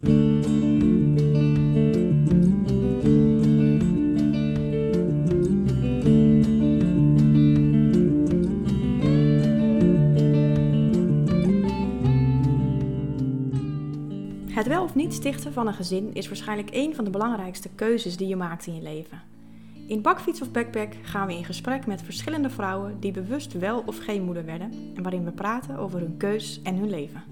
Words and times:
Het 0.00 0.08
wel 14.68 14.82
of 14.82 14.94
niet 14.94 15.14
stichten 15.14 15.52
van 15.52 15.66
een 15.66 15.74
gezin 15.74 16.14
is 16.14 16.28
waarschijnlijk 16.28 16.68
een 16.72 16.94
van 16.94 17.04
de 17.04 17.10
belangrijkste 17.10 17.68
keuzes 17.74 18.16
die 18.16 18.28
je 18.28 18.36
maakt 18.36 18.66
in 18.66 18.74
je 18.74 18.82
leven. 18.82 19.22
In 19.86 20.02
Bakfiets 20.02 20.42
of 20.42 20.50
Backpack 20.50 20.94
gaan 21.02 21.26
we 21.26 21.34
in 21.34 21.44
gesprek 21.44 21.86
met 21.86 22.02
verschillende 22.02 22.50
vrouwen 22.50 23.00
die 23.00 23.12
bewust 23.12 23.52
wel 23.52 23.82
of 23.86 23.98
geen 23.98 24.22
moeder 24.22 24.44
werden 24.44 24.92
en 24.94 25.02
waarin 25.02 25.24
we 25.24 25.30
praten 25.30 25.76
over 25.76 26.00
hun 26.00 26.16
keus 26.16 26.60
en 26.62 26.76
hun 26.76 26.90
leven. 26.90 27.22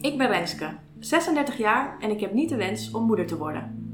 Ik 0.00 0.18
ben 0.18 0.28
Renske, 0.28 0.70
36 1.00 1.56
jaar 1.58 1.96
en 2.00 2.10
ik 2.10 2.20
heb 2.20 2.32
niet 2.32 2.48
de 2.48 2.56
wens 2.56 2.90
om 2.90 3.04
moeder 3.06 3.26
te 3.26 3.36
worden. 3.36 3.84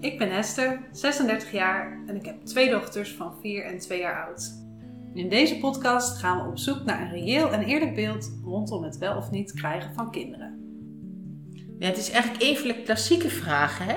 Ik 0.00 0.18
ben 0.18 0.30
Esther, 0.30 0.80
36 0.92 1.52
jaar 1.52 2.02
en 2.06 2.16
ik 2.16 2.24
heb 2.24 2.44
twee 2.44 2.70
dochters 2.70 3.12
van 3.12 3.34
4 3.40 3.64
en 3.64 3.78
2 3.78 4.00
jaar 4.00 4.26
oud. 4.26 4.58
In 5.14 5.28
deze 5.28 5.58
podcast 5.58 6.18
gaan 6.18 6.42
we 6.42 6.48
op 6.48 6.58
zoek 6.58 6.84
naar 6.84 7.00
een 7.00 7.10
reëel 7.10 7.52
en 7.52 7.62
eerlijk 7.62 7.94
beeld 7.94 8.32
rondom 8.44 8.82
het 8.82 8.98
wel 8.98 9.16
of 9.16 9.30
niet 9.30 9.52
krijgen 9.52 9.94
van 9.94 10.10
kinderen. 10.10 10.58
Ja, 11.78 11.86
het 11.86 11.96
is 11.96 12.10
eigenlijk 12.10 12.42
een 12.42 12.56
van 12.56 12.68
de 12.68 12.82
klassieke 12.82 13.30
vragen. 13.30 13.86
Hè? 13.86 13.96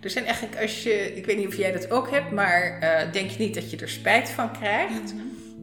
Er 0.00 0.10
zijn 0.10 0.24
eigenlijk, 0.24 0.60
als 0.60 0.82
je, 0.82 1.16
ik 1.16 1.26
weet 1.26 1.36
niet 1.36 1.46
of 1.46 1.56
jij 1.56 1.72
dat 1.72 1.90
ook 1.90 2.10
hebt, 2.10 2.30
maar 2.30 2.78
eh, 2.80 3.12
denk 3.12 3.30
je 3.30 3.44
niet 3.44 3.54
dat 3.54 3.70
je 3.70 3.76
er 3.76 3.88
spijt 3.88 4.28
van 4.28 4.52
krijgt? 4.52 5.14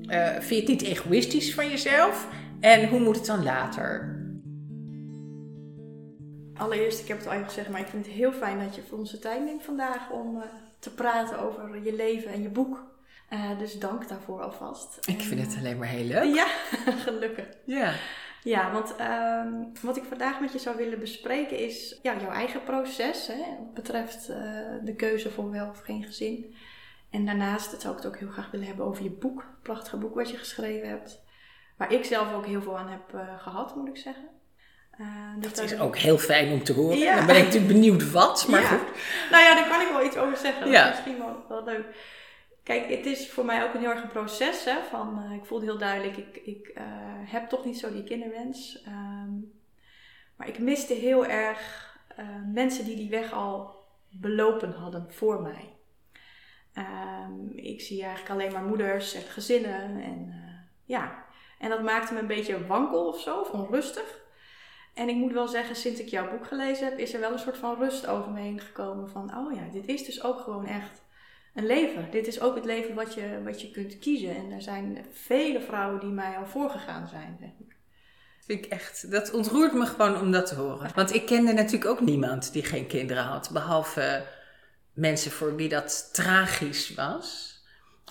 Eh, 0.05 0.27
vind 0.39 0.47
je 0.49 0.55
het 0.55 0.67
niet 0.67 0.81
egoïstisch 0.81 1.53
van 1.53 1.69
jezelf? 1.69 2.27
En 2.59 2.89
hoe 2.89 2.99
moet 2.99 3.15
het 3.15 3.25
dan 3.25 3.43
later? 3.43 4.20
Allereerst, 6.61 6.99
ik 7.01 7.07
heb 7.07 7.17
het 7.17 7.27
al 7.27 7.33
even 7.33 7.45
gezegd, 7.45 7.69
maar 7.69 7.79
ik 7.79 7.87
vind 7.87 8.05
het 8.05 8.15
heel 8.15 8.31
fijn 8.31 8.59
dat 8.59 8.75
je 8.75 8.81
voor 8.81 8.97
onze 8.97 9.19
tijd 9.19 9.43
neemt 9.43 9.63
vandaag 9.63 10.09
om 10.09 10.41
eh, 10.41 10.47
te 10.79 10.93
praten 10.93 11.39
over 11.39 11.83
je 11.83 11.95
leven 11.95 12.31
en 12.31 12.41
je 12.41 12.49
boek. 12.49 12.83
Eh, 13.29 13.59
dus 13.59 13.79
dank 13.79 14.07
daarvoor 14.07 14.41
alvast. 14.41 14.97
Ik 15.07 15.21
vind 15.21 15.41
het 15.41 15.53
eh, 15.53 15.59
alleen 15.59 15.77
maar 15.77 15.87
heel 15.87 16.05
leuk. 16.05 16.35
Ja, 16.35 16.47
gelukkig. 17.05 17.45
Ja. 17.65 17.93
Ja, 18.43 18.71
want 18.71 18.95
ehm, 18.95 19.63
wat 19.81 19.97
ik 19.97 20.03
vandaag 20.03 20.39
met 20.39 20.51
je 20.51 20.59
zou 20.59 20.77
willen 20.77 20.99
bespreken 20.99 21.57
is 21.57 21.99
ja, 22.01 22.19
jouw 22.19 22.29
eigen 22.29 22.63
proces. 22.63 23.27
Hè, 23.27 23.37
wat 23.57 23.73
betreft 23.73 24.29
eh, 24.29 24.37
de 24.83 24.93
keuze 24.97 25.31
voor 25.31 25.51
wel 25.51 25.69
of 25.69 25.79
geen 25.79 26.03
gezin. 26.03 26.55
En 27.09 27.25
daarnaast 27.25 27.81
zou 27.81 27.95
ik 27.95 28.03
het 28.03 28.11
ook 28.11 28.19
heel 28.19 28.29
graag 28.29 28.51
willen 28.51 28.67
hebben 28.67 28.85
over 28.85 29.03
je 29.03 29.11
boek. 29.11 29.45
Prachtige 29.61 29.97
boek 29.97 30.15
wat 30.15 30.29
je 30.29 30.37
geschreven 30.37 30.89
hebt. 30.89 31.23
Waar 31.77 31.93
ik 31.93 32.05
zelf 32.05 32.33
ook 32.33 32.45
heel 32.45 32.61
veel 32.61 32.77
aan 32.77 32.89
heb 32.89 33.13
eh, 33.13 33.39
gehad, 33.41 33.75
moet 33.75 33.87
ik 33.87 33.97
zeggen. 33.97 34.29
Dus 35.37 35.53
Dat 35.53 35.63
is 35.65 35.79
ook 35.79 35.97
heel 35.97 36.17
fijn 36.17 36.51
om 36.51 36.63
te 36.63 36.73
horen. 36.73 36.97
Ja. 36.97 37.15
Dan 37.15 37.25
ben 37.25 37.35
ik 37.37 37.43
natuurlijk 37.43 37.73
benieuwd 37.73 38.11
wat, 38.11 38.45
maar 38.49 38.61
Ja. 38.61 38.67
goed. 38.67 38.87
Nou 39.31 39.43
ja, 39.43 39.55
daar 39.55 39.67
kan 39.69 39.81
ik 39.81 39.87
wel 39.91 40.05
iets 40.05 40.17
over 40.17 40.37
zeggen. 40.37 40.61
Dat 40.63 40.71
Ja. 40.71 40.83
is 40.83 40.89
misschien 40.89 41.17
wel, 41.17 41.43
wel 41.47 41.63
leuk. 41.63 41.85
Kijk, 42.63 42.89
het 42.89 43.05
is 43.05 43.29
voor 43.29 43.45
mij 43.45 43.63
ook 43.63 43.73
een 43.73 43.79
heel 43.79 43.89
erg 43.89 44.03
een 44.03 44.09
proces. 44.09 44.65
Hè, 44.65 44.75
van, 44.89 45.23
eh, 45.25 45.35
ik 45.35 45.45
voelde 45.45 45.65
heel 45.65 45.77
duidelijk, 45.77 46.17
ik, 46.17 46.35
ik 46.45 46.67
eh, 46.67 46.83
heb 47.25 47.49
toch 47.49 47.65
niet 47.65 47.79
zo 47.79 47.91
die 47.91 48.03
kinderwens. 48.03 48.81
Ehm, 48.85 49.31
maar 50.35 50.47
ik 50.47 50.59
miste 50.59 50.93
heel 50.93 51.25
erg 51.25 51.89
mensen 52.53 52.85
die 52.85 52.95
die 52.95 53.09
weg 53.09 53.33
al 53.33 53.75
belopen 54.09 54.71
hadden 54.71 55.05
voor 55.09 55.41
mij. 55.41 55.73
Ehm, 56.73 57.49
ik 57.55 57.81
zie 57.81 58.03
eigenlijk 58.03 58.31
alleen 58.31 58.51
maar 58.51 58.63
moeders 58.63 59.13
en 59.13 59.21
gezinnen. 59.21 60.01
En, 60.01 60.33
ja. 60.85 61.23
en 61.59 61.69
dat 61.69 61.81
maakte 61.83 62.13
me 62.13 62.19
een 62.19 62.27
beetje 62.27 62.67
wankel 62.67 63.07
of 63.07 63.19
zo, 63.19 63.39
of 63.39 63.49
onrustig. 63.49 64.19
En 64.93 65.09
ik 65.09 65.15
moet 65.15 65.33
wel 65.33 65.47
zeggen, 65.47 65.75
sinds 65.75 65.99
ik 65.99 66.07
jouw 66.07 66.29
boek 66.29 66.47
gelezen 66.47 66.85
heb, 66.85 66.97
is 66.97 67.13
er 67.13 67.19
wel 67.19 67.31
een 67.31 67.39
soort 67.39 67.57
van 67.57 67.77
rust 67.77 68.07
over 68.07 68.31
me 68.31 68.39
heen 68.39 68.59
gekomen. 68.59 69.09
Van, 69.09 69.37
oh 69.37 69.53
ja, 69.53 69.61
dit 69.71 69.87
is 69.87 70.05
dus 70.05 70.23
ook 70.23 70.39
gewoon 70.39 70.65
echt 70.65 71.01
een 71.53 71.65
leven. 71.65 72.11
Dit 72.11 72.27
is 72.27 72.41
ook 72.41 72.55
het 72.55 72.65
leven 72.65 72.95
wat 72.95 73.13
je, 73.13 73.41
wat 73.43 73.61
je 73.61 73.71
kunt 73.71 73.99
kiezen. 73.99 74.35
En 74.35 74.51
er 74.51 74.61
zijn 74.61 75.05
vele 75.11 75.61
vrouwen 75.61 75.99
die 75.99 76.09
mij 76.09 76.37
al 76.37 76.45
voorgegaan 76.45 77.07
zijn. 77.07 77.37
Zeg 77.39 77.49
maar. 77.59 77.75
Vind 78.45 78.65
ik 78.65 78.71
echt, 78.71 79.11
dat 79.11 79.31
ontroert 79.31 79.73
me 79.73 79.85
gewoon 79.85 80.19
om 80.19 80.31
dat 80.31 80.45
te 80.45 80.55
horen. 80.55 80.91
Want 80.95 81.13
ik 81.13 81.25
kende 81.25 81.53
natuurlijk 81.53 81.91
ook 81.91 82.01
niemand 82.01 82.53
die 82.53 82.63
geen 82.63 82.87
kinderen 82.87 83.23
had. 83.23 83.49
Behalve 83.53 84.25
mensen 84.93 85.31
voor 85.31 85.55
wie 85.55 85.69
dat 85.69 86.09
tragisch 86.13 86.93
was. 86.93 87.49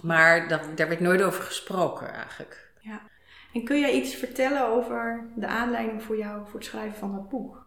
Maar 0.03 0.49
dat, 0.49 0.77
daar 0.77 0.89
werd 0.89 1.01
nooit 1.01 1.23
over 1.23 1.43
gesproken 1.43 2.13
eigenlijk. 2.13 2.73
Ja. 2.81 3.01
En 3.53 3.65
kun 3.65 3.81
jij 3.81 3.93
iets 3.93 4.15
vertellen 4.15 4.67
over 4.67 5.31
de 5.37 5.47
aanleiding 5.47 6.03
voor 6.03 6.17
jou 6.17 6.47
voor 6.47 6.59
het 6.59 6.69
schrijven 6.69 6.99
van 6.99 7.13
dat 7.13 7.29
boek? 7.29 7.67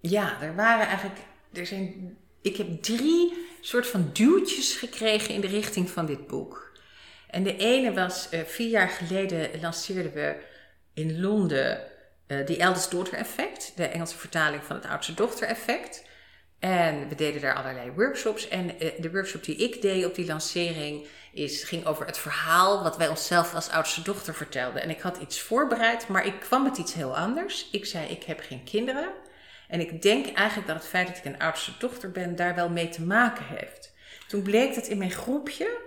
Ja, 0.00 0.42
er 0.42 0.54
waren 0.54 0.86
eigenlijk. 0.86 1.20
Er 1.52 1.66
zijn, 1.66 2.16
ik 2.42 2.56
heb 2.56 2.82
drie 2.82 3.46
soort 3.60 3.86
van 3.86 4.10
duwtjes 4.12 4.74
gekregen 4.74 5.34
in 5.34 5.40
de 5.40 5.46
richting 5.46 5.90
van 5.90 6.06
dit 6.06 6.26
boek. 6.26 6.72
En 7.28 7.42
de 7.42 7.56
ene 7.56 7.92
was 7.92 8.28
eh, 8.28 8.40
vier 8.40 8.68
jaar 8.68 8.88
geleden 8.88 9.60
lanceerden 9.60 10.12
we 10.12 10.36
in 10.94 11.20
Londen 11.20 11.90
eh 12.26 12.40
The 12.40 12.56
Eldest 12.56 12.90
Daughter 12.90 13.18
Effect, 13.18 13.72
de 13.76 13.86
Engelse 13.86 14.18
vertaling 14.18 14.62
van 14.62 14.76
het 14.76 14.86
oudste 14.86 15.14
dochter 15.14 15.48
effect. 15.48 16.04
En 16.58 17.08
we 17.08 17.14
deden 17.14 17.40
daar 17.40 17.54
allerlei 17.54 17.90
workshops. 17.90 18.48
En 18.48 18.78
eh, 18.78 18.88
de 19.00 19.10
workshop 19.10 19.44
die 19.44 19.56
ik 19.56 19.82
deed 19.82 20.06
op 20.06 20.14
die 20.14 20.26
lancering 20.26 21.06
is, 21.32 21.62
ging 21.62 21.86
over 21.86 22.06
het 22.06 22.18
verhaal 22.18 22.82
wat 22.82 22.96
wij 22.96 23.08
onszelf 23.08 23.54
als 23.54 23.70
oudste 23.70 24.02
dochter 24.02 24.34
vertelden. 24.34 24.82
En 24.82 24.90
ik 24.90 25.00
had 25.00 25.16
iets 25.16 25.40
voorbereid, 25.40 26.08
maar 26.08 26.26
ik 26.26 26.40
kwam 26.40 26.62
met 26.62 26.78
iets 26.78 26.94
heel 26.94 27.16
anders. 27.16 27.68
Ik 27.70 27.86
zei, 27.86 28.08
ik 28.08 28.22
heb 28.22 28.40
geen 28.40 28.64
kinderen. 28.64 29.08
En 29.68 29.80
ik 29.80 30.02
denk 30.02 30.36
eigenlijk 30.36 30.68
dat 30.68 30.76
het 30.76 30.86
feit 30.86 31.06
dat 31.06 31.16
ik 31.16 31.24
een 31.24 31.38
oudste 31.38 31.72
dochter 31.78 32.10
ben 32.10 32.36
daar 32.36 32.54
wel 32.54 32.68
mee 32.68 32.88
te 32.88 33.02
maken 33.02 33.44
heeft. 33.44 33.92
Toen 34.28 34.42
bleek 34.42 34.74
dat 34.74 34.86
in 34.86 34.98
mijn 34.98 35.10
groepje 35.10 35.80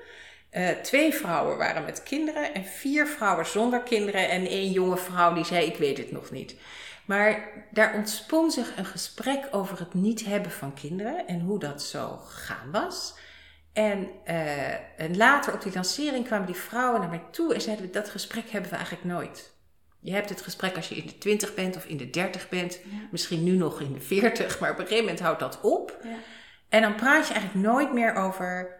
eh, 0.50 0.70
twee 0.70 1.14
vrouwen 1.14 1.58
waren 1.58 1.86
met 1.86 2.04
kinderen 2.04 2.54
en 2.54 2.66
vier 2.66 3.08
vrouwen 3.08 3.46
zonder 3.46 3.82
kinderen 3.82 4.30
en 4.30 4.48
één 4.48 4.72
jonge 4.72 4.98
vrouw 4.98 5.34
die 5.34 5.46
zei 5.46 5.66
ik 5.66 5.78
weet 5.78 5.98
het 5.98 6.12
nog 6.12 6.32
niet. 6.32 6.56
Maar 7.06 7.50
daar 7.72 7.94
ontspon 7.94 8.52
zich 8.52 8.78
een 8.78 8.86
gesprek 8.86 9.48
over 9.52 9.80
het 9.80 9.94
niet 9.94 10.26
hebben 10.26 10.52
van 10.52 10.74
kinderen 10.74 11.28
en 11.28 11.40
hoe 11.40 11.60
dat 11.60 11.84
zo 11.84 12.20
gegaan 12.26 12.72
was. 12.72 13.14
En, 13.76 14.10
eh, 14.24 14.74
en 15.00 15.18
later 15.18 15.54
op 15.54 15.62
die 15.62 15.74
lancering 15.74 16.26
kwamen 16.26 16.46
die 16.46 16.56
vrouwen 16.56 17.00
naar 17.00 17.10
mij 17.10 17.24
toe 17.32 17.54
en 17.54 17.62
zeiden 17.62 17.92
dat 17.92 18.10
gesprek 18.10 18.50
hebben 18.50 18.70
we 18.70 18.76
eigenlijk 18.76 19.06
nooit. 19.06 19.54
Je 20.00 20.12
hebt 20.12 20.30
het 20.30 20.42
gesprek 20.42 20.76
als 20.76 20.90
je 20.90 20.96
in 20.96 21.08
de 21.08 21.18
20 21.18 21.54
bent 21.54 21.76
of 21.76 21.86
in 21.86 21.98
de 21.98 22.10
30 22.10 22.50
bent, 22.50 22.80
misschien 23.12 23.44
nu 23.44 23.52
nog 23.52 23.82
in 23.82 23.94
de 23.94 24.00
40, 24.00 24.60
maar 24.60 24.72
op 24.72 24.78
een 24.78 24.84
gegeven 24.84 25.06
moment 25.06 25.24
houdt 25.24 25.40
dat 25.40 25.62
op. 25.62 25.98
Ja. 26.04 26.10
En 26.70 26.82
dan 26.82 26.96
praat 26.96 27.28
je 27.28 27.34
eigenlijk 27.34 27.68
nooit 27.68 27.94
meer 27.94 28.16
over 28.16 28.76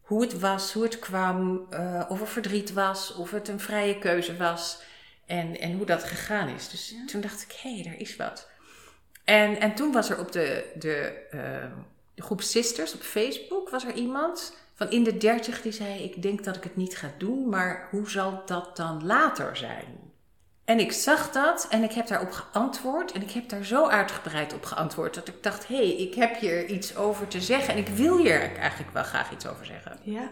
hoe 0.00 0.22
het 0.22 0.38
was, 0.38 0.72
hoe 0.72 0.82
het 0.82 0.98
kwam, 0.98 1.66
eh, 1.70 2.04
of 2.08 2.20
er 2.20 2.26
verdriet 2.26 2.72
was, 2.72 3.14
of 3.14 3.30
het 3.30 3.48
een 3.48 3.60
vrije 3.60 3.98
keuze 3.98 4.36
was 4.36 4.82
en, 5.26 5.60
en 5.60 5.72
hoe 5.72 5.86
dat 5.86 6.04
gegaan 6.04 6.48
is. 6.48 6.68
Dus 6.68 6.94
toen 7.06 7.20
dacht 7.20 7.42
ik, 7.42 7.52
hé, 7.62 7.74
hey, 7.74 7.82
daar 7.82 8.00
is 8.00 8.16
wat. 8.16 8.48
En, 9.24 9.60
en 9.60 9.74
toen 9.74 9.92
was 9.92 10.10
er 10.10 10.18
op 10.18 10.32
de, 10.32 10.72
de, 10.74 11.26
eh, 11.30 11.70
de 12.18 12.24
groep 12.24 12.42
Sisters 12.42 12.94
op 12.94 13.00
Facebook, 13.00 13.70
was 13.70 13.84
er 13.84 13.94
iemand 13.94 14.56
van 14.74 14.90
in 14.90 15.04
de 15.04 15.16
30 15.16 15.62
die 15.62 15.72
zei, 15.72 16.02
ik 16.02 16.22
denk 16.22 16.44
dat 16.44 16.56
ik 16.56 16.62
het 16.62 16.76
niet 16.76 16.96
ga 16.96 17.10
doen, 17.18 17.48
maar 17.48 17.88
hoe 17.90 18.10
zal 18.10 18.42
dat 18.46 18.76
dan 18.76 19.06
later 19.06 19.56
zijn? 19.56 20.08
En 20.64 20.78
ik 20.78 20.92
zag 20.92 21.30
dat 21.30 21.66
en 21.70 21.82
ik 21.82 21.92
heb 21.92 22.06
daarop 22.06 22.30
geantwoord. 22.30 23.12
En 23.12 23.22
ik 23.22 23.30
heb 23.30 23.48
daar 23.48 23.64
zo 23.64 23.86
uitgebreid 23.86 24.54
op 24.54 24.64
geantwoord 24.64 25.14
dat 25.14 25.28
ik 25.28 25.42
dacht: 25.42 25.66
hé, 25.66 25.76
hey, 25.76 25.96
ik 25.96 26.14
heb 26.14 26.38
hier 26.38 26.66
iets 26.66 26.96
over 26.96 27.28
te 27.28 27.40
zeggen. 27.40 27.74
En 27.74 27.80
ik 27.80 27.88
wil 27.88 28.18
hier 28.18 28.56
eigenlijk 28.56 28.92
wel 28.92 29.02
graag 29.02 29.32
iets 29.32 29.46
over 29.46 29.66
zeggen. 29.66 29.98
Ja. 30.02 30.30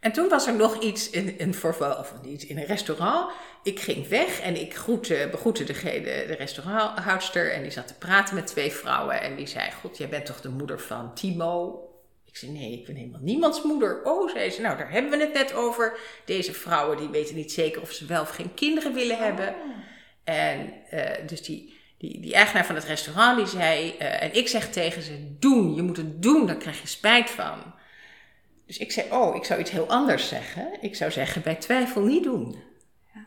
En 0.00 0.12
toen 0.12 0.28
was 0.28 0.46
er 0.46 0.54
nog 0.54 0.82
iets 0.82 1.10
in 1.10 1.34
een 1.38 1.54
voorval, 1.54 1.98
of 1.98 2.14
niet, 2.22 2.42
in 2.42 2.58
een 2.58 2.66
restaurant. 2.66 3.32
Ik 3.62 3.80
ging 3.80 4.08
weg 4.08 4.40
en 4.40 4.60
ik 4.60 4.76
groette, 4.76 5.28
begroette 5.30 5.64
degene, 5.64 6.02
de 6.02 6.34
restauranthoudster. 6.38 7.52
En 7.52 7.62
die 7.62 7.70
zat 7.70 7.86
te 7.86 7.94
praten 7.94 8.34
met 8.34 8.46
twee 8.46 8.72
vrouwen. 8.72 9.20
En 9.20 9.36
die 9.36 9.46
zei: 9.46 9.70
God, 9.80 9.98
jij 9.98 10.08
bent 10.08 10.26
toch 10.26 10.40
de 10.40 10.48
moeder 10.48 10.80
van 10.80 11.14
Timo? 11.14 11.84
Ik 12.26 12.36
zei, 12.36 12.50
nee, 12.52 12.72
ik 12.72 12.86
ben 12.86 12.94
helemaal 12.94 13.20
niemands 13.22 13.62
moeder. 13.62 14.00
Oh, 14.04 14.30
zei 14.30 14.50
ze, 14.50 14.60
nou, 14.60 14.76
daar 14.76 14.90
hebben 14.90 15.10
we 15.10 15.24
het 15.24 15.32
net 15.32 15.54
over. 15.54 15.98
Deze 16.24 16.52
vrouwen, 16.52 16.96
die 16.96 17.08
weten 17.08 17.34
niet 17.34 17.52
zeker 17.52 17.82
of 17.82 17.92
ze 17.92 18.06
wel 18.06 18.22
of 18.22 18.30
geen 18.30 18.54
kinderen 18.54 18.94
willen 18.94 19.18
hebben. 19.18 19.54
En 20.24 20.72
eh, 20.90 21.26
dus 21.26 21.42
die, 21.42 21.74
die, 21.98 22.20
die 22.20 22.34
eigenaar 22.34 22.66
van 22.66 22.74
het 22.74 22.84
restaurant, 22.84 23.36
die 23.36 23.46
zei... 23.46 23.94
eh, 23.98 24.22
en 24.22 24.34
ik 24.34 24.48
zeg 24.48 24.70
tegen 24.70 25.02
ze, 25.02 25.36
doen, 25.38 25.74
je 25.74 25.82
moet 25.82 25.96
het 25.96 26.22
doen, 26.22 26.46
daar 26.46 26.56
krijg 26.56 26.80
je 26.80 26.88
spijt 26.88 27.30
van. 27.30 27.74
Dus 28.70 28.78
ik 28.78 28.92
zei, 28.92 29.12
oh, 29.12 29.36
ik 29.36 29.44
zou 29.44 29.60
iets 29.60 29.70
heel 29.70 29.88
anders 29.88 30.28
zeggen. 30.28 30.82
Ik 30.82 30.96
zou 30.96 31.10
zeggen, 31.10 31.42
bij 31.42 31.54
twijfel 31.54 32.02
niet 32.02 32.22
doen. 32.22 32.62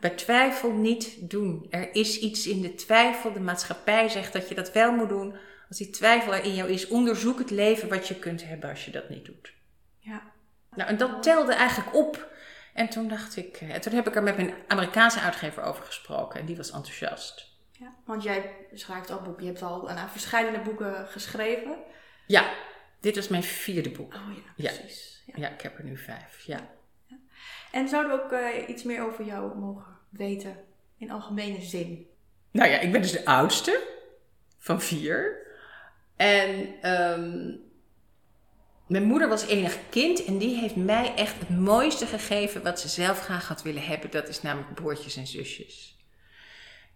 Bij 0.00 0.10
twijfel 0.10 0.72
niet 0.72 1.30
doen. 1.30 1.66
Er 1.70 1.94
is 1.94 2.18
iets 2.18 2.46
in 2.46 2.60
de 2.60 2.74
twijfel. 2.74 3.32
De 3.32 3.40
maatschappij 3.40 4.08
zegt 4.08 4.32
dat 4.32 4.48
je 4.48 4.54
dat 4.54 4.72
wel 4.72 4.92
moet 4.92 5.08
doen. 5.08 5.36
Als 5.68 5.78
die 5.78 5.90
twijfel 5.90 6.34
er 6.34 6.44
in 6.44 6.54
jou 6.54 6.70
is, 6.70 6.88
onderzoek 6.88 7.38
het 7.38 7.50
leven 7.50 7.88
wat 7.88 8.08
je 8.08 8.18
kunt 8.18 8.44
hebben 8.44 8.70
als 8.70 8.84
je 8.84 8.90
dat 8.90 9.08
niet 9.08 9.24
doet. 9.24 9.54
Ja. 9.98 10.22
Nou, 10.70 10.88
en 10.88 10.96
dat 10.96 11.22
telde 11.22 11.54
eigenlijk 11.54 11.94
op. 11.94 12.32
En 12.74 12.88
toen 12.88 13.08
dacht 13.08 13.36
ik, 13.36 13.56
en 13.56 13.80
toen 13.80 13.92
heb 13.92 14.08
ik 14.08 14.16
er 14.16 14.22
met 14.22 14.36
mijn 14.36 14.54
Amerikaanse 14.68 15.20
uitgever 15.20 15.62
over 15.62 15.84
gesproken 15.84 16.40
en 16.40 16.46
die 16.46 16.56
was 16.56 16.70
enthousiast. 16.70 17.46
Ja, 17.72 17.94
want 18.04 18.22
jij 18.22 18.56
schrijft 18.72 19.12
ook 19.12 19.24
boeken. 19.24 19.44
Je 19.44 19.50
hebt 19.50 19.62
al 19.62 19.90
een 19.90 20.08
verschillende 20.08 20.60
boeken 20.60 21.06
geschreven. 21.08 21.76
Ja, 22.26 22.52
dit 23.04 23.16
was 23.16 23.28
mijn 23.28 23.42
vierde 23.42 23.90
boek. 23.90 24.14
Oh 24.14 24.20
ja, 24.56 24.70
precies. 24.72 25.22
Ja. 25.26 25.34
Ja, 25.36 25.48
ik 25.48 25.60
heb 25.60 25.78
er 25.78 25.84
nu 25.84 25.96
vijf. 25.96 26.42
Ja. 26.46 26.70
En 27.72 27.88
zouden 27.88 28.16
we 28.16 28.22
ook 28.22 28.32
eh, 28.32 28.68
iets 28.68 28.82
meer 28.82 29.06
over 29.06 29.24
jou 29.24 29.58
mogen 29.58 29.98
weten 30.10 30.56
in 30.98 31.10
algemene 31.10 31.62
zin? 31.62 32.06
Nou 32.50 32.70
ja, 32.70 32.78
ik 32.78 32.92
ben 32.92 33.02
dus 33.02 33.12
de 33.12 33.24
oudste 33.24 33.82
van 34.58 34.80
vier. 34.80 35.46
En 36.16 36.80
ehm, 36.80 37.54
mijn 38.86 39.04
moeder 39.04 39.28
was 39.28 39.46
enig 39.46 39.78
kind 39.90 40.24
en 40.24 40.38
die 40.38 40.56
heeft 40.56 40.76
mij 40.76 41.14
echt 41.14 41.38
het 41.38 41.48
mooiste 41.48 42.06
gegeven 42.06 42.62
wat 42.62 42.80
ze 42.80 42.88
zelf 42.88 43.20
graag 43.20 43.48
had 43.48 43.62
willen 43.62 43.82
hebben. 43.82 44.10
Dat 44.10 44.28
is 44.28 44.42
namelijk 44.42 44.74
broertjes 44.74 45.16
en 45.16 45.26
zusjes. 45.26 45.93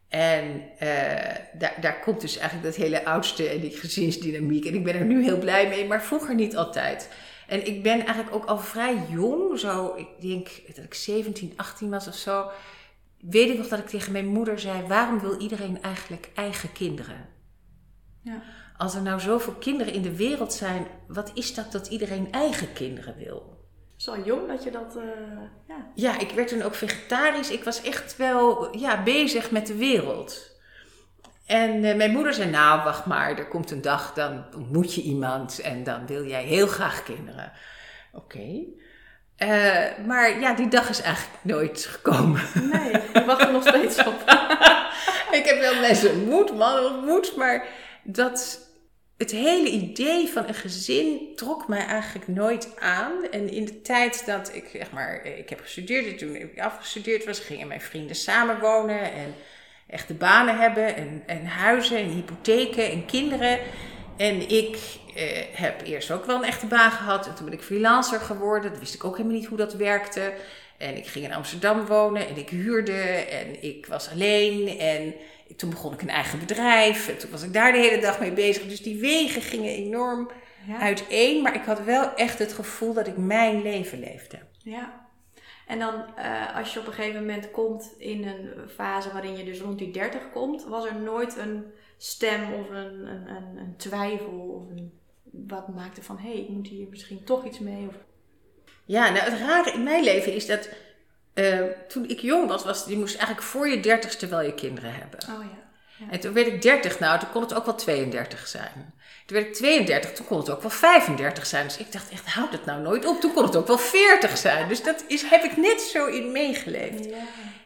En 0.09 0.63
eh, 0.79 1.35
daar, 1.53 1.75
daar 1.81 2.01
komt 2.01 2.21
dus 2.21 2.37
eigenlijk 2.37 2.67
dat 2.67 2.85
hele 2.85 3.05
oudste 3.05 3.49
en 3.49 3.61
die 3.61 3.71
gezinsdynamiek. 3.71 4.65
En 4.65 4.75
ik 4.75 4.85
ben 4.85 4.95
er 4.95 5.05
nu 5.05 5.23
heel 5.23 5.39
blij 5.39 5.69
mee, 5.69 5.87
maar 5.87 6.03
vroeger 6.03 6.35
niet 6.35 6.57
altijd. 6.57 7.09
En 7.47 7.67
ik 7.67 7.83
ben 7.83 8.05
eigenlijk 8.05 8.35
ook 8.35 8.45
al 8.45 8.59
vrij 8.59 9.03
jong, 9.09 9.59
zo, 9.59 9.95
ik 9.97 10.09
denk 10.21 10.49
dat 10.75 10.85
ik 10.85 10.95
17, 10.95 11.53
18 11.57 11.91
was 11.91 12.09
of 12.09 12.15
zo. 12.15 12.51
Weet 13.21 13.51
ik 13.51 13.59
nog 13.59 13.69
dat 13.69 13.79
ik 13.79 13.87
tegen 13.87 14.13
mijn 14.13 14.27
moeder 14.27 14.61
zei: 14.61 14.87
waarom 14.87 15.21
wil 15.21 15.41
iedereen 15.41 15.83
eigenlijk 15.83 16.31
eigen 16.35 16.73
kinderen? 16.73 17.29
Ja. 18.23 18.43
Als 18.77 18.95
er 18.95 19.03
nou 19.03 19.21
zoveel 19.21 19.53
kinderen 19.53 19.93
in 19.93 20.03
de 20.03 20.17
wereld 20.17 20.53
zijn, 20.53 20.87
wat 21.07 21.31
is 21.35 21.55
dat 21.55 21.73
dat 21.73 21.87
iedereen 21.87 22.33
eigen 22.33 22.73
kinderen 22.73 23.17
wil? 23.17 23.68
Al 24.07 24.23
jong 24.25 24.49
dat 24.49 24.65
je 24.65 24.71
dat... 24.71 24.97
eh, 24.97 25.03
ja. 25.69 25.87
Ja, 25.95 26.19
ik 26.19 26.31
werd 26.31 26.49
toen 26.49 26.63
ook 26.63 26.75
vegetarisch. 26.75 27.51
Ik 27.51 27.65
was 27.65 27.83
echt 27.83 28.17
wel 28.17 28.77
ja, 28.77 29.03
bezig 29.03 29.51
met 29.51 29.67
de 29.67 29.77
wereld. 29.77 30.57
En 31.47 31.85
eh, 31.85 31.97
mijn 31.97 32.13
moeder 32.13 32.35
zei, 32.35 32.51
nou 32.51 32.85
wacht 32.85 33.07
maar, 33.07 33.39
er 33.39 33.49
komt 33.49 33.71
een 33.71 33.83
dag, 33.83 34.13
dan 34.13 34.45
ontmoet 34.57 34.95
je 34.95 35.03
iemand 35.03 35.61
en 35.61 35.85
dan 35.85 36.07
wil 36.07 36.27
jij 36.27 36.43
heel 36.45 36.67
graag 36.67 37.03
kinderen. 37.03 37.53
Oké. 38.13 38.65
Eh, 39.37 40.05
maar 40.07 40.41
ja, 40.41 40.55
die 40.55 40.69
dag 40.69 40.89
is 40.89 41.01
eigenlijk 41.01 41.39
nooit 41.43 41.85
gekomen. 41.85 42.43
Nee, 42.55 42.93
ik 43.21 43.25
wacht 43.27 43.41
er 43.41 43.53
nog 43.53 43.69
steeds 43.69 43.99
op. 43.99 44.21
ik 45.31 45.43
heb 45.45 45.59
wel 45.59 45.81
mensen 45.81 46.11
ontmoet, 46.13 46.57
mannen 46.57 46.95
ontmoet, 46.95 47.37
maar 47.37 47.67
dat 48.03 48.68
het 49.19 49.31
hele 49.31 49.69
idee 49.69 50.29
van 50.29 50.49
een 50.49 50.55
gezin 50.55 51.33
trok 51.35 51.69
mij 51.69 51.87
eigenlijk 51.87 52.29
nooit 52.29 52.69
aan. 52.79 53.13
En 53.31 53.51
in 53.51 53.65
de 53.65 53.81
tijd 53.81 54.27
dat 54.27 54.55
ik, 54.55 54.69
zeg 54.73 54.91
maar, 54.91 55.27
ik 55.27 55.49
heb 55.49 55.61
gestudeerd 55.61 56.07
en 56.07 56.17
toen 56.17 56.35
ik 56.35 56.61
afgestudeerd 56.61 57.25
was, 57.25 57.39
gingen 57.39 57.69
mijn 57.69 57.81
vrienden 57.81 58.17
samenwonen 58.17 59.13
en 59.13 59.35
echte 59.87 60.15
banen 60.15 60.59
hebben 60.59 60.97
en, 60.97 61.23
en 61.27 61.47
huizen 61.47 61.97
en 61.97 62.09
hypotheken 62.09 62.91
en 62.91 63.07
kinderen. 63.07 63.59
En 64.17 64.51
ik 64.51 64.79
eh, 65.15 65.25
heb 65.53 65.87
eerst 65.87 66.11
ook 66.11 66.25
wel 66.25 66.37
een 66.37 66.49
echte 66.49 66.67
baan 66.67 66.91
gehad 66.91 67.27
en 67.27 67.35
toen 67.35 67.45
ben 67.45 67.55
ik 67.55 67.63
freelancer 67.63 68.21
geworden. 68.21 68.71
Dat 68.71 68.81
wist 68.81 68.95
ik 68.95 69.05
ook 69.05 69.17
helemaal 69.17 69.39
niet 69.39 69.49
hoe 69.49 69.59
dat 69.59 69.75
werkte. 69.75 70.33
En 70.77 70.97
ik 70.97 71.07
ging 71.07 71.25
in 71.25 71.35
Amsterdam 71.35 71.87
wonen 71.87 72.29
en 72.29 72.37
ik 72.37 72.49
huurde 72.49 73.03
en 73.31 73.63
ik 73.63 73.87
was 73.87 74.11
alleen 74.11 74.79
en 74.79 75.15
toen 75.57 75.71
begon 75.71 75.93
ik 75.93 76.03
een 76.03 76.09
eigen 76.11 76.39
bedrijf. 76.39 77.09
En 77.09 77.19
toen 77.19 77.31
was 77.31 77.43
ik 77.43 77.53
daar 77.53 77.73
de 77.73 77.79
hele 77.79 78.01
dag 78.01 78.21
mee 78.21 78.33
bezig. 78.33 78.67
Dus 78.67 78.83
die 78.83 79.01
wegen 79.01 79.43
gingen 79.43 79.71
enorm 79.71 80.31
Ja. 80.67 80.79
uiteen. 80.81 81.43
Maar 81.43 81.55
ik 81.55 81.65
had 81.65 81.85
wel 81.85 82.15
echt 82.15 82.39
het 82.39 82.53
gevoel 82.53 82.93
dat 82.93 83.07
ik 83.07 83.17
mijn 83.17 83.63
leven 83.63 83.99
leefde. 83.99 84.39
Ja. 84.63 85.07
En 85.67 85.79
dan 85.79 86.17
eh, 86.17 86.57
als 86.57 86.73
je 86.75 86.81
op 86.81 86.87
een 86.87 86.93
gegeven 86.93 87.21
moment 87.21 87.51
komt 87.51 87.95
in 87.99 88.27
een 88.27 88.69
fase 88.69 89.13
waarin 89.13 89.37
je 89.37 89.45
dus 89.45 89.61
rond 89.61 89.79
die 89.79 89.91
30 89.91 90.31
komt, 90.33 90.65
was 90.65 90.85
er 90.87 90.95
nooit 91.01 91.37
een 91.37 91.65
stem 91.97 92.53
of 92.53 92.71
een, 92.71 93.07
een, 93.07 93.29
een, 93.29 93.57
een 93.57 93.75
twijfel 93.77 94.39
of 94.39 94.71
een, 94.71 94.93
wat 95.33 95.69
maakte 95.75 96.03
van 96.03 96.19
hé, 96.19 96.29
hey, 96.31 96.39
ik 96.41 96.49
moet 96.49 96.69
hier 96.69 96.87
misschien 96.91 97.25
toch 97.25 97.45
iets 97.47 97.59
mee? 97.59 97.87
Of, 97.89 97.95
Ja, 98.85 99.11
nou 99.11 99.31
het 99.31 99.41
rare 99.41 99.73
in 99.73 99.83
mijn 99.83 100.05
leven 100.05 100.35
is 100.35 100.47
dat 100.47 100.69
eh, 101.39 101.61
toen 101.89 102.09
ik 102.09 102.21
jong 102.21 102.49
was, 102.49 102.65
was, 102.65 102.85
je 102.87 102.97
moest 102.97 103.17
eigenlijk 103.17 103.47
voor 103.47 103.69
je 103.69 103.81
dertigste 103.81 104.27
wel 104.27 104.41
je 104.41 104.55
kinderen 104.55 104.93
hebben. 104.95 105.21
oh 105.29 105.45
ja. 105.45 105.67
En 106.11 106.21
toen 106.21 106.33
werd 106.33 106.47
ik 106.47 106.63
30, 106.63 106.99
nou 106.99 107.19
toen 107.19 107.31
kon 107.31 107.43
het 107.43 107.55
ook 107.55 107.65
wel 107.65 107.75
32 107.75 108.47
zijn. 108.47 108.95
Toen 109.27 109.37
werd 109.37 109.47
ik 109.47 109.55
32, 109.55 110.13
toen 110.13 110.27
kon 110.27 110.39
het 110.39 110.51
ook 110.51 110.61
wel 110.61 110.71
35 110.71 111.47
zijn. 111.47 111.65
Dus 111.67 111.77
ik 111.77 111.93
dacht 111.93 112.11
echt, 112.11 112.27
houd 112.27 112.53
het 112.53 112.65
nou 112.65 112.83
nooit 112.83 113.07
op. 113.07 113.21
Toen 113.21 113.33
kon 113.33 113.43
het 113.43 113.57
ook 113.57 113.67
wel 113.67 113.79
40 113.79 114.37
zijn. 114.37 114.69
Dus 114.69 114.83
dat 114.83 115.05
is, 115.07 115.23
heb 115.23 115.45
ik 115.45 115.57
net 115.57 115.81
zo 115.81 116.07
in 116.07 116.33
meegeleefd. 116.33 117.05
Ja. 117.05 117.17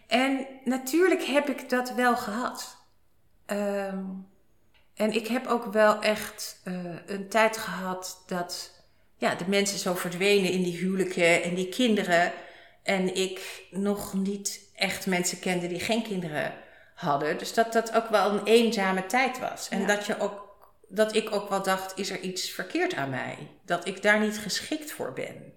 En 0.07 0.47
natuurlijk 0.65 1.23
heb 1.23 1.49
ik 1.49 1.69
dat 1.69 1.95
wel 1.95 2.17
gehad. 2.17 2.77
Ehm, 3.47 4.05
en 4.95 5.13
ik 5.13 5.27
heb 5.27 5.47
ook 5.47 5.73
wel 5.73 6.01
echt 6.01 6.61
eh, 6.65 6.75
een 7.07 7.29
tijd 7.29 7.57
gehad 7.57 8.23
dat 8.27 8.71
ja, 9.17 9.35
de 9.35 9.45
mensen 9.47 9.79
zo 9.79 9.95
verdwenen 9.95 10.51
in 10.51 10.63
die 10.63 10.77
huwelijken 10.77 11.43
en 11.43 11.55
die 11.55 11.69
kinderen. 11.69 12.33
En 12.83 13.15
ik 13.15 13.63
nog 13.71 14.15
niet 14.15 14.61
echt 14.75 15.07
mensen 15.07 15.39
kende 15.39 15.67
die 15.67 15.81
geen 15.81 16.03
kinderen 16.03 16.55
hadden. 16.95 17.39
Dus 17.39 17.55
dat 17.55 17.73
dat 17.73 17.95
ook 17.95 18.09
wel 18.09 18.31
een 18.31 18.45
eenzame 18.45 19.07
tijd 19.07 19.39
was. 19.39 19.69
En 19.69 19.81
Ja. 19.81 19.87
dat, 19.87 20.07
je 20.07 20.19
ook, 20.19 20.57
dat 20.89 21.15
ik 21.15 21.33
ook 21.33 21.49
wel 21.49 21.63
dacht, 21.63 21.99
is 21.99 22.11
er 22.11 22.21
iets 22.21 22.51
verkeerd 22.51 22.95
aan 22.95 23.11
mij? 23.11 23.39
Dat 23.65 23.87
ik 23.87 24.03
daar 24.03 24.21
niet 24.21 24.39
geschikt 24.39 24.91
voor 24.93 25.13
ben. 25.13 25.53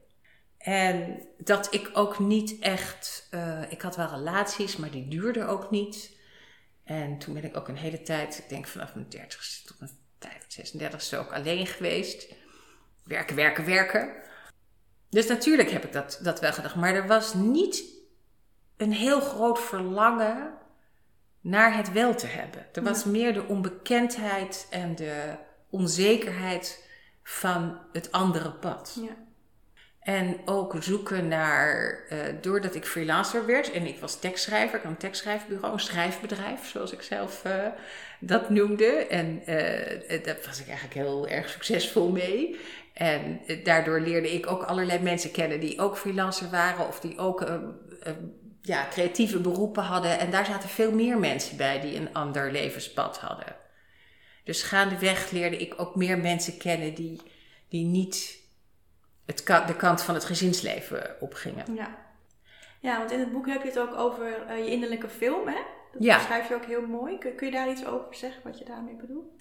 En 0.57 1.21
dat 1.37 1.73
ik 1.73 1.89
ook 1.93 2.19
niet 2.19 2.59
echt. 2.59 3.27
eh, 3.31 3.61
ik 3.71 3.81
had 3.81 3.95
wel 3.95 4.07
relaties, 4.07 4.75
maar 4.75 4.91
die 4.91 5.07
duurden 5.07 5.47
ook 5.47 5.71
niet. 5.71 6.13
En 6.83 7.17
toen 7.17 7.33
ben 7.33 7.43
ik 7.43 7.57
ook 7.57 7.67
een 7.67 7.77
hele 7.77 8.01
tijd, 8.01 8.37
ik 8.37 8.49
denk 8.49 8.67
vanaf 8.67 8.95
mijn 8.95 9.07
30ste 9.09 9.65
tot 9.65 9.79
mijn 9.79 9.91
35ste 10.19 11.17
ook 11.17 11.33
alleen 11.33 11.67
geweest. 11.67 12.27
Werken, 13.03 13.35
werken, 13.35 13.65
werken. 13.65 14.13
Dus 15.09 15.27
natuurlijk 15.27 15.71
heb 15.71 15.83
ik 15.83 15.93
dat, 15.93 16.19
dat 16.23 16.39
wel 16.39 16.53
gedacht. 16.53 16.75
Maar 16.75 16.95
er 16.95 17.07
was 17.07 17.33
niet 17.33 17.83
een 18.77 18.91
heel 18.91 19.21
groot 19.21 19.59
verlangen 19.59 20.53
naar 21.41 21.77
het 21.77 21.91
wel 21.91 22.15
te 22.15 22.27
hebben. 22.27 22.65
Er 22.73 22.83
was 22.83 23.03
meer 23.03 23.33
de 23.33 23.47
onbekendheid 23.47 24.67
en 24.69 24.95
de 24.95 25.35
onzekerheid 25.69 26.89
van 27.23 27.79
het 27.91 28.11
andere 28.11 28.51
pad. 28.51 28.97
Ja. 29.01 29.23
En 30.05 30.37
ook 30.45 30.75
zoeken 30.79 31.27
naar, 31.27 31.99
eh, 32.09 32.19
doordat 32.41 32.75
ik 32.75 32.85
freelancer 32.85 33.45
werd 33.45 33.71
en 33.71 33.85
ik 33.85 33.99
was 33.99 34.19
tekstschrijver, 34.19 34.77
ik 34.77 34.83
had 34.83 34.91
een 34.91 34.97
tekstschrijfbureau, 34.97 35.73
een 35.73 35.79
schrijfbedrijf, 35.79 36.67
zoals 36.67 36.91
ik 36.91 37.01
zelf 37.01 37.43
eh, 37.43 37.67
dat 38.19 38.49
noemde. 38.49 39.07
En 39.07 39.41
eh, 39.45 40.23
daar 40.23 40.37
was 40.45 40.59
ik 40.59 40.67
eigenlijk 40.67 40.93
heel 40.93 41.27
erg 41.27 41.49
succesvol 41.49 42.09
mee. 42.11 42.59
En 42.95 43.41
eh, 43.45 43.63
daardoor 43.63 43.99
leerde 43.99 44.33
ik 44.33 44.47
ook 44.51 44.63
allerlei 44.63 44.99
mensen 44.99 45.31
kennen 45.31 45.59
die 45.59 45.79
ook 45.79 45.97
freelancer 45.97 46.49
waren 46.49 46.87
of 46.87 46.99
die 46.99 47.17
ook 47.17 47.41
eh, 47.41 47.53
eh, 48.01 48.13
ja, 48.61 48.87
creatieve 48.89 49.39
beroepen 49.39 49.83
hadden. 49.83 50.19
En 50.19 50.31
daar 50.31 50.45
zaten 50.45 50.69
veel 50.69 50.91
meer 50.91 51.17
mensen 51.17 51.57
bij 51.57 51.79
die 51.79 51.95
een 51.95 52.13
ander 52.13 52.51
levenspad 52.51 53.17
hadden. 53.17 53.55
Dus 54.43 54.63
gaandeweg 54.63 55.31
leerde 55.31 55.57
ik 55.57 55.73
ook 55.77 55.95
meer 55.95 56.17
mensen 56.17 56.57
kennen 56.57 56.93
die, 56.93 57.21
die 57.69 57.85
niet 57.85 58.39
het 59.25 59.45
de 59.67 59.75
kant 59.77 60.01
van 60.01 60.13
het 60.13 60.25
gezinsleven 60.25 61.15
opgingen. 61.19 61.75
Ja. 61.75 61.97
ja, 62.81 62.97
want 62.97 63.11
in 63.11 63.19
het 63.19 63.31
boek 63.31 63.47
heb 63.47 63.61
je 63.61 63.67
het 63.67 63.79
ook 63.79 63.95
over 63.95 64.55
je 64.57 64.71
innerlijke 64.71 65.09
film, 65.09 65.47
hè? 65.47 65.61
Dat 65.91 66.03
Ja. 66.03 66.17
beschrijf 66.17 66.47
je 66.47 66.55
ook 66.55 66.65
heel 66.65 66.87
mooi. 66.87 67.17
Kun, 67.17 67.35
kun 67.35 67.47
je 67.47 67.53
daar 67.53 67.69
iets 67.69 67.85
over 67.85 68.15
zeggen, 68.15 68.41
wat 68.43 68.59
je 68.59 68.65
daarmee 68.65 68.95
bedoelt? 68.95 69.34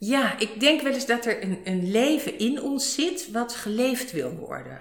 Ja, 0.00 0.38
ik 0.38 0.60
denk 0.60 0.80
wel 0.80 0.92
eens 0.92 1.06
dat 1.06 1.26
er 1.26 1.42
een, 1.42 1.60
een 1.64 1.90
leven 1.90 2.38
in 2.38 2.62
ons 2.62 2.94
zit 2.94 3.30
wat 3.30 3.54
geleefd 3.54 4.12
wil 4.12 4.30
worden. 4.30 4.78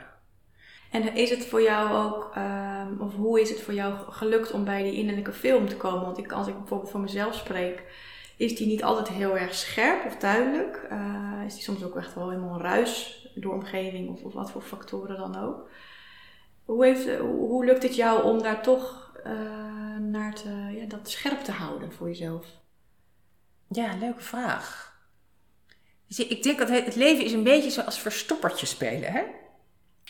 En 0.91 1.15
is 1.15 1.29
het 1.29 1.45
voor 1.45 1.61
jou 1.61 2.05
ook, 2.05 2.31
ehm, 2.35 2.99
of 2.99 3.15
hoe 3.15 3.41
is 3.41 3.49
het 3.49 3.61
voor 3.61 3.73
jou 3.73 4.11
gelukt 4.11 4.51
om 4.51 4.63
bij 4.63 4.83
die 4.83 4.93
innerlijke 4.93 5.33
film 5.33 5.67
te 5.67 5.77
komen? 5.77 6.01
Want 6.01 6.17
ik, 6.17 6.31
als 6.31 6.47
ik 6.47 6.57
bijvoorbeeld 6.57 6.91
voor 6.91 6.99
mezelf 6.99 7.35
spreek, 7.35 7.83
is 8.37 8.55
die 8.55 8.67
niet 8.67 8.83
altijd 8.83 9.07
heel 9.07 9.37
erg 9.37 9.53
scherp 9.53 10.05
of 10.05 10.17
duidelijk. 10.17 10.85
Eh, 10.89 11.43
is 11.45 11.53
die 11.53 11.63
soms 11.63 11.83
ook 11.83 11.95
echt 11.95 12.15
wel 12.15 12.29
helemaal 12.29 12.61
ruis 12.61 13.27
door 13.35 13.53
omgeving 13.53 14.09
of, 14.09 14.23
of 14.23 14.33
wat 14.33 14.51
voor 14.51 14.61
factoren 14.61 15.17
dan 15.17 15.35
ook. 15.35 15.69
Hoe, 16.65 16.85
heeft, 16.85 17.17
hoe, 17.17 17.47
hoe 17.47 17.65
lukt 17.65 17.83
het 17.83 17.95
jou 17.95 18.23
om 18.23 18.41
daar 18.41 18.63
toch 18.63 19.13
eh, 19.23 19.97
naar 19.97 20.35
te, 20.35 20.49
ja, 20.49 20.85
dat 20.85 21.09
scherp 21.09 21.39
te 21.39 21.51
houden 21.51 21.91
voor 21.91 22.07
jezelf? 22.07 22.47
Ja, 23.67 23.95
leuke 23.99 24.23
vraag. 24.23 24.89
Zie, 26.09 26.27
ik 26.27 26.43
denk 26.43 26.57
dat 26.57 26.69
het 26.69 26.95
leven 26.95 27.25
is 27.25 27.31
een 27.31 27.43
beetje 27.43 27.69
zoals 27.69 27.99
verstoppertje 27.99 28.65
spelen. 28.65 29.11
Hè? 29.11 29.21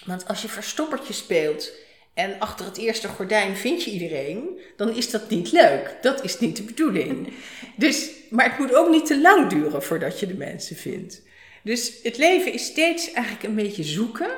Want 0.05 0.27
als 0.27 0.41
je 0.41 0.47
verstoppertje 0.47 1.13
speelt 1.13 1.71
en 2.13 2.39
achter 2.39 2.65
het 2.65 2.77
eerste 2.77 3.07
gordijn 3.07 3.55
vind 3.55 3.83
je 3.83 3.91
iedereen, 3.91 4.59
dan 4.75 4.95
is 4.95 5.09
dat 5.11 5.29
niet 5.29 5.51
leuk. 5.51 5.97
Dat 6.01 6.23
is 6.23 6.39
niet 6.39 6.57
de 6.57 6.63
bedoeling. 6.63 7.27
Dus, 7.75 8.09
maar 8.29 8.49
het 8.49 8.59
moet 8.59 8.75
ook 8.75 8.89
niet 8.89 9.05
te 9.05 9.21
lang 9.21 9.49
duren 9.49 9.83
voordat 9.83 10.19
je 10.19 10.27
de 10.27 10.37
mensen 10.37 10.75
vindt. 10.75 11.21
Dus 11.63 11.99
het 12.03 12.17
leven 12.17 12.53
is 12.53 12.65
steeds 12.65 13.11
eigenlijk 13.11 13.45
een 13.45 13.55
beetje 13.55 13.83
zoeken 13.83 14.29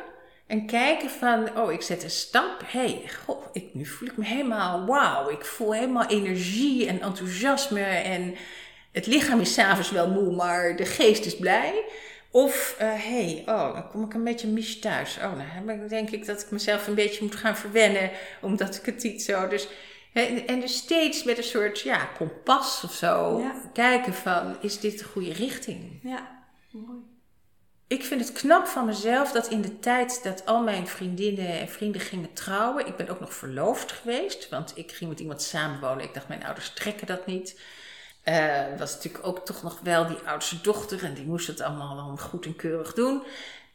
En 0.47 0.65
kijken 0.65 1.09
van, 1.09 1.57
oh, 1.57 1.71
ik 1.71 1.81
zet 1.81 2.03
een 2.03 2.09
stap. 2.09 2.61
hey, 2.65 3.01
goh, 3.25 3.45
ik, 3.53 3.73
nu 3.73 3.85
voel 3.85 4.07
ik 4.07 4.17
me 4.17 4.25
helemaal 4.25 4.85
wauw. 4.85 5.29
Ik 5.29 5.45
voel 5.45 5.73
helemaal 5.73 6.07
energie 6.07 6.87
en 6.87 7.01
enthousiasme. 7.01 7.83
En 7.83 8.35
het 8.91 9.05
lichaam 9.05 9.39
is 9.39 9.53
s'avonds 9.53 9.91
wel 9.91 10.09
moe, 10.09 10.35
maar 10.35 10.75
de 10.75 10.85
geest 10.85 11.25
is 11.25 11.37
blij. 11.37 11.83
Of, 12.31 12.75
hé, 12.77 12.93
uh, 12.93 13.03
hey, 13.03 13.43
oh, 13.45 13.73
dan 13.73 13.89
kom 13.89 14.03
ik 14.03 14.13
een 14.13 14.23
beetje 14.23 14.47
mis 14.47 14.79
thuis. 14.79 15.17
Oh, 15.17 15.39
dan 15.65 15.87
denk 15.87 16.09
ik 16.09 16.25
dat 16.25 16.41
ik 16.41 16.51
mezelf 16.51 16.87
een 16.87 16.95
beetje 16.95 17.23
moet 17.23 17.35
gaan 17.35 17.57
verwennen, 17.57 18.11
omdat 18.41 18.75
ik 18.75 18.85
het 18.85 19.03
niet 19.03 19.23
zo... 19.23 19.47
Dus, 19.47 19.67
en, 20.13 20.47
en 20.47 20.59
dus 20.59 20.75
steeds 20.75 21.23
met 21.23 21.37
een 21.37 21.43
soort, 21.43 21.79
ja, 21.79 22.05
kompas 22.17 22.83
of 22.83 22.93
zo 22.93 23.39
Ja. 23.39 23.55
kijken 23.73 24.13
van, 24.13 24.57
is 24.61 24.79
dit 24.79 24.99
de 24.99 25.03
goede 25.05 25.33
richting? 25.33 25.99
Ja, 26.03 26.43
mooi. 26.71 26.99
Ik 27.87 28.03
vind 28.03 28.21
het 28.21 28.31
knap 28.31 28.65
van 28.67 28.85
mezelf 28.85 29.31
dat 29.31 29.47
in 29.47 29.61
de 29.61 29.79
tijd 29.79 30.23
dat 30.23 30.45
al 30.45 30.63
mijn 30.63 30.87
vriendinnen 30.87 31.59
en 31.59 31.69
vrienden 31.69 32.01
gingen 32.01 32.33
trouwen, 32.33 32.87
ik 32.87 32.95
ben 32.95 33.09
ook 33.09 33.19
nog 33.19 33.33
verloofd 33.33 33.91
geweest, 33.91 34.49
want 34.49 34.71
ik 34.75 34.91
ging 34.91 35.09
met 35.09 35.19
iemand 35.19 35.41
samenwonen. 35.41 36.03
Ik 36.03 36.13
dacht, 36.13 36.27
mijn 36.27 36.45
ouders 36.45 36.69
trekken 36.73 37.07
dat 37.07 37.25
niet. 37.25 37.59
Eh 38.23 38.77
was 38.77 38.93
natuurlijk 38.93 39.27
ook 39.27 39.45
toch 39.45 39.63
nog 39.63 39.79
wel 39.79 40.07
die 40.07 40.17
oudste 40.25 40.61
dochter 40.61 41.03
en 41.03 41.13
die 41.13 41.25
moest 41.25 41.47
het 41.47 41.61
allemaal 41.61 41.95
dan 41.95 42.19
goed 42.19 42.45
en 42.45 42.55
keurig 42.55 42.93
doen. 42.93 43.23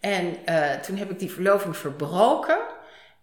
En 0.00 0.46
eh, 0.46 0.80
toen 0.80 0.96
heb 0.96 1.10
ik 1.10 1.18
die 1.18 1.30
verloving 1.30 1.76
verbroken. 1.76 2.58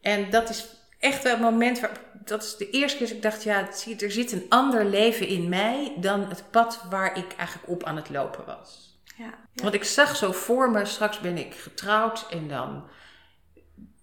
En 0.02 0.30
dat 0.30 0.50
is 0.50 0.66
echt 1.00 1.24
wel 1.24 1.32
het 1.32 1.42
moment 1.42 1.80
waar, 1.80 2.00
dat 2.14 2.44
is 2.44 2.58
de 2.58 2.70
eerste 2.70 2.98
keer 2.98 3.08
dat 3.08 3.16
ik 3.16 3.22
dacht, 3.22 3.44
ja, 3.44 3.72
zie 3.72 3.96
er 3.96 4.12
zit 4.12 4.32
een 4.32 4.46
ander 4.50 4.86
leven 4.86 5.28
in 5.28 5.50
mij 5.50 5.94
dan 5.98 6.30
het 6.30 6.44
pad 6.52 6.86
waar 6.90 7.18
ik 7.18 7.34
eigenlijk 7.38 7.70
op 7.70 7.84
aan 7.84 7.96
het 7.96 8.10
lopen 8.10 8.46
was. 8.46 9.00
Ja, 9.18 9.26
ja. 9.26 9.64
Want 9.64 9.74
ik 9.74 9.84
zag 9.84 10.16
zo 10.16 10.32
voor 10.32 10.72
me, 10.72 10.86
straks 10.86 11.20
ben 11.20 11.38
ik 11.38 11.54
getrouwd 11.54 12.26
en 12.30 12.48
dan 12.48 12.88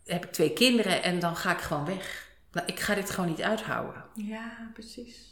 heb 0.04 0.24
ik 0.24 0.32
twee 0.32 0.52
kinderen 0.52 1.02
en 1.02 1.18
dan 1.18 1.36
ga 1.36 1.52
ik 1.52 1.60
gewoon 1.60 1.84
weg. 1.84 2.28
Nou, 2.52 2.66
ik 2.66 2.80
ga 2.80 2.94
dit 2.94 3.10
gewoon 3.10 3.30
niet 3.30 3.42
uithouden. 3.42 4.04
ja, 4.14 4.70
precies. 4.72 5.29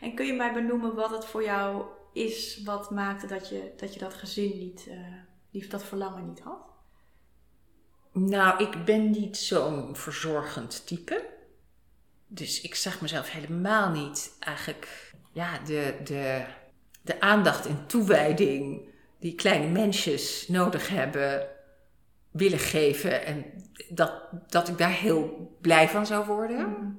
En 0.00 0.14
kun 0.14 0.26
je 0.26 0.32
mij 0.32 0.52
benoemen 0.52 0.94
wat 0.94 1.10
het 1.10 1.24
voor 1.24 1.44
jou 1.44 1.84
is 2.12 2.62
wat 2.64 2.90
maakte 2.90 3.26
dat 3.26 3.48
je 3.48 3.72
dat, 3.76 3.94
je 3.94 4.00
dat 4.00 4.14
gezin 4.14 4.58
niet, 4.58 4.88
die, 5.50 5.68
dat 5.68 5.84
verlangen 5.84 6.28
niet 6.28 6.40
had? 6.40 6.66
Nou, 8.12 8.64
ik 8.64 8.84
ben 8.84 9.10
niet 9.10 9.36
zo'n 9.36 9.96
verzorgend 9.96 10.86
type. 10.86 11.26
Dus 12.26 12.60
ik 12.60 12.74
zag 12.74 13.00
mezelf 13.00 13.30
helemaal 13.30 13.90
niet 13.90 14.36
eigenlijk, 14.40 15.14
ja, 15.32 15.58
de, 15.58 15.94
de, 16.04 16.44
de 17.02 17.20
aandacht 17.20 17.66
en 17.66 17.86
toewijding 17.86 18.88
die 19.18 19.34
kleine 19.34 19.68
mensjes 19.68 20.48
nodig 20.48 20.88
hebben, 20.88 21.48
willen 22.30 22.58
geven. 22.58 23.24
En 23.24 23.44
dat, 23.88 24.12
dat 24.48 24.68
ik 24.68 24.78
daar 24.78 24.90
heel 24.90 25.50
blij 25.60 25.88
van 25.88 26.06
zou 26.06 26.26
worden. 26.26 26.98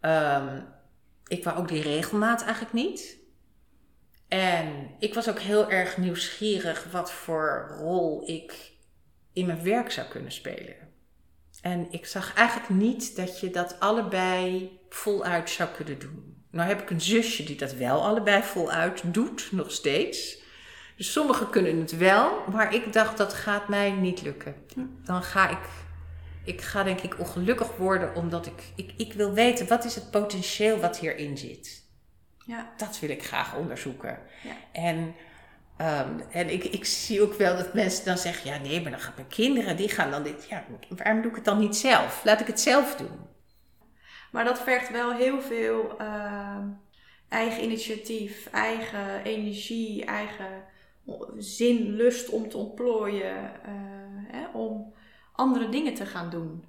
Ehm, 0.00 0.60
ik 1.36 1.44
wou 1.44 1.58
ook 1.58 1.68
die 1.68 1.82
regelmaat 1.82 2.42
eigenlijk 2.42 2.72
niet. 2.72 3.18
En 4.28 4.94
ik 4.98 5.14
was 5.14 5.28
ook 5.28 5.38
heel 5.38 5.70
erg 5.70 5.96
nieuwsgierig 5.96 6.88
wat 6.90 7.12
voor 7.12 7.74
rol 7.78 8.28
ik 8.28 8.72
in 9.32 9.46
mijn 9.46 9.62
werk 9.62 9.90
zou 9.90 10.08
kunnen 10.08 10.32
spelen. 10.32 10.76
En 11.62 11.86
ik 11.90 12.06
zag 12.06 12.34
eigenlijk 12.34 12.68
niet 12.68 13.16
dat 13.16 13.40
je 13.40 13.50
dat 13.50 13.80
allebei 13.80 14.70
voluit 14.88 15.50
zou 15.50 15.68
kunnen 15.76 15.98
doen. 15.98 16.44
Nou 16.50 16.68
heb 16.68 16.80
ik 16.82 16.90
een 16.90 17.00
zusje 17.00 17.44
die 17.44 17.56
dat 17.56 17.74
wel 17.74 18.04
allebei 18.04 18.42
voluit 18.42 19.02
doet, 19.04 19.48
nog 19.50 19.70
steeds. 19.70 20.42
Dus 20.96 21.12
sommigen 21.12 21.50
kunnen 21.50 21.78
het 21.78 21.96
wel, 21.96 22.44
maar 22.50 22.74
ik 22.74 22.92
dacht 22.92 23.16
dat 23.16 23.34
gaat 23.34 23.68
mij 23.68 23.90
niet 23.90 24.22
lukken. 24.22 24.54
Dan 25.04 25.22
ga 25.22 25.48
ik, 25.48 25.68
ik 26.44 26.60
ga 26.60 26.82
denk 26.82 27.00
ik 27.00 27.18
ongelukkig 27.18 27.76
worden 27.76 28.14
omdat 28.14 28.46
ik, 28.46 28.62
ik, 28.74 28.92
ik 28.96 29.12
wil 29.12 29.32
weten 29.32 29.68
wat 29.68 29.84
is 29.84 29.94
het 29.94 30.10
potentieel 30.10 30.80
wat 30.80 30.98
hierin 30.98 31.38
zit. 31.38 31.82
Ja, 32.46 32.72
Dat 32.76 32.98
wil 32.98 33.10
ik 33.10 33.24
graag 33.24 33.56
onderzoeken. 33.56 34.18
Ja. 34.42 34.54
En, 34.72 35.14
ehm, 35.76 36.20
en 36.30 36.50
ik, 36.52 36.64
ik 36.64 36.84
zie 36.84 37.22
ook 37.22 37.34
wel 37.34 37.56
dat 37.56 37.74
mensen 37.74 38.04
dan 38.04 38.18
zeggen: 38.18 38.50
ja, 38.50 38.58
nee, 38.58 38.82
maar 38.82 38.90
dan 38.90 39.00
gaan 39.00 39.12
mijn 39.16 39.28
kinderen, 39.28 39.76
die 39.76 39.88
gaan 39.88 40.10
dan 40.10 40.22
dit. 40.22 40.46
Ja, 40.48 40.64
waarom 40.88 41.20
doe 41.22 41.30
ik 41.30 41.36
het 41.36 41.44
dan 41.44 41.58
niet 41.58 41.76
zelf? 41.76 42.24
Laat 42.24 42.40
ik 42.40 42.46
het 42.46 42.60
zelf 42.60 42.96
doen. 42.96 43.32
maar 44.32 44.44
dat 44.44 44.62
vergt 44.62 44.90
wel 44.90 45.12
heel 45.12 45.40
veel 45.40 45.98
ehm, 45.98 46.68
eigen 47.28 47.64
initiatief, 47.64 48.48
eigen 48.52 49.22
energie, 49.22 50.04
eigen 50.04 50.64
zin, 51.38 51.90
lust 51.90 52.28
om 52.28 52.48
te 52.48 52.56
ontplooien, 52.56 53.62
eh, 53.64 53.72
hè, 54.28 54.46
om 54.52 54.94
andere 55.34 55.68
dingen 55.68 55.94
te 55.94 56.06
gaan 56.06 56.30
doen. 56.30 56.64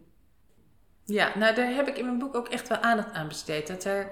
Ja, 1.05 1.31
nou, 1.35 1.55
daar 1.55 1.73
heb 1.73 1.87
ik 1.87 1.97
in 1.97 2.05
mijn 2.05 2.19
boek 2.19 2.35
ook 2.35 2.47
echt 2.47 2.67
wel 2.67 2.77
aandacht 2.77 3.13
aan 3.13 3.27
besteed. 3.27 3.67
Dat 3.67 3.83
er. 3.83 4.07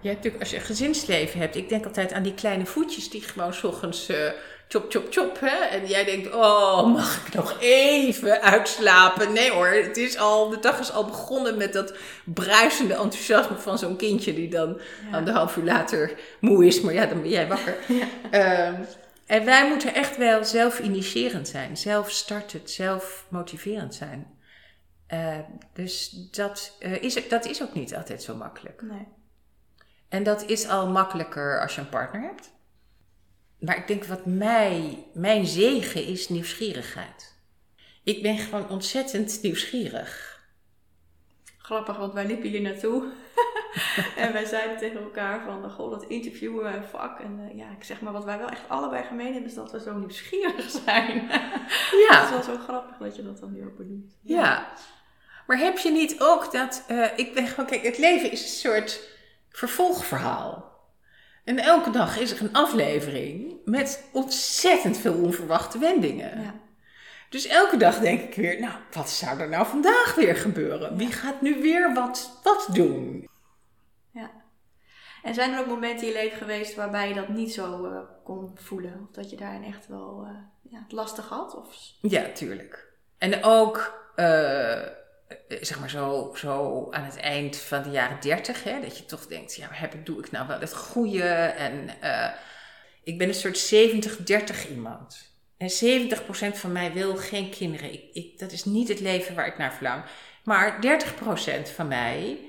Je 0.00 0.08
hebt 0.08 0.16
natuurlijk, 0.16 0.42
als 0.42 0.50
je 0.50 0.56
een 0.56 0.62
gezinsleven 0.62 1.40
hebt, 1.40 1.56
ik 1.56 1.68
denk 1.68 1.84
altijd 1.86 2.12
aan 2.12 2.22
die 2.22 2.34
kleine 2.34 2.66
voetjes 2.66 3.10
die 3.10 3.20
gewoon 3.22 3.52
's 3.54 3.64
ochtends 3.64 4.08
eh, 4.08 4.30
chop, 4.68 4.84
chop, 4.88 5.06
chop. 5.10 5.40
Hè? 5.40 5.56
En 5.76 5.86
jij 5.86 6.04
denkt, 6.04 6.34
oh, 6.34 6.86
mag 6.92 7.26
ik 7.26 7.34
nog 7.34 7.56
even 7.60 8.40
uitslapen? 8.42 9.32
Nee 9.32 9.50
hoor, 9.50 9.66
het 9.66 9.96
is 9.96 10.18
al, 10.18 10.48
de 10.48 10.58
dag 10.60 10.78
is 10.78 10.92
al 10.92 11.04
begonnen 11.04 11.56
met 11.56 11.72
dat 11.72 11.94
bruisende 12.24 12.94
enthousiasme 12.94 13.56
van 13.56 13.78
zo'n 13.78 13.96
kindje 13.96 14.34
die 14.34 14.48
dan 14.48 14.80
Ja. 15.10 15.16
anderhalf 15.16 15.56
uur 15.56 15.64
later 15.64 16.12
moe 16.40 16.66
is, 16.66 16.80
maar 16.80 16.94
ja, 16.94 17.06
dan 17.06 17.20
ben 17.22 17.30
jij 17.30 17.46
wakker. 17.48 17.76
Ehm, 18.30 18.74
en 19.28 19.44
wij 19.44 19.68
moeten 19.68 19.94
echt 19.94 20.16
wel 20.16 20.44
zelf 20.44 20.78
initiërend 20.78 21.48
zijn, 21.48 21.76
zelf 21.76 22.10
startend, 22.10 22.70
zelf 22.70 23.26
motiverend 23.28 23.94
zijn. 23.94 24.38
Eh, 25.06 25.38
dus 25.72 26.10
dat, 26.10 26.76
eh, 26.80 27.02
is, 27.02 27.28
dat 27.28 27.44
is 27.44 27.62
ook 27.62 27.74
niet 27.74 27.94
altijd 27.94 28.22
zo 28.22 28.34
makkelijk. 28.34 28.82
Nee. 28.82 29.06
En 30.08 30.22
dat 30.22 30.44
is 30.44 30.68
al 30.68 30.88
makkelijker 30.88 31.60
als 31.60 31.74
je 31.74 31.80
een 31.80 31.88
partner 31.88 32.22
hebt. 32.22 32.50
Maar 33.58 33.76
ik 33.76 33.86
denk 33.86 34.04
wat 34.04 34.26
mij, 34.26 35.06
mijn 35.14 35.46
zegen 35.46 36.04
is 36.04 36.28
nieuwsgierigheid. 36.28 37.36
Ik 38.04 38.22
ben 38.22 38.38
gewoon 38.38 38.68
ontzettend 38.68 39.38
nieuwsgierig. 39.42 40.42
Grappig, 41.58 41.96
want 41.96 42.12
wij 42.12 42.26
liepen 42.26 42.48
hier 42.48 42.60
naartoe. 42.60 43.12
en 44.16 44.32
wij 44.32 44.44
zeiden 44.44 44.76
tegen 44.76 45.00
elkaar 45.02 45.40
van, 45.44 45.70
goh, 45.70 45.90
dat 45.90 46.04
interviewen 46.04 46.72
en 46.72 46.84
vak. 46.84 47.20
En 47.20 47.40
eh, 47.50 47.56
ja, 47.56 47.66
ik 47.78 47.84
zeg 47.84 48.00
maar, 48.00 48.12
wat 48.12 48.24
wij 48.24 48.38
wel 48.38 48.48
echt 48.48 48.68
allebei 48.68 49.04
gemeen 49.04 49.32
hebben, 49.32 49.50
is 49.50 49.54
dat 49.54 49.72
we 49.72 49.80
zo 49.80 49.94
nieuwsgierig 49.98 50.70
zijn. 50.84 51.20
Het 51.30 52.06
Ja. 52.08 52.24
is 52.24 52.30
wel 52.30 52.42
zo 52.42 52.62
grappig 52.62 52.96
dat 52.96 53.16
je 53.16 53.22
dat 53.24 53.38
dan 53.40 53.52
nu 53.52 53.64
ook 53.64 53.76
benoemt. 53.76 54.16
Ja. 54.22 54.66
Maar 55.46 55.58
heb 55.58 55.78
je 55.78 55.90
niet 55.90 56.16
ook 56.20 56.52
dat. 56.52 56.84
eh, 56.88 57.06
ik 57.16 57.34
ben 57.34 57.46
gewoon, 57.46 57.66
kijk, 57.66 57.82
het 57.82 57.98
leven 57.98 58.30
is 58.30 58.42
een 58.42 58.72
soort 58.72 59.00
vervolgverhaal. 59.50 60.66
En 61.44 61.58
elke 61.58 61.90
dag 61.90 62.18
is 62.18 62.30
er 62.30 62.40
een 62.40 62.52
aflevering 62.52 63.54
met 63.64 64.08
ontzettend 64.12 64.98
veel 64.98 65.14
onverwachte 65.14 65.78
wendingen. 65.78 66.40
Ja. 66.42 66.54
Dus 67.28 67.46
elke 67.46 67.76
dag 67.76 67.98
denk 67.98 68.20
ik 68.20 68.34
weer, 68.34 68.60
nou, 68.60 68.72
wat 68.92 69.10
zou 69.10 69.40
er 69.40 69.48
nou 69.48 69.66
vandaag 69.66 70.14
weer 70.14 70.36
gebeuren? 70.36 70.96
Wie 70.96 71.12
gaat 71.12 71.40
nu 71.40 71.62
weer 71.62 71.94
wat, 71.94 72.40
wat 72.42 72.68
doen? 72.72 73.27
Ja. 74.18 74.30
En 75.22 75.34
zijn 75.34 75.52
er 75.52 75.60
ook 75.60 75.66
momenten 75.66 76.06
in 76.06 76.12
je 76.12 76.18
leven 76.18 76.38
geweest 76.38 76.74
waarbij 76.74 77.08
je 77.08 77.14
dat 77.14 77.28
niet 77.28 77.52
zo 77.52 77.84
eh, 77.84 77.98
kon 78.24 78.50
voelen? 78.54 79.06
Of 79.08 79.14
dat 79.14 79.30
je 79.30 79.36
daarin 79.36 79.64
echt 79.64 79.86
wel 79.86 80.26
eh, 80.26 80.70
ja, 80.72 80.78
het 80.82 80.92
lastig 80.92 81.28
had? 81.28 81.56
Of... 81.56 81.76
Ja, 82.00 82.32
tuurlijk. 82.32 82.92
En 83.18 83.44
ook, 83.44 84.02
eh, 84.14 84.82
zeg 85.60 85.80
maar 85.80 85.90
zo, 85.90 86.32
zo 86.34 86.86
aan 86.90 87.04
het 87.04 87.16
eind 87.16 87.56
van 87.56 87.82
de 87.82 87.90
jaren 87.90 88.20
dertig, 88.20 88.62
dat 88.62 88.98
je 88.98 89.04
toch 89.04 89.26
denkt, 89.26 89.54
ja, 89.54 89.68
heb 89.70 90.06
doe 90.06 90.18
ik 90.18 90.30
nou 90.30 90.46
wel 90.46 90.60
het 90.60 90.74
goede? 90.74 91.28
En 91.38 91.90
ik 93.02 93.18
ben 93.18 93.28
een 93.28 93.34
soort 93.34 93.74
70-30 93.74 94.70
iemand. 94.70 95.32
En 95.56 95.70
70% 95.70 96.58
van 96.58 96.72
mij 96.72 96.92
wil 96.92 97.16
geen 97.16 97.50
kinderen. 97.50 97.92
Ik, 97.92 98.02
ik, 98.12 98.38
dat 98.38 98.52
is 98.52 98.64
niet 98.64 98.88
het 98.88 99.00
leven 99.00 99.34
waar 99.34 99.46
ik 99.46 99.58
naar 99.58 99.74
verlang. 99.74 100.04
Maar 100.44 100.78
30% 101.66 101.74
van 101.74 101.88
mij, 101.88 102.47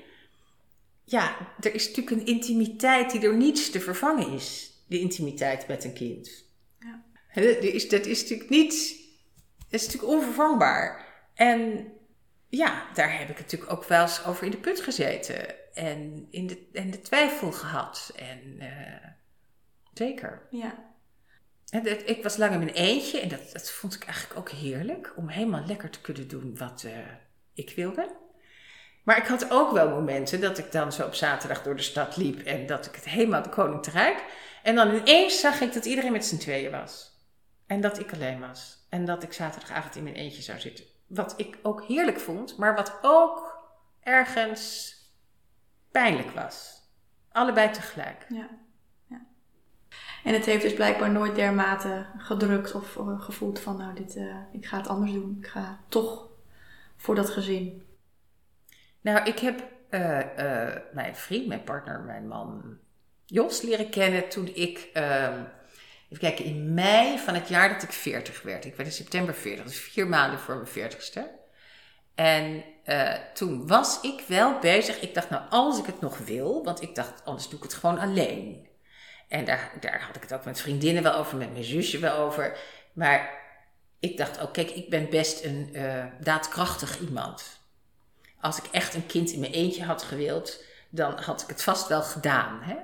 ja, 1.10 1.36
er 1.60 1.74
is 1.74 1.86
natuurlijk 1.88 2.16
een 2.16 2.26
intimiteit 2.26 3.10
die 3.10 3.20
door 3.20 3.36
niets 3.36 3.70
te 3.70 3.80
vervangen 3.80 4.32
is. 4.32 4.70
De 4.86 4.98
intimiteit 5.00 5.66
met 5.68 5.84
een 5.84 5.92
kind. 5.92 6.44
Ja. 6.80 7.04
Dat 7.34 7.44
is, 7.44 7.88
dat 7.88 8.06
is 8.06 8.22
natuurlijk 8.22 8.50
niet, 8.50 8.72
dat 9.68 9.80
is 9.80 9.86
natuurlijk 9.86 10.12
onvervangbaar. 10.12 11.06
En 11.34 11.92
ja, 12.48 12.92
daar 12.94 13.12
heb 13.18 13.28
ik 13.28 13.36
het 13.36 13.44
natuurlijk 13.44 13.72
ook 13.72 13.84
wel 13.84 14.02
eens 14.02 14.24
over 14.24 14.44
in 14.44 14.50
de 14.50 14.56
put 14.56 14.80
gezeten. 14.80 15.74
En, 15.74 16.26
in 16.30 16.46
de, 16.46 16.68
en 16.72 16.90
de 16.90 17.00
twijfel 17.00 17.52
gehad. 17.52 18.12
En 18.16 18.54
eh, 18.58 19.08
zeker. 19.94 20.46
Ja. 20.50 20.88
En 21.68 21.82
dat- 21.84 22.08
ik 22.08 22.22
was 22.22 22.36
lang 22.36 22.52
in 22.52 22.58
mijn 22.58 22.70
eentje 22.74 23.20
en 23.20 23.28
dat, 23.28 23.52
dat 23.52 23.70
vond 23.70 23.94
ik 23.94 24.04
eigenlijk 24.04 24.38
ook 24.38 24.50
heerlijk. 24.50 25.12
Om 25.16 25.28
helemaal 25.28 25.66
lekker 25.66 25.90
te 25.90 26.00
kunnen 26.00 26.28
doen 26.28 26.56
wat 26.58 26.82
eh, 26.84 26.98
ik 27.54 27.70
wilde. 27.76 28.16
Maar 29.02 29.16
ik 29.16 29.26
had 29.26 29.50
ook 29.50 29.72
wel 29.72 29.88
momenten 29.88 30.40
dat 30.40 30.58
ik 30.58 30.72
dan 30.72 30.92
zo 30.92 31.06
op 31.06 31.14
zaterdag 31.14 31.62
door 31.62 31.76
de 31.76 31.82
stad 31.82 32.16
liep. 32.16 32.40
En 32.40 32.66
dat 32.66 32.86
ik 32.86 32.94
het 32.94 33.04
helemaal 33.04 33.42
de 33.42 33.48
koning 33.48 33.82
te 33.82 33.90
rijk. 33.90 34.24
En 34.62 34.74
dan 34.74 34.94
ineens 34.94 35.40
zag 35.40 35.60
ik 35.60 35.72
dat 35.72 35.84
iedereen 35.84 36.12
met 36.12 36.26
z'n 36.26 36.38
tweeën 36.38 36.70
was. 36.70 37.10
En 37.66 37.80
dat 37.80 37.98
ik 37.98 38.12
alleen 38.12 38.40
was. 38.40 38.86
En 38.88 39.04
dat 39.04 39.22
ik 39.22 39.32
zaterdagavond 39.32 39.96
in 39.96 40.02
mijn 40.02 40.14
eentje 40.14 40.42
zou 40.42 40.60
zitten. 40.60 40.84
wat 41.06 41.34
ik 41.36 41.58
ook 41.62 41.84
heerlijk 41.84 42.20
vond, 42.20 42.56
maar 42.56 42.74
wat 42.74 42.98
ook 43.02 43.58
ergens 44.02 44.94
pijnlijk 45.90 46.30
was. 46.30 46.82
Allebei 47.32 47.70
tegelijk. 47.70 48.26
Ja. 48.28 48.48
ja. 49.06 49.20
En 50.24 50.34
het 50.34 50.44
heeft 50.44 50.62
dus 50.62 50.74
blijkbaar 50.74 51.10
nooit 51.10 51.34
dermate 51.34 52.06
gedrukt 52.16 52.74
of 52.74 52.96
uh, 52.96 53.20
gevoeld 53.20 53.60
van, 53.60 53.76
nou, 53.76 53.94
dit, 53.94 54.16
uh, 54.16 54.36
ik 54.52 54.66
ga 54.66 54.76
het 54.76 54.88
anders 54.88 55.12
doen. 55.12 55.36
Ik 55.40 55.46
ga 55.46 55.78
toch 55.88 56.28
voor 56.96 57.14
dat 57.14 57.30
gezin. 57.30 57.84
Nou, 59.00 59.24
ik 59.24 59.38
heb 59.38 59.60
uh, 59.90 60.18
mijn 60.92 61.16
vriend, 61.16 61.46
mijn 61.46 61.64
partner, 61.64 62.00
mijn 62.00 62.28
man 62.28 62.78
Jos 63.32 63.62
leren 63.62 63.90
kennen 63.90 64.28
toen 64.28 64.50
ik, 64.54 64.88
ehm, 64.92 65.42
even 66.04 66.18
kijken, 66.18 66.44
in 66.44 66.74
mei 66.74 67.18
van 67.18 67.34
het 67.34 67.48
jaar 67.48 67.68
dat 67.68 67.82
ik 67.82 67.92
40 67.92 68.42
werd. 68.42 68.64
Ik 68.64 68.76
werd 68.76 68.88
in 68.88 68.94
september 68.94 69.34
40, 69.34 69.64
dus 69.64 69.80
vier 69.80 70.06
maanden 70.06 70.38
voor 70.40 70.54
mijn 70.54 70.92
40ste. 70.92 71.20
En 72.14 72.64
uh, 72.84 73.14
toen 73.34 73.66
was 73.66 74.00
ik 74.00 74.24
wel 74.26 74.58
bezig. 74.58 75.00
Ik 75.00 75.14
dacht, 75.14 75.30
nou, 75.30 75.42
als 75.50 75.78
ik 75.78 75.86
het 75.86 76.00
nog 76.00 76.18
wil, 76.18 76.64
want 76.64 76.82
ik 76.82 76.94
dacht, 76.94 77.24
anders 77.24 77.48
doe 77.48 77.58
ik 77.58 77.64
het 77.64 77.74
gewoon 77.74 77.98
alleen. 77.98 78.68
En 79.28 79.44
daar, 79.44 79.72
daar 79.80 80.02
had 80.02 80.16
ik 80.16 80.22
het 80.22 80.34
ook 80.34 80.44
met 80.44 80.60
vriendinnen 80.60 81.02
wel 81.02 81.14
over, 81.14 81.36
met 81.36 81.52
mijn 81.52 81.64
zusje 81.64 81.98
wel 81.98 82.16
over. 82.16 82.58
Maar 82.92 83.30
ik 84.00 84.16
dacht 84.16 84.40
ook, 84.40 84.52
kijk, 84.52 84.70
ik 84.70 84.90
ben 84.90 85.10
best 85.10 85.44
een 85.44 85.68
uh, 85.72 86.04
daadkrachtig 86.20 87.00
iemand. 87.00 87.59
Als 88.40 88.58
ik 88.58 88.64
echt 88.70 88.94
een 88.94 89.06
kind 89.06 89.30
in 89.32 89.40
mijn 89.40 89.52
eentje 89.52 89.84
had 89.84 90.02
gewild, 90.02 90.64
dan 90.88 91.18
had 91.18 91.42
ik 91.42 91.48
het 91.48 91.62
vast 91.62 91.88
wel 91.88 92.02
gedaan. 92.02 92.58
Hè? 92.62 92.76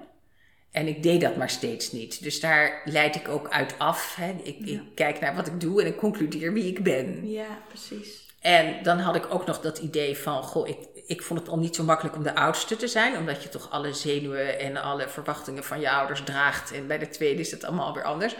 En 0.71 0.87
ik 0.87 1.03
deed 1.03 1.21
dat 1.21 1.37
maar 1.37 1.51
steeds 1.51 1.93
niet. 1.93 2.23
Dus 2.23 2.41
daar 2.41 2.83
leid 2.85 3.17
ik 3.17 3.29
ook 3.29 3.49
uit 3.49 3.79
af. 3.79 4.15
Hè? 4.15 4.31
Ik, 4.43 4.57
ja. 4.59 4.73
ik 4.73 4.95
kijk 4.95 5.21
naar 5.21 5.35
wat 5.35 5.47
ik 5.47 5.61
doe 5.61 5.81
en 5.81 5.87
ik 5.87 5.97
concludeer 5.97 6.53
wie 6.53 6.67
ik 6.67 6.83
ben. 6.83 7.31
Ja, 7.31 7.63
precies. 7.69 8.27
En 8.41 8.83
dan 8.83 8.99
had 8.99 9.17
ik 9.17 9.35
ook 9.35 9.47
nog 9.47 9.61
dat 9.61 9.79
idee 9.79 10.17
van, 10.17 10.43
goh, 10.43 10.69
ik, 10.69 10.79
ik 11.07 11.23
vond 11.23 11.41
het 11.41 11.49
al 11.49 11.59
niet 11.59 11.75
zo 11.75 11.85
makkelijk 11.85 12.17
om 12.17 12.23
de 12.23 12.35
oudste 12.35 12.77
te 12.77 12.89
zijn, 12.89 13.17
omdat 13.17 13.43
je 13.43 13.49
toch 13.49 13.71
alle 13.71 13.93
zenuwen 13.93 14.59
en 14.59 14.77
alle 14.77 15.09
verwachtingen 15.09 15.65
van 15.65 15.81
je 15.81 15.91
ouders 15.91 16.23
draagt. 16.25 16.73
En 16.73 16.87
bij 16.87 16.99
de 16.99 17.09
tweede 17.09 17.41
is 17.41 17.51
het 17.51 17.65
allemaal 17.65 17.95
weer 17.95 18.05
anders. 18.05 18.37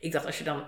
Ik 0.00 0.12
dacht, 0.12 0.26
als 0.26 0.38
je 0.38 0.44
dan 0.44 0.64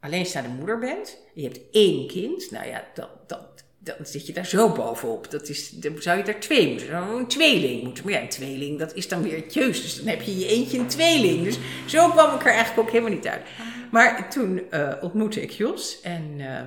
alleenstaande 0.00 0.48
moeder 0.48 0.78
bent, 0.78 1.18
je 1.34 1.42
hebt 1.42 1.60
één 1.70 2.08
kind, 2.08 2.50
nou 2.50 2.66
ja, 2.66 2.84
dan, 2.94 3.08
dan, 3.26 3.46
dan 3.84 4.06
zit 4.06 4.26
je 4.26 4.32
daar 4.32 4.46
zo 4.46 4.72
bovenop. 4.72 5.30
Dat 5.30 5.48
is, 5.48 5.70
dan 5.70 6.02
zou 6.02 6.18
je 6.18 6.24
er 6.24 6.40
twee 6.40 6.68
moeten, 6.68 6.90
dan 6.90 7.08
een 7.08 7.26
tweeling 7.26 7.82
moeten. 7.82 8.04
Maar 8.04 8.12
ja, 8.12 8.20
een 8.20 8.28
tweeling, 8.28 8.78
dat 8.78 8.94
is 8.94 9.08
dan 9.08 9.22
weer 9.22 9.48
tjeus. 9.48 9.82
Dus 9.82 9.96
dan 9.96 10.06
heb 10.06 10.22
je 10.22 10.38
je 10.38 10.46
eentje 10.46 10.78
een 10.78 10.86
tweeling. 10.86 11.44
Dus 11.44 11.58
zo 11.86 12.10
kwam 12.10 12.34
ik 12.34 12.40
er 12.40 12.52
eigenlijk 12.52 12.78
ook 12.78 12.90
helemaal 12.90 13.14
niet 13.14 13.26
uit. 13.26 13.42
Maar 13.90 14.30
toen 14.30 14.62
uh, 14.70 14.92
ontmoette 15.00 15.42
ik 15.42 15.50
Jos 15.50 16.00
en... 16.00 16.34
Uh, 16.38 16.60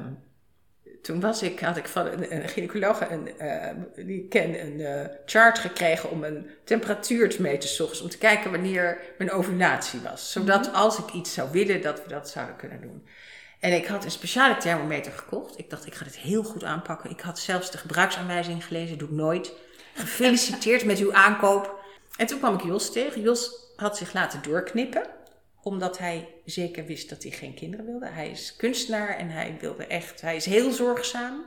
toen 1.02 1.20
was 1.20 1.42
ik, 1.42 1.60
had 1.60 1.78
ik 1.78 1.88
van 1.88 2.06
een, 2.08 2.36
een 2.36 2.50
gynaecoloog 2.50 3.10
een, 3.10 3.30
uh, 3.42 4.06
die 4.06 4.24
ik 4.24 4.30
ken 4.30 4.62
een 4.66 4.80
uh, 4.80 5.06
chart 5.26 5.60
gekregen 5.60 6.10
om 6.12 6.24
een 6.24 6.50
temperatuur 6.64 7.30
te 7.30 7.42
meten 7.42 7.70
s 7.70 7.80
ochtends. 7.80 8.02
Om 8.02 8.10
te 8.10 8.18
kijken 8.18 8.52
wanneer 8.52 8.98
mijn 9.18 9.32
ovulatie 9.32 10.00
was. 10.00 10.32
Zodat 10.32 10.66
-hmm. 10.66 10.76
als 10.76 10.98
ik 10.98 11.14
iets 11.14 11.34
zou 11.34 11.52
willen, 11.52 11.82
dat 11.82 12.04
we 12.04 12.10
dat 12.10 12.30
zouden 12.30 12.56
kunnen 12.56 12.82
doen. 12.82 13.08
En 13.60 13.74
ik 13.74 13.86
had 13.86 14.04
een 14.04 14.12
speciale 14.12 14.58
thermometer 14.58 15.12
gekocht. 15.12 15.60
Ik 15.60 15.70
dacht, 15.70 15.86
ik 15.86 15.96
ga 15.96 16.04
dit 16.04 16.18
heel 16.18 16.44
goed 16.44 16.64
aanpakken. 16.64 17.10
Ik 17.10 17.20
had 17.20 17.40
zelfs 17.40 17.72
de 17.72 17.78
gebruiksaanwijzing 17.78 18.66
gelezen, 18.66 18.98
doe 18.98 19.08
ik 19.08 19.14
nooit. 19.14 19.54
Gefeliciteerd 19.94 20.86
met 20.86 20.98
uw 20.98 21.14
aankoop. 21.14 21.80
En 22.18 22.26
toen 22.26 22.40
kwam 22.40 22.54
ik 22.54 22.64
Jos 22.64 22.92
tegen. 22.92 23.22
Jos 23.22 23.52
had 23.76 23.98
zich 23.98 24.14
laten 24.14 24.42
doorknippen 24.42 25.16
omdat 25.68 25.98
hij 25.98 26.28
zeker 26.46 26.86
wist 26.86 27.10
dat 27.10 27.24
hij 27.24 27.32
geen 27.32 27.54
kinderen 27.54 27.86
wilde. 27.86 28.08
Hij 28.08 28.30
is 28.30 28.56
kunstenaar 28.56 29.18
en 29.18 29.30
hij 29.30 29.58
wilde 29.60 29.86
echt, 29.86 30.22
hij 30.22 30.36
is 30.36 30.46
heel 30.46 30.72
zorgzaam. 30.72 31.46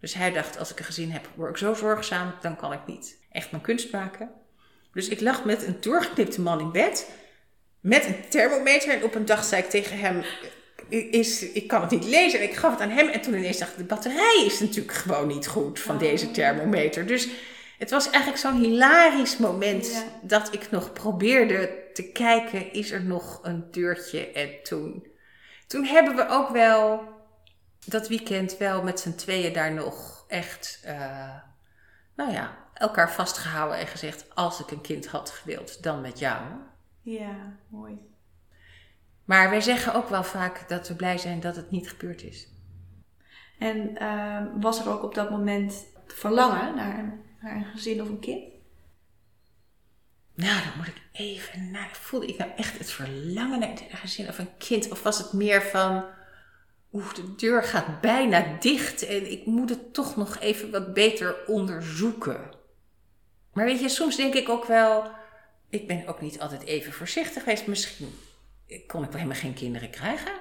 Dus 0.00 0.14
hij 0.14 0.32
dacht, 0.32 0.58
als 0.58 0.70
ik 0.70 0.78
een 0.78 0.84
gezin 0.84 1.10
heb, 1.10 1.28
word 1.34 1.50
ik 1.50 1.56
zo 1.56 1.74
zorgzaam, 1.74 2.34
dan 2.40 2.56
kan 2.56 2.72
ik 2.72 2.86
niet 2.86 3.18
echt 3.30 3.50
mijn 3.50 3.62
kunst 3.62 3.92
maken. 3.92 4.30
Dus 4.92 5.08
ik 5.08 5.20
lag 5.20 5.44
met 5.44 5.66
een 5.66 5.76
doorgeknipte 5.80 6.40
man 6.40 6.60
in 6.60 6.72
bed, 6.72 7.10
met 7.80 8.04
een 8.04 8.28
thermometer. 8.28 8.94
En 8.94 9.04
op 9.04 9.14
een 9.14 9.24
dag 9.24 9.44
zei 9.44 9.62
ik 9.62 9.70
tegen 9.70 9.98
hem, 9.98 10.24
is, 10.88 11.42
ik 11.42 11.68
kan 11.68 11.80
het 11.80 11.90
niet 11.90 12.04
lezen. 12.04 12.38
En 12.38 12.44
ik 12.44 12.56
gaf 12.56 12.70
het 12.70 12.80
aan 12.80 12.90
hem 12.90 13.08
en 13.08 13.20
toen 13.20 13.34
ineens 13.34 13.58
dacht 13.58 13.72
ik, 13.72 13.78
de 13.78 13.84
batterij 13.84 14.42
is 14.46 14.60
natuurlijk 14.60 14.94
gewoon 14.94 15.26
niet 15.26 15.46
goed 15.46 15.80
van 15.80 15.98
deze 15.98 16.30
thermometer. 16.30 17.06
Dus 17.06 17.28
het 17.78 17.90
was 17.90 18.10
eigenlijk 18.10 18.42
zo'n 18.42 18.60
hilarisch 18.60 19.36
moment 19.36 19.90
ja. 19.90 20.02
dat 20.22 20.54
ik 20.54 20.70
nog 20.70 20.92
probeerde 20.92 21.84
te 21.92 22.02
kijken, 22.02 22.72
is 22.72 22.90
er 22.90 23.04
nog 23.04 23.40
een 23.42 23.70
deurtje? 23.70 24.30
En 24.30 24.50
toen, 24.62 25.06
toen 25.66 25.84
hebben 25.84 26.16
we 26.16 26.28
ook 26.28 26.48
wel 26.48 27.02
dat 27.84 28.08
weekend 28.08 28.56
wel 28.56 28.82
met 28.82 29.00
z'n 29.00 29.14
tweeën 29.14 29.52
daar 29.52 29.72
nog 29.72 30.24
echt, 30.28 30.80
uh, 30.86 31.34
nou 32.16 32.32
ja, 32.32 32.56
elkaar 32.74 33.12
vastgehouden 33.12 33.78
en 33.78 33.86
gezegd, 33.86 34.26
als 34.34 34.60
ik 34.60 34.70
een 34.70 34.80
kind 34.80 35.06
had 35.06 35.30
gewild, 35.30 35.82
dan 35.82 36.00
met 36.00 36.18
jou. 36.18 36.42
Ja, 37.02 37.56
mooi. 37.68 37.98
Maar 39.26 39.50
wij 39.50 39.60
zeggen 39.60 39.94
ook 39.94 40.08
wel 40.08 40.24
vaak 40.24 40.68
dat 40.68 40.88
we 40.88 40.94
blij 40.94 41.18
zijn 41.18 41.40
dat 41.40 41.56
het 41.56 41.70
niet 41.70 41.88
gebeurd 41.88 42.22
is. 42.22 42.48
En 43.58 44.02
uh, 44.02 44.42
was 44.60 44.80
er 44.80 44.88
ook 44.88 45.02
op 45.02 45.14
dat 45.14 45.30
moment 45.30 45.86
verlangen 46.06 46.74
naar 46.74 46.98
een 46.98 47.24
naar 47.46 47.56
een 47.56 47.64
gezin 47.64 48.02
of 48.02 48.08
een 48.08 48.20
kind? 48.20 48.44
Nou, 50.34 50.62
dan 50.62 50.72
moet 50.76 50.86
ik 50.86 51.02
even 51.12 51.70
naar. 51.70 51.90
Voelde 51.92 52.26
ik 52.26 52.38
nou 52.38 52.50
echt 52.56 52.78
het 52.78 52.90
verlangen 52.90 53.58
naar 53.58 53.68
een 53.68 53.96
gezin 53.96 54.28
of 54.28 54.38
een 54.38 54.56
kind? 54.58 54.90
Of 54.90 55.02
was 55.02 55.18
het 55.18 55.32
meer 55.32 55.62
van. 55.62 56.04
Oeh, 56.92 57.14
de 57.14 57.34
deur 57.34 57.62
gaat 57.62 58.00
bijna 58.00 58.56
dicht 58.60 59.02
en 59.02 59.30
ik 59.30 59.46
moet 59.46 59.70
het 59.70 59.94
toch 59.94 60.16
nog 60.16 60.38
even 60.38 60.70
wat 60.70 60.94
beter 60.94 61.36
onderzoeken. 61.46 62.50
Maar 63.52 63.64
weet 63.64 63.80
je, 63.80 63.88
soms 63.88 64.16
denk 64.16 64.34
ik 64.34 64.48
ook 64.48 64.64
wel. 64.64 65.10
Ik 65.68 65.86
ben 65.86 66.06
ook 66.06 66.20
niet 66.20 66.40
altijd 66.40 66.62
even 66.62 66.92
voorzichtig 66.92 67.42
geweest. 67.42 67.66
Misschien 67.66 68.18
kon 68.86 69.04
ik 69.04 69.12
helemaal 69.12 69.36
geen 69.36 69.54
kinderen 69.54 69.90
krijgen. 69.90 70.32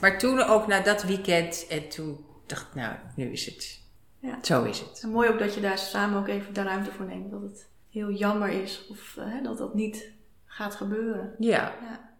Maar 0.00 0.18
toen 0.18 0.42
ook 0.42 0.66
na 0.66 0.80
dat 0.80 1.02
weekend 1.02 1.66
en 1.66 1.88
toen 1.88 2.24
dacht 2.46 2.66
ik, 2.66 2.74
nou, 2.74 2.96
nu 3.14 3.32
is 3.32 3.46
het 3.46 3.80
ja. 4.20 4.38
Zo 4.42 4.64
is 4.64 4.80
het. 4.80 5.00
En 5.02 5.10
mooi 5.10 5.28
ook 5.28 5.38
dat 5.38 5.54
je 5.54 5.60
daar 5.60 5.78
samen 5.78 6.18
ook 6.18 6.28
even 6.28 6.54
de 6.54 6.62
ruimte 6.62 6.92
voor 6.92 7.06
neemt. 7.06 7.30
Dat 7.30 7.42
het 7.42 7.68
heel 7.90 8.10
jammer 8.10 8.48
is 8.48 8.86
of 8.86 9.16
uh, 9.18 9.42
dat 9.42 9.58
dat 9.58 9.74
niet 9.74 10.12
gaat 10.44 10.74
gebeuren. 10.74 11.34
Ja. 11.38 11.74
ja. 11.80 12.14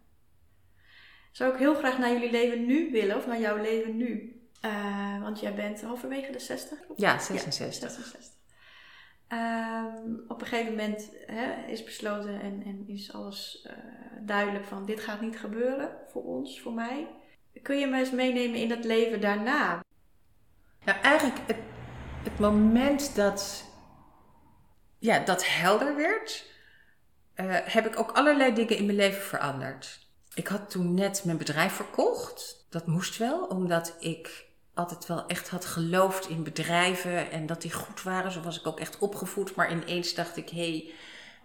Zou 1.30 1.52
ik 1.52 1.58
heel 1.58 1.74
graag 1.74 1.98
naar 1.98 2.12
jullie 2.12 2.30
leven 2.30 2.66
nu 2.66 2.90
willen 2.90 3.16
of 3.16 3.26
naar 3.26 3.40
jouw 3.40 3.56
leven 3.56 3.96
nu? 3.96 4.40
Uh, 4.64 5.22
want 5.22 5.40
jij 5.40 5.54
bent 5.54 5.82
halverwege 5.82 6.32
de 6.32 6.38
60? 6.38 6.78
Ja, 6.96 7.18
66. 7.18 7.82
Ja, 7.82 7.88
66. 7.88 8.38
Um, 9.32 10.24
op 10.28 10.40
een 10.40 10.46
gegeven 10.46 10.70
moment 10.70 11.10
is 11.66 11.84
besloten 11.84 12.40
en, 12.40 12.62
en 12.64 12.88
is 12.88 13.12
alles 13.12 13.66
uh, 13.66 13.72
duidelijk 14.26 14.64
van 14.64 14.86
dit 14.86 15.00
gaat 15.00 15.20
niet 15.20 15.38
gebeuren 15.38 15.90
voor 16.12 16.24
ons, 16.24 16.60
voor 16.60 16.72
mij. 16.72 17.08
Kun 17.62 17.78
je 17.78 17.86
me 17.86 17.98
eens 17.98 18.10
meenemen 18.10 18.60
in 18.60 18.68
dat 18.68 18.84
leven 18.84 19.20
daarna? 19.20 19.80
Nou, 20.84 21.00
eigenlijk 21.00 21.38
het 21.46 21.56
het 22.22 22.38
moment 22.38 23.14
dat 23.14 23.64
ja, 24.98 25.18
dat 25.18 25.46
helder 25.46 25.96
werd, 25.96 26.46
uh, 27.36 27.56
heb 27.64 27.86
ik 27.86 27.98
ook 27.98 28.10
allerlei 28.10 28.54
dingen 28.54 28.76
in 28.76 28.84
mijn 28.84 28.96
leven 28.96 29.22
veranderd. 29.22 30.08
Ik 30.34 30.48
had 30.48 30.70
toen 30.70 30.94
net 30.94 31.24
mijn 31.24 31.38
bedrijf 31.38 31.72
verkocht. 31.72 32.66
Dat 32.70 32.86
moest 32.86 33.16
wel, 33.16 33.44
omdat 33.44 33.96
ik 33.98 34.49
altijd 34.74 35.06
wel 35.06 35.26
echt 35.26 35.48
had 35.48 35.64
geloofd 35.64 36.28
in 36.28 36.42
bedrijven 36.42 37.30
en 37.30 37.46
dat 37.46 37.62
die 37.62 37.72
goed 37.72 38.02
waren. 38.02 38.32
Zo 38.32 38.40
was 38.40 38.58
ik 38.58 38.66
ook 38.66 38.80
echt 38.80 38.98
opgevoed. 38.98 39.54
Maar 39.54 39.72
ineens 39.72 40.14
dacht 40.14 40.36
ik, 40.36 40.48
hey, 40.48 40.92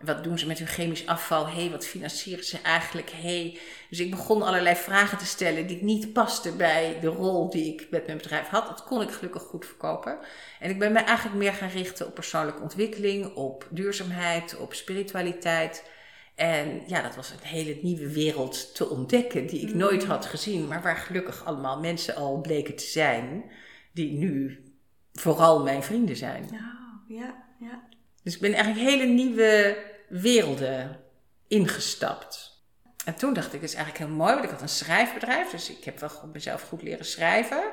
wat 0.02 0.24
doen 0.24 0.40
ze 0.40 0.48
met 0.48 0.58
hun 0.58 0.68
chemisch 0.68 1.08
afval? 1.08 1.48
Hey, 1.48 1.70
wat 1.72 1.86
financieren 1.86 2.46
ze 2.46 2.60
eigenlijk? 2.62 3.12
Hey. 3.12 3.60
Dus 3.90 4.00
ik 4.00 4.10
begon 4.10 4.42
allerlei 4.42 4.76
vragen 4.76 5.18
te 5.18 5.26
stellen 5.26 5.68
die 5.68 5.84
niet 5.84 6.14
pasten 6.14 6.58
bij 6.58 6.98
de 7.02 7.08
rol 7.08 7.50
die 7.50 7.74
ik 7.74 7.88
met 7.90 8.06
mijn 8.06 8.18
bedrijf 8.18 8.48
had. 8.48 8.68
Dat 8.68 8.84
kon 8.84 9.02
ik 9.02 9.12
gelukkig 9.12 9.42
goed 9.42 9.66
verkopen. 9.66 10.18
En 10.60 10.70
ik 10.70 10.80
ben 10.80 10.92
me 10.92 11.00
eigenlijk 11.00 11.38
meer 11.38 11.54
gaan 11.54 11.70
richten 11.70 12.08
op 12.08 12.14
persoonlijke 12.14 12.62
ontwikkeling, 12.62 13.36
op 13.36 13.68
duurzaamheid, 13.70 14.58
op 14.58 14.74
spiritualiteit. 14.74 15.84
En 16.36 16.82
ja, 16.88 17.02
dat 17.02 17.16
was 17.16 17.30
een 17.30 17.48
hele 17.48 17.80
nieuwe 17.82 18.14
wereld 18.14 18.76
te 18.76 18.90
ontdekken 18.90 19.48
die 19.48 19.68
ik 19.68 19.74
nooit 19.74 20.04
mm. 20.04 20.10
had 20.10 20.26
gezien, 20.26 20.68
maar 20.68 20.82
waar 20.82 20.98
gelukkig 20.98 21.46
allemaal 21.46 21.80
mensen 21.80 22.16
al 22.16 22.42
bleken 22.42 22.76
te 22.76 22.86
zijn, 22.86 23.52
die 23.94 24.18
nu 24.18 24.64
vooral 25.14 25.64
mijn 25.64 25.84
vrienden 25.84 26.16
zijn. 26.16 26.44
Oh, 26.44 27.18
ja, 27.18 27.44
ja. 27.60 27.84
Dus 28.24 28.36
ik 28.36 28.42
ben 28.42 28.54
eigenlijk 28.54 28.90
hele 28.90 29.06
nieuwe 29.06 29.78
werelden 30.10 31.00
ingestapt. 31.48 32.64
En 33.06 33.16
toen 33.16 33.34
dacht 33.34 33.54
ik, 33.54 33.62
het 33.62 33.70
is 33.70 33.76
eigenlijk 33.76 34.06
heel 34.06 34.16
mooi, 34.16 34.34
want 34.34 34.44
ik 34.44 34.50
had 34.50 34.62
een 34.62 34.70
schrijfbedrijf, 34.70 35.50
dus 35.50 35.70
ik 35.70 35.84
heb 35.84 36.00
wel 36.00 36.10
mezelf 36.34 36.62
goed 36.62 36.82
leren 36.82 37.06
schrijven. 37.06 37.64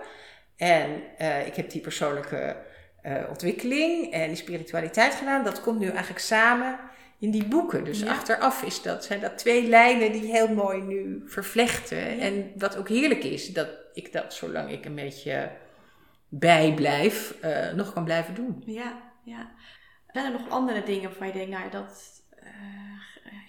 En 0.56 1.02
uh, 1.20 1.46
ik 1.46 1.54
heb 1.54 1.70
die 1.70 1.80
persoonlijke 1.80 2.56
uh, 3.02 3.28
ontwikkeling 3.28 4.12
en 4.12 4.28
die 4.28 4.36
spiritualiteit 4.36 5.14
gedaan. 5.14 5.44
Dat 5.44 5.60
komt 5.60 5.78
nu 5.78 5.88
eigenlijk 5.88 6.20
samen 6.20 6.78
in 7.22 7.30
die 7.30 7.44
boeken. 7.44 7.84
Dus 7.84 8.00
ja. 8.00 8.10
achteraf 8.10 8.62
is 8.62 8.82
dat, 8.82 9.04
zijn 9.04 9.20
dat 9.20 9.38
twee 9.38 9.68
lijnen 9.68 10.12
die 10.12 10.30
heel 10.30 10.54
mooi 10.54 10.82
nu 10.82 11.22
vervlechten. 11.26 12.16
Ja. 12.16 12.22
En 12.22 12.52
wat 12.56 12.76
ook 12.76 12.88
heerlijk 12.88 13.24
is, 13.24 13.52
dat 13.52 13.68
ik 13.92 14.12
dat 14.12 14.34
zolang 14.34 14.70
ik 14.70 14.84
een 14.84 14.94
beetje 14.94 15.50
bijblijf 16.28 17.36
eh, 17.40 17.72
nog 17.72 17.92
kan 17.92 18.04
blijven 18.04 18.34
doen. 18.34 18.62
Ja, 18.66 19.02
ja. 19.24 19.50
Zijn 20.12 20.24
er 20.26 20.40
nog 20.40 20.48
andere 20.48 20.82
dingen 20.82 21.02
waarvan 21.02 21.26
je 21.26 21.32
denkt, 21.32 21.50
nou 21.50 21.70
dat 21.70 22.22
eh, 22.30 22.48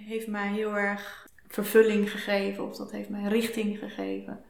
heeft 0.07 0.27
mij 0.27 0.47
heel 0.47 0.77
erg 0.77 1.27
vervulling 1.47 2.11
gegeven 2.11 2.63
of 2.63 2.77
dat 2.77 2.91
heeft 2.91 3.09
mij 3.09 3.23
richting 3.23 3.77
gegeven? 3.77 4.43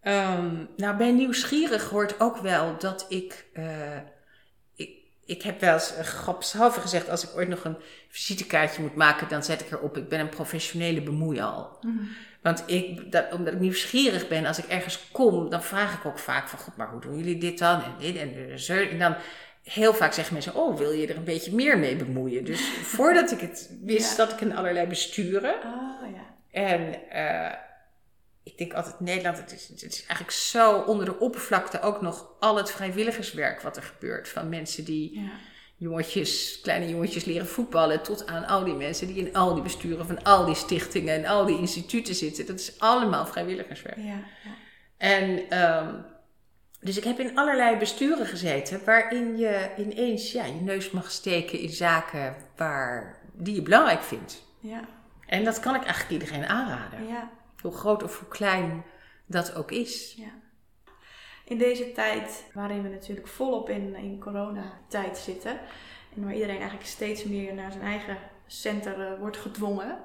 Ehm, 0.00 0.64
nou, 0.76 0.96
bij 0.96 1.12
nieuwsgierig 1.12 1.90
hoort 1.90 2.20
ook 2.20 2.36
wel 2.36 2.78
dat 2.78 3.06
ik. 3.08 3.46
eh, 3.52 3.98
ik, 5.26 5.42
heb 5.42 5.60
wel 5.60 5.72
eens 5.74 5.92
uh, 5.98 6.04
grapshalve 6.04 6.80
gezegd: 6.80 7.08
als 7.08 7.24
ik 7.24 7.36
ooit 7.36 7.48
nog 7.48 7.64
een 7.64 7.76
visitekaartje 8.08 8.82
moet 8.82 8.94
maken, 8.94 9.28
dan 9.28 9.42
zet 9.44 9.60
ik 9.60 9.70
erop: 9.70 9.96
ik 9.96 10.08
ben 10.08 10.20
een 10.20 10.28
professionele 10.28 11.02
bemoeial. 11.02 11.78
Want 12.42 12.62
ik, 12.66 13.12
dat, 13.12 13.32
omdat 13.32 13.52
ik 13.54 13.60
nieuwsgierig 13.60 14.28
ben, 14.28 14.46
als 14.46 14.58
ik 14.58 14.64
ergens 14.64 15.08
kom, 15.12 15.50
dan 15.50 15.62
vraag 15.62 15.94
ik 15.98 16.06
ook 16.06 16.18
vaak 16.18 16.48
van, 16.48 16.58
goed, 16.58 16.76
maar 16.76 16.88
hoe 16.90 17.00
doen 17.00 17.16
jullie 17.16 17.38
dit 17.38 17.58
dan? 17.58 17.82
En 17.82 17.94
dit 17.98 18.16
en 18.16 18.58
zo. 18.58 18.74
En 18.74 18.98
dan 18.98 19.14
heel 19.62 19.94
vaak 19.94 20.12
zeggen 20.12 20.34
mensen, 20.34 20.54
oh, 20.54 20.76
wil 20.76 20.90
je 20.90 21.06
er 21.06 21.16
een 21.16 21.24
beetje 21.24 21.54
meer 21.54 21.78
mee 21.78 21.96
bemoeien? 21.96 22.44
Dus 22.44 22.60
voordat 22.96 23.30
ik 23.30 23.40
het 23.40 23.70
wist, 23.82 24.08
Ja. 24.08 24.14
zat 24.14 24.32
ik 24.32 24.40
in 24.40 24.56
allerlei 24.56 24.86
besturen. 24.86 25.54
Oh 25.54 26.10
ja. 26.14 26.34
En 26.50 27.10
eh, 27.10 27.52
ik 28.46 28.58
denk 28.58 28.72
altijd, 28.72 29.00
Nederland, 29.00 29.36
het 29.36 29.52
is, 29.52 29.68
het 29.68 29.92
is 29.92 29.98
eigenlijk 29.98 30.30
zo 30.30 30.78
onder 30.80 31.04
de 31.04 31.18
oppervlakte 31.18 31.80
ook 31.80 32.00
nog 32.00 32.28
al 32.40 32.56
het 32.56 32.70
vrijwilligerswerk 32.70 33.60
wat 33.60 33.76
er 33.76 33.82
gebeurt. 33.82 34.28
Van 34.28 34.48
mensen 34.48 34.84
die 34.84 35.20
ja. 35.20 35.30
jongetjes, 35.76 36.60
kleine 36.62 36.88
jongetjes 36.88 37.24
leren 37.24 37.46
voetballen, 37.46 38.02
tot 38.02 38.26
aan 38.26 38.46
al 38.46 38.64
die 38.64 38.74
mensen 38.74 39.06
die 39.06 39.16
in 39.16 39.34
al 39.34 39.54
die 39.54 39.62
besturen 39.62 40.06
van 40.06 40.22
al 40.22 40.44
die 40.44 40.54
stichtingen 40.54 41.14
en 41.14 41.26
al 41.26 41.44
die 41.46 41.58
instituten 41.58 42.14
zitten. 42.14 42.46
Dat 42.46 42.60
is 42.60 42.80
allemaal 42.80 43.26
vrijwilligerswerk. 43.26 43.96
ja, 43.96 44.04
ja. 44.44 44.54
En 44.96 45.48
ehm, 45.48 45.94
dus 46.80 46.96
ik 46.96 47.04
heb 47.04 47.20
in 47.20 47.36
allerlei 47.36 47.76
besturen 47.76 48.26
gezeten 48.26 48.84
waarin 48.84 49.36
je 49.36 49.70
ineens 49.76 50.32
ja, 50.32 50.44
je 50.44 50.60
neus 50.60 50.90
mag 50.90 51.10
steken 51.10 51.58
in 51.58 51.70
zaken 51.70 52.36
waar, 52.56 53.18
die 53.32 53.54
je 53.54 53.62
belangrijk 53.62 54.02
vindt. 54.02 54.44
ja, 54.60 54.80
En 55.26 55.44
dat 55.44 55.60
kan 55.60 55.74
ik 55.74 55.82
eigenlijk 55.82 56.22
iedereen 56.22 56.46
aanraden. 56.46 57.06
ja. 57.06 57.30
Hoe 57.62 57.72
groot 57.72 58.02
of 58.02 58.18
hoe 58.18 58.28
klein 58.28 58.84
dat 59.26 59.54
ook 59.54 59.70
is. 59.70 60.14
Ja. 60.16 60.44
In 61.44 61.58
deze 61.58 61.92
tijd 61.92 62.44
waarin 62.54 62.82
we 62.82 62.88
natuurlijk 62.88 63.28
volop 63.28 63.68
in, 63.70 63.94
in 63.94 64.20
coronatijd 64.20 65.18
zitten 65.18 65.60
en 66.14 66.24
waar 66.24 66.34
iedereen 66.34 66.56
eigenlijk 66.56 66.88
steeds 66.88 67.24
meer 67.24 67.54
naar 67.54 67.72
zijn 67.72 67.84
eigen 67.84 68.18
center 68.46 69.00
eh, 69.00 69.18
wordt 69.18 69.36
gedwongen. 69.36 69.98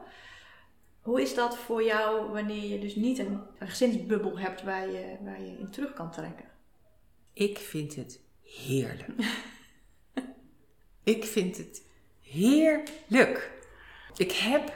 Hoe 1.02 1.22
is 1.22 1.36
dat 1.36 1.58
voor 1.58 1.84
jou 1.84 2.32
wanneer 2.32 2.70
je 2.70 2.80
dus 2.80 2.96
niet 2.96 3.20
een, 3.20 3.42
een 3.60 3.68
gezinsbubbel 3.68 4.40
hebt 4.40 4.64
waar 4.64 4.90
je, 4.90 5.18
waar 5.24 5.42
je 5.42 5.58
in 5.58 5.70
terug 5.70 5.94
kan 5.94 6.12
trekken? 6.12 6.46
Ik 7.34 7.58
vind 7.58 7.96
het 7.96 8.20
heerlijk. 8.44 9.10
ik 11.04 11.26
vind 11.26 11.58
het 11.58 11.86
heerlijk. 12.22 13.52
Ik 14.16 14.32
heb 14.32 14.76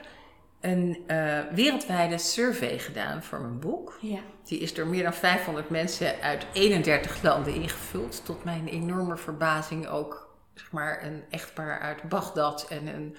een 0.65 1.04
eh, 1.08 1.39
wereldwijde 1.51 2.17
survey 2.17 2.80
gedaan 2.80 3.23
voor 3.23 3.41
mijn 3.41 3.60
boek. 3.60 3.97
Ja. 4.01 4.19
Die 4.43 4.60
is 4.60 4.73
door 4.73 4.88
meer 4.88 5.04
dan 5.04 5.13
500 5.13 5.69
mensen 5.69 6.21
uit 6.21 6.45
31 6.54 7.23
landen 7.23 7.54
ingevuld. 7.54 8.25
Tot 8.25 8.43
mijn 8.43 8.67
enorme 8.67 9.17
verbazing 9.17 9.88
ook 9.88 10.25
zeg 10.54 10.71
maar, 10.71 11.04
een 11.04 11.23
echtpaar 11.30 11.80
uit 11.80 12.10
Bagdad 12.10 12.67
en 12.69 12.88
een 12.88 13.15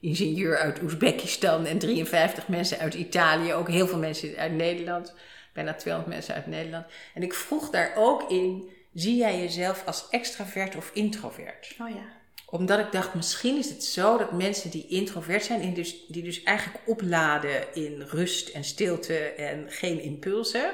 ingenieur 0.00 0.58
uit 0.58 0.82
Oezbekistan 0.82 1.66
en 1.66 1.78
53 1.78 2.48
mensen 2.48 2.78
uit 2.78 2.94
Italië. 2.94 3.54
Ook 3.54 3.68
heel 3.68 3.86
veel 3.86 3.98
mensen 3.98 4.36
uit 4.36 4.52
Nederland. 4.52 5.14
Bijna 5.52 5.74
200 5.74 6.14
mensen 6.14 6.34
uit 6.34 6.46
Nederland. 6.46 6.86
En 7.14 7.22
ik 7.22 7.34
vroeg 7.34 7.70
daar 7.70 7.92
ook 7.96 8.30
in, 8.30 8.70
zie 8.94 9.16
jij 9.16 9.38
jezelf 9.38 9.86
als 9.86 10.08
extravert 10.08 10.76
of 10.76 10.90
introvert? 10.94 11.74
Oh 11.80 11.88
ja. 11.88 12.19
Omdat 12.50 12.78
ik 12.78 12.92
dacht, 12.92 13.14
misschien 13.14 13.58
is 13.58 13.68
het 13.68 13.84
zo 13.84 14.18
dat 14.18 14.32
mensen 14.32 14.70
die 14.70 14.86
introvert 14.88 15.44
zijn, 15.44 15.74
dus, 15.74 16.06
die 16.06 16.22
dus 16.22 16.42
eigenlijk 16.42 16.88
opladen 16.88 17.74
in 17.74 18.02
rust 18.02 18.48
en 18.48 18.64
stilte 18.64 19.18
en 19.18 19.70
geen 19.70 20.00
impulsen, 20.00 20.72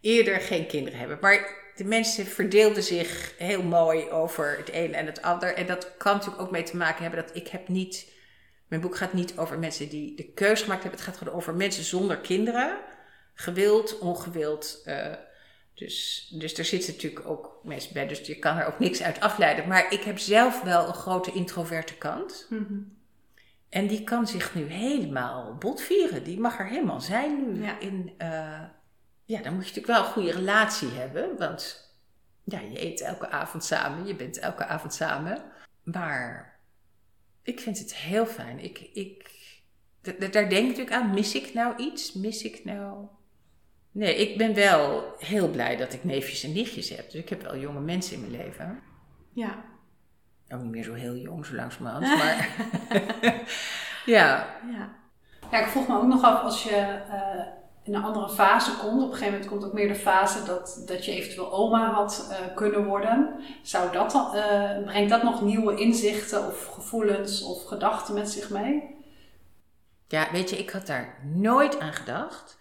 eerder 0.00 0.40
geen 0.40 0.66
kinderen 0.66 0.98
hebben. 0.98 1.18
Maar 1.20 1.56
de 1.76 1.84
mensen 1.84 2.26
verdeelden 2.26 2.82
zich 2.82 3.34
heel 3.38 3.62
mooi 3.62 4.10
over 4.10 4.56
het 4.56 4.70
een 4.72 4.94
en 4.94 5.06
het 5.06 5.22
ander. 5.22 5.54
En 5.54 5.66
dat 5.66 5.96
kan 5.96 6.12
natuurlijk 6.12 6.42
ook 6.42 6.50
mee 6.50 6.62
te 6.62 6.76
maken 6.76 7.02
hebben 7.02 7.24
dat 7.26 7.36
ik 7.36 7.48
heb 7.48 7.68
niet... 7.68 8.16
Mijn 8.68 8.80
boek 8.80 8.96
gaat 8.96 9.12
niet 9.12 9.38
over 9.38 9.58
mensen 9.58 9.88
die 9.88 10.16
de 10.16 10.32
keuze 10.32 10.62
gemaakt 10.62 10.82
hebben. 10.82 11.00
Het 11.00 11.08
gaat 11.08 11.18
gewoon 11.18 11.34
over 11.34 11.54
mensen 11.54 11.84
zonder 11.84 12.18
kinderen. 12.18 12.76
Gewild, 13.34 13.98
ongewild. 13.98 14.82
eh, 14.84 15.12
dus, 15.78 16.28
dus 16.30 16.58
er 16.58 16.64
zitten 16.64 16.92
natuurlijk 16.92 17.26
ook 17.26 17.60
mensen 17.62 17.92
bij. 17.92 18.06
Dus 18.06 18.20
je 18.20 18.38
kan 18.38 18.56
er 18.56 18.66
ook 18.66 18.78
niks 18.78 19.02
uit 19.02 19.20
afleiden. 19.20 19.68
Maar 19.68 19.92
ik 19.92 20.02
heb 20.02 20.18
zelf 20.18 20.62
wel 20.62 20.88
een 20.88 20.94
grote 20.94 21.32
introverte 21.32 21.94
kant. 21.94 22.46
Mhm. 22.50 22.80
En 23.68 23.86
die 23.86 24.04
kan 24.04 24.26
zich 24.26 24.54
nu 24.54 24.64
helemaal 24.64 25.56
botvieren. 25.58 26.24
Die 26.24 26.40
mag 26.40 26.58
er 26.58 26.66
helemaal 26.66 27.00
zijn 27.00 27.52
nu. 27.52 27.62
Ja. 27.62 27.78
In, 27.78 28.14
eh, 28.18 28.62
ja, 29.24 29.42
dan 29.42 29.54
moet 29.54 29.68
je 29.68 29.74
natuurlijk 29.74 29.86
wel 29.86 29.98
een 29.98 30.12
goede 30.12 30.32
relatie 30.32 30.88
hebben. 30.88 31.36
Want 31.36 31.92
ja, 32.44 32.60
je 32.60 32.84
eet 32.84 33.00
elke 33.00 33.28
avond 33.28 33.64
samen. 33.64 34.06
Je 34.06 34.14
bent 34.16 34.38
elke 34.38 34.64
avond 34.64 34.94
samen. 34.94 35.42
Maar 35.82 36.58
ik 37.42 37.60
vind 37.60 37.78
het 37.78 37.94
heel 37.94 38.26
fijn. 38.26 38.58
Ik, 38.58 38.78
ik, 38.78 39.30
daar 40.02 40.30
denk 40.30 40.50
ik 40.50 40.62
natuurlijk 40.62 40.92
aan. 40.92 41.14
Mis 41.14 41.34
ik 41.34 41.54
nou 41.54 41.76
iets? 41.76 42.12
Mis 42.12 42.42
ik 42.42 42.64
nou... 42.64 43.06
Nee, 43.90 44.16
ik 44.16 44.38
ben 44.38 44.54
wel 44.54 45.14
heel 45.18 45.48
blij 45.50 45.76
dat 45.76 45.92
ik 45.92 46.04
neefjes 46.04 46.44
en 46.44 46.52
nichtjes 46.52 46.88
heb. 46.88 47.10
Dus 47.10 47.20
ik 47.20 47.28
heb 47.28 47.42
wel 47.42 47.56
jonge 47.56 47.80
mensen 47.80 48.14
in 48.14 48.20
mijn 48.20 48.42
leven. 48.42 48.80
Ja. 49.32 49.64
Ook 50.48 50.62
niet 50.62 50.70
meer 50.70 50.84
zo 50.84 50.92
heel 50.94 51.16
jong, 51.16 51.46
zo 51.46 51.54
langzamerhand. 51.54 52.06
Maar 52.18 52.48
ja, 54.06 54.46
Ja. 54.72 54.96
Ja, 55.50 55.58
ik 55.58 55.66
vroeg 55.66 55.88
me 55.88 55.96
ook 55.96 56.06
nog 56.06 56.22
af 56.22 56.42
als 56.42 56.62
je 56.62 56.76
eh, 57.10 57.46
in 57.82 57.94
een 57.94 58.02
andere 58.02 58.28
fase 58.28 58.76
komt. 58.76 59.02
Op 59.02 59.08
een 59.08 59.16
gegeven 59.16 59.32
moment 59.32 59.50
komt 59.50 59.64
ook 59.64 59.72
meer 59.72 59.88
de 59.88 59.94
fase 59.94 60.44
dat, 60.44 60.82
dat 60.86 61.04
je 61.04 61.12
eventueel 61.12 61.52
oma 61.52 61.92
had 61.92 62.28
eh, 62.30 62.54
kunnen 62.54 62.84
worden. 62.84 63.40
Zou 63.62 63.92
dat 63.92 64.10
dan, 64.10 64.34
eh, 64.34 64.84
brengt 64.84 65.10
dat 65.10 65.22
nog 65.22 65.42
nieuwe 65.42 65.76
inzichten 65.76 66.46
of 66.46 66.66
gevoelens 66.66 67.42
of 67.42 67.64
gedachten 67.64 68.14
met 68.14 68.30
zich 68.30 68.50
mee? 68.50 68.96
Ja, 70.08 70.28
weet 70.32 70.50
je, 70.50 70.56
ik 70.58 70.70
had 70.70 70.86
daar 70.86 71.18
nooit 71.34 71.80
aan 71.80 71.92
gedacht. 71.92 72.57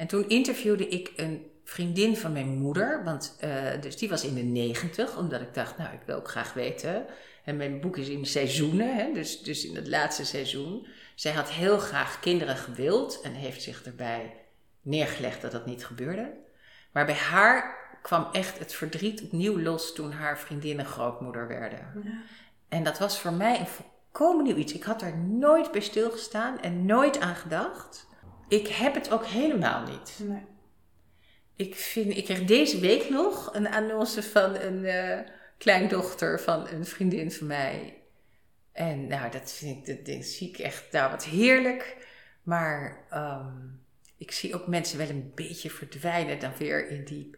En 0.00 0.06
toen 0.06 0.28
interviewde 0.28 0.88
ik 0.88 1.12
een 1.16 1.50
vriendin 1.64 2.16
van 2.16 2.32
mijn 2.32 2.48
moeder, 2.48 3.04
want 3.04 3.36
eh, 3.40 3.80
dus 3.80 3.96
die 3.96 4.08
was 4.08 4.24
in 4.24 4.34
de 4.34 4.42
negentig, 4.42 5.16
omdat 5.16 5.40
ik 5.40 5.54
dacht, 5.54 5.78
nou, 5.78 5.94
ik 5.94 6.00
wil 6.06 6.16
ook 6.16 6.28
graag 6.28 6.52
weten. 6.52 7.06
En 7.44 7.56
mijn 7.56 7.80
boek 7.80 7.96
is 7.96 8.08
in 8.08 8.26
seizoenen, 8.26 8.96
hè, 8.96 9.12
dus, 9.12 9.42
dus 9.42 9.64
in 9.66 9.76
het 9.76 9.88
laatste 9.88 10.24
seizoen. 10.24 10.86
Zij 11.14 11.32
had 11.32 11.50
heel 11.50 11.78
graag 11.78 12.20
kinderen 12.20 12.56
gewild 12.56 13.20
en 13.20 13.32
heeft 13.32 13.62
zich 13.62 13.82
erbij 13.82 14.34
neergelegd 14.82 15.42
dat 15.42 15.52
dat 15.52 15.66
niet 15.66 15.86
gebeurde. 15.86 16.32
Maar 16.92 17.06
bij 17.06 17.14
haar 17.14 17.76
kwam 18.02 18.28
echt 18.32 18.58
het 18.58 18.72
verdriet 18.72 19.22
opnieuw 19.22 19.60
los 19.60 19.94
toen 19.94 20.12
haar 20.12 20.38
vriendinnen 20.38 20.86
grootmoeder 20.86 21.48
werden. 21.48 22.02
Ja. 22.04 22.22
En 22.68 22.84
dat 22.84 22.98
was 22.98 23.20
voor 23.20 23.32
mij 23.32 23.58
een 23.58 23.66
volkomen 23.66 24.44
nieuw 24.44 24.56
iets. 24.56 24.72
Ik 24.72 24.82
had 24.82 25.00
daar 25.00 25.18
nooit 25.18 25.72
bij 25.72 25.80
stilgestaan 25.80 26.60
en 26.60 26.86
nooit 26.86 27.20
aan 27.20 27.36
gedacht. 27.36 28.08
Ik 28.50 28.68
heb 28.68 28.94
het 28.94 29.10
ook 29.10 29.26
helemaal 29.26 29.82
niet. 29.86 30.18
Nee. 30.22 30.44
Ik, 31.56 31.74
vind, 31.74 32.16
ik 32.16 32.24
kreeg 32.24 32.44
deze 32.44 32.80
week 32.80 33.10
nog 33.10 33.54
een 33.54 33.68
annonce 33.68 34.22
van 34.22 34.56
een 34.56 34.84
eh, 34.84 35.18
kleindochter 35.58 36.40
van 36.40 36.68
een 36.68 36.84
vriendin 36.84 37.32
van 37.32 37.46
mij. 37.46 38.02
En 38.72 39.06
nou, 39.06 39.30
dat 39.30 39.52
vind 39.52 39.88
ik, 39.88 40.06
dat, 40.06 40.24
zie 40.24 40.48
ik 40.48 40.58
echt, 40.58 40.92
nou 40.92 41.10
wat 41.10 41.24
heerlijk. 41.24 41.96
Maar 42.42 43.06
ehm, 43.10 43.56
ik 44.16 44.32
zie 44.32 44.54
ook 44.54 44.66
mensen 44.66 44.98
wel 44.98 45.08
een 45.08 45.32
beetje 45.34 45.70
verdwijnen 45.70 46.38
dan 46.38 46.52
weer 46.58 46.88
in 46.88 47.04
die, 47.04 47.30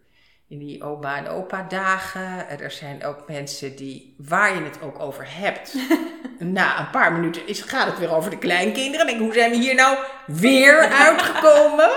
in 0.53 0.59
die 0.59 0.83
oma 0.83 1.17
en 1.17 1.27
opa 1.27 1.65
dagen. 1.69 2.47
En 2.47 2.59
er 2.59 2.71
zijn 2.71 3.05
ook 3.05 3.27
mensen 3.27 3.75
die, 3.75 4.15
waar 4.17 4.55
je 4.55 4.61
het 4.63 4.81
ook 4.81 4.99
over 4.99 5.25
hebt, 5.29 5.75
na 6.39 6.79
een 6.79 6.89
paar 6.89 7.13
minuten 7.13 7.47
is, 7.47 7.61
gaat 7.61 7.87
het 7.87 7.99
weer 7.99 8.15
over 8.15 8.29
de 8.29 8.37
kleinkinderen. 8.37 8.99
En 8.99 9.05
denk 9.05 9.17
ik, 9.19 9.23
hoe 9.25 9.33
zijn 9.33 9.51
we 9.51 9.57
hier 9.57 9.75
nou 9.75 9.97
weer 10.27 10.77
uitgekomen? 10.77 11.89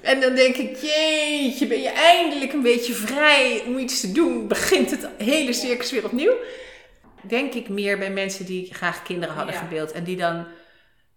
En 0.00 0.20
dan 0.20 0.34
denk 0.34 0.56
ik, 0.56 0.76
jeetje, 0.76 1.66
ben 1.66 1.80
je 1.80 1.90
eindelijk 1.90 2.52
een 2.52 2.62
beetje 2.62 2.92
vrij 2.92 3.62
om 3.66 3.78
iets 3.78 4.00
te 4.00 4.12
doen? 4.12 4.48
Begint 4.48 4.90
het 4.90 5.08
hele 5.18 5.52
circus 5.52 5.90
weer 5.90 6.04
opnieuw? 6.04 6.34
Denk 7.22 7.54
ik 7.54 7.68
meer 7.68 7.98
bij 7.98 8.10
mensen 8.10 8.46
die 8.46 8.74
graag 8.74 9.02
kinderen 9.02 9.34
hadden 9.34 9.54
Ja. 9.54 9.60
gebeeld. 9.60 9.92
En 9.92 10.04
die 10.04 10.16
dan, 10.16 10.46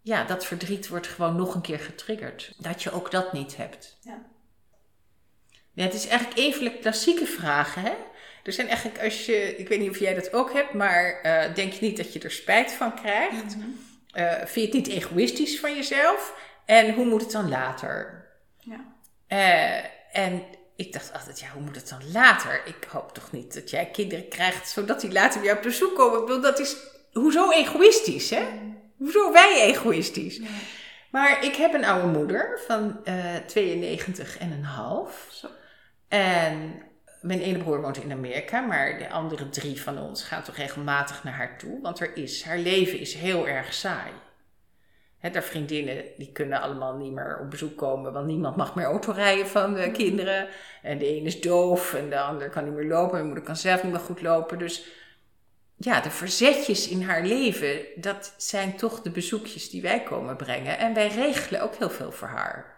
ja, 0.01 0.23
dat 0.23 0.45
verdriet 0.45 0.87
wordt 0.87 1.07
gewoon 1.07 1.35
nog 1.35 1.55
een 1.55 1.61
keer 1.61 1.79
getriggerd. 1.79 2.53
Dat 2.57 2.83
je 2.83 2.91
ook 2.91 3.11
dat 3.11 3.33
niet 3.33 3.57
hebt. 3.57 3.97
Ja. 4.01 4.28
Ja, 5.79 5.85
het 5.85 5.93
is 5.93 6.07
eigenlijk 6.07 6.39
een 6.39 6.53
van 6.53 6.63
de 6.63 6.79
klassieke 6.79 7.25
vragen, 7.25 7.81
hè? 7.81 7.93
Er 8.43 8.53
zijn 8.53 8.67
eigenlijk, 8.67 9.03
als 9.03 9.25
je, 9.25 9.55
ik 9.57 9.67
weet 9.67 9.79
niet 9.79 9.89
of 9.89 9.99
jij 9.99 10.13
dat 10.13 10.33
ook 10.33 10.53
hebt, 10.53 10.73
maar 10.73 11.21
eh, 11.21 11.55
denk 11.55 11.73
je 11.73 11.85
niet 11.85 11.97
dat 11.97 12.13
je 12.13 12.19
er 12.19 12.31
spijt 12.31 12.71
van 12.71 12.95
krijgt? 12.95 13.55
Eh, 14.11 14.33
vind 14.45 14.53
je 14.53 14.61
het 14.61 14.87
niet 14.87 14.87
egoïstisch 14.87 15.59
van 15.59 15.75
jezelf? 15.75 16.33
En 16.65 16.93
hoe 16.93 17.05
moet 17.05 17.21
het 17.21 17.31
dan 17.31 17.49
later? 17.49 18.25
Ja. 18.59 18.85
Eh, 19.27 20.21
en 20.23 20.43
ik 20.75 20.93
dacht 20.93 21.13
altijd, 21.13 21.39
ja, 21.39 21.47
hoe 21.53 21.61
moet 21.61 21.75
het 21.75 21.89
dan 21.89 22.11
later? 22.11 22.61
Ik 22.65 22.87
hoop 22.89 23.13
toch 23.13 23.31
niet 23.31 23.53
dat 23.53 23.69
jij 23.69 23.85
kinderen 23.85 24.27
krijgt 24.27 24.69
zodat 24.69 25.01
die 25.01 25.11
later 25.11 25.39
bij 25.39 25.47
jou 25.47 25.57
op 25.57 25.63
bezoek 25.63 25.95
komen. 25.95 26.19
Ik 26.19 26.25
bedoel, 26.25 26.41
dat 26.41 26.59
is 26.59 26.75
hoezo 27.13 27.51
egoïstisch, 27.51 28.29
hè? 28.29 28.45
Hoezo 28.97 29.31
wij 29.31 29.61
egoïstisch? 29.61 30.41
Maar 31.11 31.43
ik 31.43 31.55
heb 31.55 31.73
een 31.73 31.85
oude 31.85 32.07
moeder 32.07 32.61
van 32.67 32.99
eh 33.03 33.35
92 33.45 34.37
en 34.37 34.51
een 34.51 34.63
half. 34.63 35.27
Zo. 35.31 35.47
En 36.09 36.81
mijn 37.21 37.41
ene 37.41 37.57
broer 37.57 37.81
woont 37.81 37.97
in 37.97 38.11
Amerika, 38.11 38.61
maar 38.61 38.97
de 38.97 39.09
andere 39.09 39.49
drie 39.49 39.81
van 39.81 39.97
ons 39.97 40.23
gaan 40.23 40.43
toch 40.43 40.55
regelmatig 40.55 41.23
naar 41.23 41.33
haar 41.33 41.57
toe. 41.57 41.81
Want 41.81 41.99
er 41.99 42.17
is, 42.17 42.43
haar 42.43 42.57
leven 42.57 42.99
is 42.99 43.13
heel 43.13 43.47
erg 43.47 43.73
saai. 43.73 44.11
Hè, 45.17 45.29
haar 45.33 45.43
vriendinnen 45.43 46.03
die 46.17 46.31
kunnen 46.31 46.61
allemaal 46.61 46.95
niet 46.95 47.11
meer 47.11 47.39
op 47.41 47.49
bezoek 47.49 47.77
komen, 47.77 48.13
want 48.13 48.27
niemand 48.27 48.55
mag 48.55 48.75
meer 48.75 48.85
autorijden 48.85 49.47
van 49.47 49.73
de 49.73 49.91
kinderen. 49.91 50.47
En 50.81 50.97
de 50.97 51.17
een 51.17 51.25
is 51.25 51.41
doof 51.41 51.93
en 51.93 52.09
de 52.09 52.19
ander 52.19 52.49
kan 52.49 52.63
niet 52.63 52.73
meer 52.73 52.87
lopen. 52.87 53.11
Mijn 53.11 53.25
moeder 53.25 53.43
kan 53.43 53.55
zelf 53.55 53.83
niet 53.83 53.91
meer 53.91 54.01
goed 54.01 54.21
lopen. 54.21 54.59
Dus 54.59 54.87
ja, 55.77 56.01
de 56.01 56.09
verzetjes 56.09 56.87
in 56.87 57.01
haar 57.01 57.25
leven, 57.25 57.79
dat 57.95 58.33
zijn 58.37 58.77
toch 58.77 59.01
de 59.01 59.09
bezoekjes 59.09 59.69
die 59.69 59.81
wij 59.81 60.03
komen 60.03 60.35
brengen. 60.35 60.77
En 60.77 60.93
wij 60.93 61.07
regelen 61.07 61.61
ook 61.61 61.75
heel 61.75 61.89
veel 61.89 62.11
voor 62.11 62.27
haar. 62.27 62.77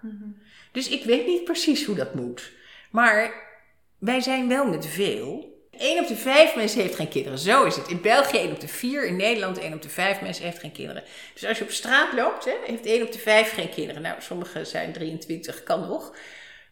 Dus 0.72 0.90
ik 0.90 1.04
weet 1.04 1.28
niet 1.28 1.44
precies 1.44 1.86
hoe 1.86 1.96
dat 1.96 2.14
moet. 2.14 2.52
Maar 2.92 3.34
wij 3.98 4.22
zijn 4.22 4.48
wel 4.48 4.68
met 4.68 4.86
veel. 4.88 5.50
1 5.72 6.00
op 6.02 6.08
de 6.08 6.16
5 6.16 6.56
mensen 6.56 6.82
heeft 6.82 6.96
geen 6.96 7.08
kinderen. 7.08 7.40
Zo 7.40 7.64
is 7.64 7.76
het. 7.76 7.88
In 7.88 8.02
België 8.02 8.38
1 8.38 8.52
op 8.52 8.60
de 8.60 8.68
4. 8.68 9.06
In 9.06 9.16
Nederland 9.16 9.60
1 9.60 9.74
op 9.74 9.82
de 9.82 9.90
5 9.90 10.22
mensen 10.22 10.46
heeft 10.46 10.60
geen 10.60 10.72
kinderen. 10.72 11.04
Dus 11.34 11.46
als 11.46 11.58
je 11.58 11.64
op 11.64 11.70
straat 11.70 12.14
loopt, 12.14 12.46
hè, 12.46 12.56
heeft 12.66 12.86
1 12.86 13.02
op 13.04 13.12
de 13.12 13.20
5 13.20 13.54
geen 13.54 13.70
kinderen. 13.70 14.02
Nou, 14.02 14.22
sommigen 14.22 14.68
zijn 14.68 14.94
23, 14.94 15.64
kan 15.64 15.88
nog. 15.88 16.16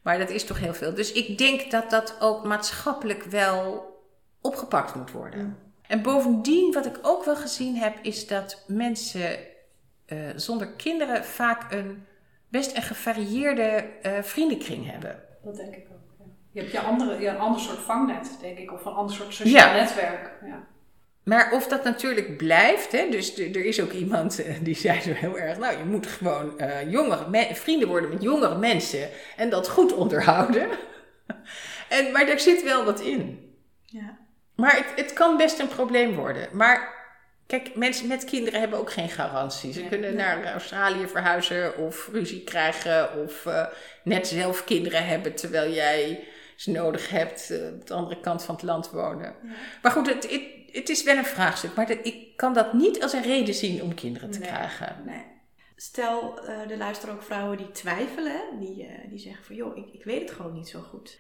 Maar 0.02 0.20
dat 0.20 0.30
is 0.30 0.44
toch 0.44 0.60
heel 0.60 0.74
veel. 0.74 0.94
Dus 0.94 1.12
ik 1.12 1.38
denk 1.38 1.72
dat 1.72 1.90
dat 1.90 2.16
ook 2.20 2.46
maatschappelijk 2.46 3.24
wel 3.24 3.94
opgepakt 4.42 4.96
moet 4.96 5.12
worden. 5.12 5.58
En 5.88 6.02
bovendien, 6.02 6.74
wat 6.74 6.86
ik 6.86 7.00
ook 7.02 7.26
wel 7.26 7.36
gezien 7.36 7.76
heb, 7.76 7.98
is 8.02 8.28
dat 8.28 8.64
mensen 8.68 9.38
eh, 10.06 10.18
zonder 10.36 10.68
kinderen 10.68 11.26
vaak 11.26 11.72
een 11.72 12.06
best 12.50 12.76
een 12.76 12.82
gevarieerde 12.82 13.86
eh, 14.02 14.22
vriendenkring 14.22 14.92
hebben. 14.92 15.24
Dat 15.44 15.56
denk 15.56 15.76
ik 15.76 15.88
ook. 15.92 15.99
Je 16.60 16.66
hebt 16.66 16.84
je 16.84 16.90
andere, 16.90 17.28
een 17.28 17.38
ander 17.38 17.62
soort 17.62 17.80
vangnet, 17.80 18.38
denk 18.42 18.58
ik, 18.58 18.72
of 18.74 18.86
een 18.86 18.92
ander 18.94 19.16
soort 19.16 19.34
sociaal 19.34 19.76
Ja. 19.76 19.82
netwerk. 19.82 20.32
Ja. 20.46 20.68
Maar 21.24 21.52
of 21.54 21.68
dat 21.68 21.84
natuurlijk 21.84 22.38
blijft, 22.38 22.92
hè, 22.92 23.10
dus 23.10 23.38
er 23.38 23.66
is 23.66 23.82
ook 23.82 23.92
iemand 23.92 24.44
eh, 24.46 24.56
die 24.62 24.76
zei 24.76 25.02
zo 25.02 25.12
heel 25.12 25.38
erg, 25.40 25.58
nou 25.58 25.78
je 25.78 25.84
moet 25.84 26.08
gewoon 26.08 26.60
eh, 26.60 26.92
jongere 26.92 27.48
vrienden 27.56 27.88
worden 27.88 28.10
met 28.10 28.22
jongere 28.22 28.58
mensen 28.58 29.10
en 29.38 29.50
dat 29.50 29.70
goed 29.70 29.94
onderhouden. 29.94 30.70
en, 31.90 32.12
maar 32.12 32.26
daar 32.26 32.40
zit 32.40 32.64
wel 32.64 32.86
wat 32.86 33.00
in. 33.00 33.54
Ja. 33.86 34.18
Maar 34.56 34.76
het, 34.76 34.86
het 34.96 35.14
kan 35.14 35.38
best 35.38 35.60
een 35.60 35.68
probleem 35.68 36.16
worden. 36.16 36.48
Maar 36.52 36.94
kijk, 37.48 37.76
mensen 37.76 38.08
met 38.08 38.24
kinderen 38.26 38.60
hebben 38.60 38.80
ook 38.80 38.92
geen 38.92 39.10
garantie. 39.10 39.74
Ze 39.74 39.80
Nee. 39.80 39.90
kunnen 39.90 40.16
naar 40.16 40.52
Australië 40.52 41.08
verhuizen 41.08 41.78
of 41.78 42.10
ruzie 42.12 42.44
krijgen 42.44 43.24
of 43.24 43.46
eh, 43.46 43.66
net 44.04 44.28
zelf 44.28 44.64
kinderen 44.64 45.06
hebben 45.06 45.36
terwijl 45.36 45.72
jij 45.72 46.24
ze 46.60 46.72
nodig 46.72 47.10
hebt 47.10 47.50
eh, 47.50 47.68
op 47.74 47.88
de 47.88 47.94
andere 47.94 48.20
kant 48.20 48.44
van 48.44 48.56
het 48.56 48.64
land 48.64 48.90
wonen. 48.90 49.36
Ja. 49.44 49.50
Maar 49.82 49.92
goed, 49.92 50.08
het, 50.08 50.32
het, 50.32 50.42
het 50.72 50.90
is 50.90 51.04
wel 51.04 51.18
een 51.18 51.26
vraagstuk. 51.26 51.76
Maar 51.76 51.88
dat- 51.88 52.06
ik 52.06 52.38
kan 52.38 52.54
dat 52.54 52.74
niet 52.74 53.02
als 53.04 53.14
een 53.14 53.22
reden 53.22 53.54
zien 53.54 53.82
om 53.82 53.94
kinderen 53.94 54.32
te 54.32 54.40
Nee. 54.40 54.48
krijgen. 54.48 54.96
Nee. 55.06 55.26
Stel, 55.76 56.40
eh 56.46 56.72
er 56.72 56.78
luisteren 56.78 57.16
ook 57.16 57.24
vrouwen 57.24 57.58
die 57.58 57.72
twijfelen? 57.72 58.42
Die, 58.60 58.86
eh, 58.86 59.10
die 59.10 59.20
zeggen 59.20 59.46
van 59.46 59.56
joh, 59.56 59.78
ik, 59.78 59.94
ik 59.94 60.04
weet 60.04 60.22
het 60.22 60.32
gewoon 60.32 60.54
niet 60.54 60.70
zo 60.70 60.82
goed. 60.82 61.20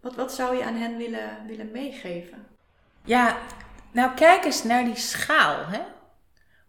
Wat, 0.00 0.14
wat 0.14 0.32
zou 0.34 0.56
je 0.56 0.64
aan 0.64 0.76
hen 0.76 0.96
willen, 0.96 1.46
willen 1.46 1.70
meegeven? 1.72 2.46
Ja, 3.04 3.38
nou 3.92 4.14
kijk 4.14 4.44
eens 4.44 4.62
naar 4.64 4.84
die 4.84 4.96
schaal. 4.96 5.66
Hè? 5.66 5.80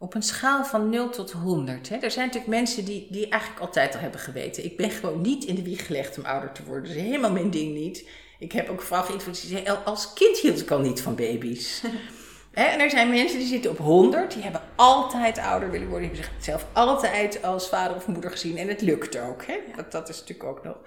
Op 0.06 0.14
een 0.14 0.24
schaal 0.24 0.66
van 0.66 0.90
0 0.90 1.10
tot 1.10 1.32
100. 1.32 1.90
Hè? 1.90 1.96
Er 1.96 2.12
zijn 2.12 2.26
natuurlijk 2.26 2.54
mensen 2.54 2.86
die, 2.86 3.08
die 3.10 3.30
eigenlijk 3.30 3.62
altijd 3.62 3.94
al 3.94 4.00
hebben 4.00 4.20
geweten. 4.20 4.66
Ik 4.66 4.78
ben 4.78 4.90
gewoon 4.90 5.22
niet 5.22 5.44
in 5.44 5.56
de 5.56 5.64
wieg 5.64 5.86
gelegd 5.86 6.18
om 6.18 6.26
ouder 6.26 6.52
te 6.52 6.64
worden. 6.64 6.84
Dat 6.84 6.96
is 6.96 7.02
helemaal 7.02 7.32
mijn 7.32 7.50
ding 7.50 7.74
niet. 7.74 8.08
Ik 8.40 8.52
heb 8.52 8.70
ook 8.70 8.82
vrouw 8.82 9.02
geïnterviewd 9.02 9.42
die 9.42 9.50
zei, 9.50 9.78
als 9.86 10.14
kind 10.14 10.38
hield 10.38 10.62
ik 10.62 10.72
al 10.72 10.80
niet 10.80 11.02
van 11.02 11.16
baby's. 11.16 11.82
Hè, 12.54 12.64
en 12.64 12.80
er 12.80 12.90
zijn 12.90 13.10
mensen 13.10 13.40
die 13.40 13.48
zitten 13.48 13.72
op 13.72 13.78
100, 13.78 14.34
die 14.34 14.44
hebben 14.44 14.62
altijd 14.76 15.38
ouder 15.38 15.72
willen 15.72 15.88
worden. 15.88 16.10
Die 16.10 16.20
hebben 16.20 16.36
zichzelf 16.42 16.66
altijd 16.74 17.44
als 17.44 17.70
vader 17.70 17.96
of 17.96 18.08
moeder 18.08 18.32
gezien. 18.32 18.58
En 18.58 18.68
het 18.68 18.82
lukt 18.82 19.18
ook. 19.18 19.46
Hè? 19.46 19.56
Dat, 19.76 19.92
dat 19.92 20.10
is 20.10 20.20
natuurlijk 20.20 20.50
ook 20.50 20.64
nog. 20.64 20.78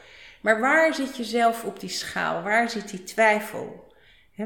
Maar 0.40 0.60
waar 0.60 0.94
zit 0.94 1.16
je 1.16 1.24
zelf 1.24 1.64
op 1.64 1.80
die 1.80 1.88
schaal? 1.88 2.42
Waar 2.42 2.70
zit 2.70 2.90
die 2.90 3.04
twijfel? 3.04 3.87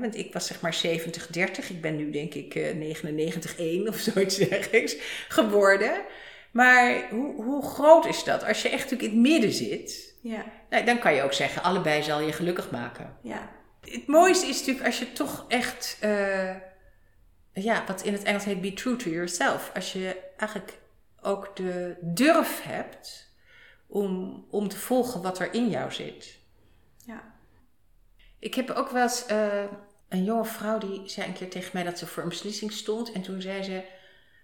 Want 0.01 0.17
ik 0.17 0.33
was 0.33 0.47
zeg 0.47 0.61
maar 0.61 0.81
70-30. 0.87 1.69
Ik 1.69 1.81
ben 1.81 1.97
nu 1.97 2.11
denk 2.11 2.35
ik 2.35 2.55
eh 2.55 2.97
99-1 3.85 3.89
of 3.89 3.99
zoiets 4.13 4.37
dergelijks 4.37 4.97
geworden. 5.29 6.01
Maar 6.53 7.09
hoe, 7.11 7.43
hoe 7.45 7.65
groot 7.65 8.07
is 8.07 8.25
dat? 8.25 8.45
Als 8.45 8.63
je 8.63 8.69
echt 8.69 8.83
natuurlijk 8.91 9.13
in 9.13 9.19
het 9.19 9.29
midden 9.29 9.53
zit, 9.53 10.15
Ja, 10.23 10.45
nou, 10.71 10.85
dan 10.85 10.99
kan 10.99 11.15
je 11.15 11.23
ook 11.23 11.33
zeggen, 11.33 11.63
allebei 11.63 12.03
zal 12.03 12.21
je 12.21 12.33
gelukkig 12.33 12.71
maken. 12.71 13.17
ja, 13.23 13.51
Het 13.81 14.07
mooiste 14.07 14.47
is 14.47 14.59
natuurlijk 14.59 14.87
als 14.87 14.99
je 14.99 15.13
toch 15.13 15.45
echt, 15.49 15.97
eh, 16.01 16.57
ja, 17.53 17.85
wat 17.87 18.03
in 18.03 18.13
het 18.13 18.23
Engels 18.23 18.45
heet 18.45 18.61
be 18.61 18.73
true 18.73 18.97
to 18.97 19.11
yourself. 19.11 19.71
Als 19.75 19.93
je 19.93 20.21
eigenlijk 20.37 20.79
ook 21.21 21.57
de 21.57 21.97
durf 22.01 22.63
hebt 22.63 23.31
om, 23.87 24.45
om 24.51 24.69
te 24.69 24.77
volgen 24.77 25.23
wat 25.23 25.39
er 25.39 25.55
in 25.55 25.69
jou 25.71 25.93
zit. 25.93 26.39
Ik 28.43 28.55
heb 28.55 28.71
ook 28.71 28.91
wel 28.91 29.03
eens 29.03 29.27
eh, 29.27 29.65
een 30.09 30.25
jonge 30.25 30.45
vrouw 30.45 30.79
die 30.79 31.03
zei 31.05 31.27
een 31.27 31.33
keer 31.33 31.51
tegen 31.51 31.71
mij 31.73 31.83
dat 31.83 31.99
ze 31.99 32.07
voor 32.07 32.23
een 32.23 32.29
beslissing 32.29 32.73
stond. 32.73 33.13
En 33.13 33.23
toen 33.23 33.41
zei 33.41 33.63
ze, 33.63 33.85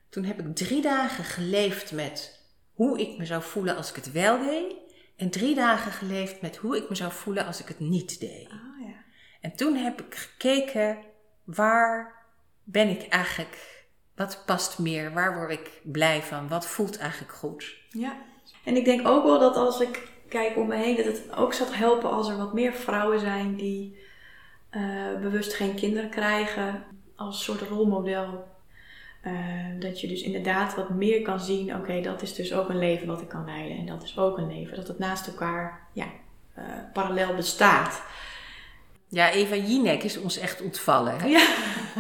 toen 0.09 0.25
heb 0.25 0.41
ik 0.41 0.57
drie 0.57 0.83
dagen 0.83 1.25
geleefd 1.25 1.93
met 1.93 2.41
hoe 2.73 3.01
ik 3.01 3.19
me 3.19 3.27
zou 3.27 3.43
voelen 3.43 3.77
als 3.77 3.91
ik 3.91 3.97
het 3.97 4.13
wel 4.13 4.39
deed. 4.39 4.75
En 5.17 5.31
drie 5.31 5.55
dagen 5.55 5.93
geleefd 5.93 6.41
met 6.41 6.57
hoe 6.57 6.77
ik 6.77 6.89
me 6.89 6.95
zou 6.95 7.13
voelen 7.13 7.47
als 7.47 7.61
ik 7.61 7.69
het 7.69 7.81
niet 7.81 8.21
deed. 8.21 8.49
Ah 8.49 8.87
ja. 8.87 8.95
En 9.41 9.57
toen 9.57 9.77
heb 9.77 10.01
ik 10.01 10.15
gekeken, 10.15 10.99
waar 11.45 12.27
ben 12.65 12.89
ik 12.89 13.09
eigenlijk, 13.09 13.87
wat 14.15 14.43
past 14.47 14.79
meer, 14.79 15.13
waar 15.13 15.35
word 15.35 15.51
ik 15.51 15.81
blij 15.83 16.23
van, 16.23 16.49
wat 16.49 16.67
voelt 16.67 16.99
eigenlijk 16.99 17.33
goed. 17.33 17.77
Ja. 17.91 18.17
En 18.65 18.77
ik 18.77 18.85
denk 18.85 19.09
ook 19.09 19.25
wel 19.25 19.39
dat 19.39 19.57
als 19.57 19.81
ik 19.81 20.09
kijk 20.29 20.57
om 20.57 20.67
me 20.67 20.77
heen, 20.77 20.97
dat 20.97 21.05
het 21.05 21.37
ook 21.37 21.53
zou 21.53 21.75
helpen 21.75 22.11
als 22.11 22.29
er 22.29 22.37
wat 22.37 22.53
meer 22.53 22.73
vrouwen 22.73 23.21
zijn 23.21 23.57
die 23.57 23.99
eh, 24.71 24.83
bewust 25.21 25.55
geen 25.55 25.75
kinderen 25.75 26.11
krijgen 26.11 26.85
als 27.17 27.45
soort 27.45 27.61
rolmodel. 27.61 28.47
Eh, 29.21 29.33
dat 29.79 30.01
je 30.01 30.09
dus 30.09 30.23
inderdaad 30.23 30.75
wat 30.75 30.89
meer 30.91 31.23
kan 31.23 31.41
zien, 31.41 31.75
oké, 31.75 32.01
dat 32.01 32.23
is 32.23 32.35
dus 32.35 32.53
ook 32.53 32.69
een 32.69 32.79
leven 32.79 33.07
wat 33.07 33.21
ik 33.21 33.29
kan 33.29 33.45
leiden 33.45 33.77
en 33.77 33.87
dat 33.87 34.03
is 34.03 34.19
ook 34.19 34.39
een 34.39 34.57
leven. 34.59 34.77
Dat 34.77 34.89
het 34.89 34.99
naast 34.99 35.27
elkaar 35.27 35.87
ja, 35.93 36.07
eh, 36.55 36.65
parallel 36.93 37.35
bestaat. 37.35 38.03
Ja, 39.11 39.31
Eva 39.31 39.55
Jinek 39.55 40.03
is 40.03 40.19
ons 40.19 40.39
echt 40.39 40.61
ontvallen. 40.61 41.21
Hè? 41.21 41.27
Ja. 41.27 41.47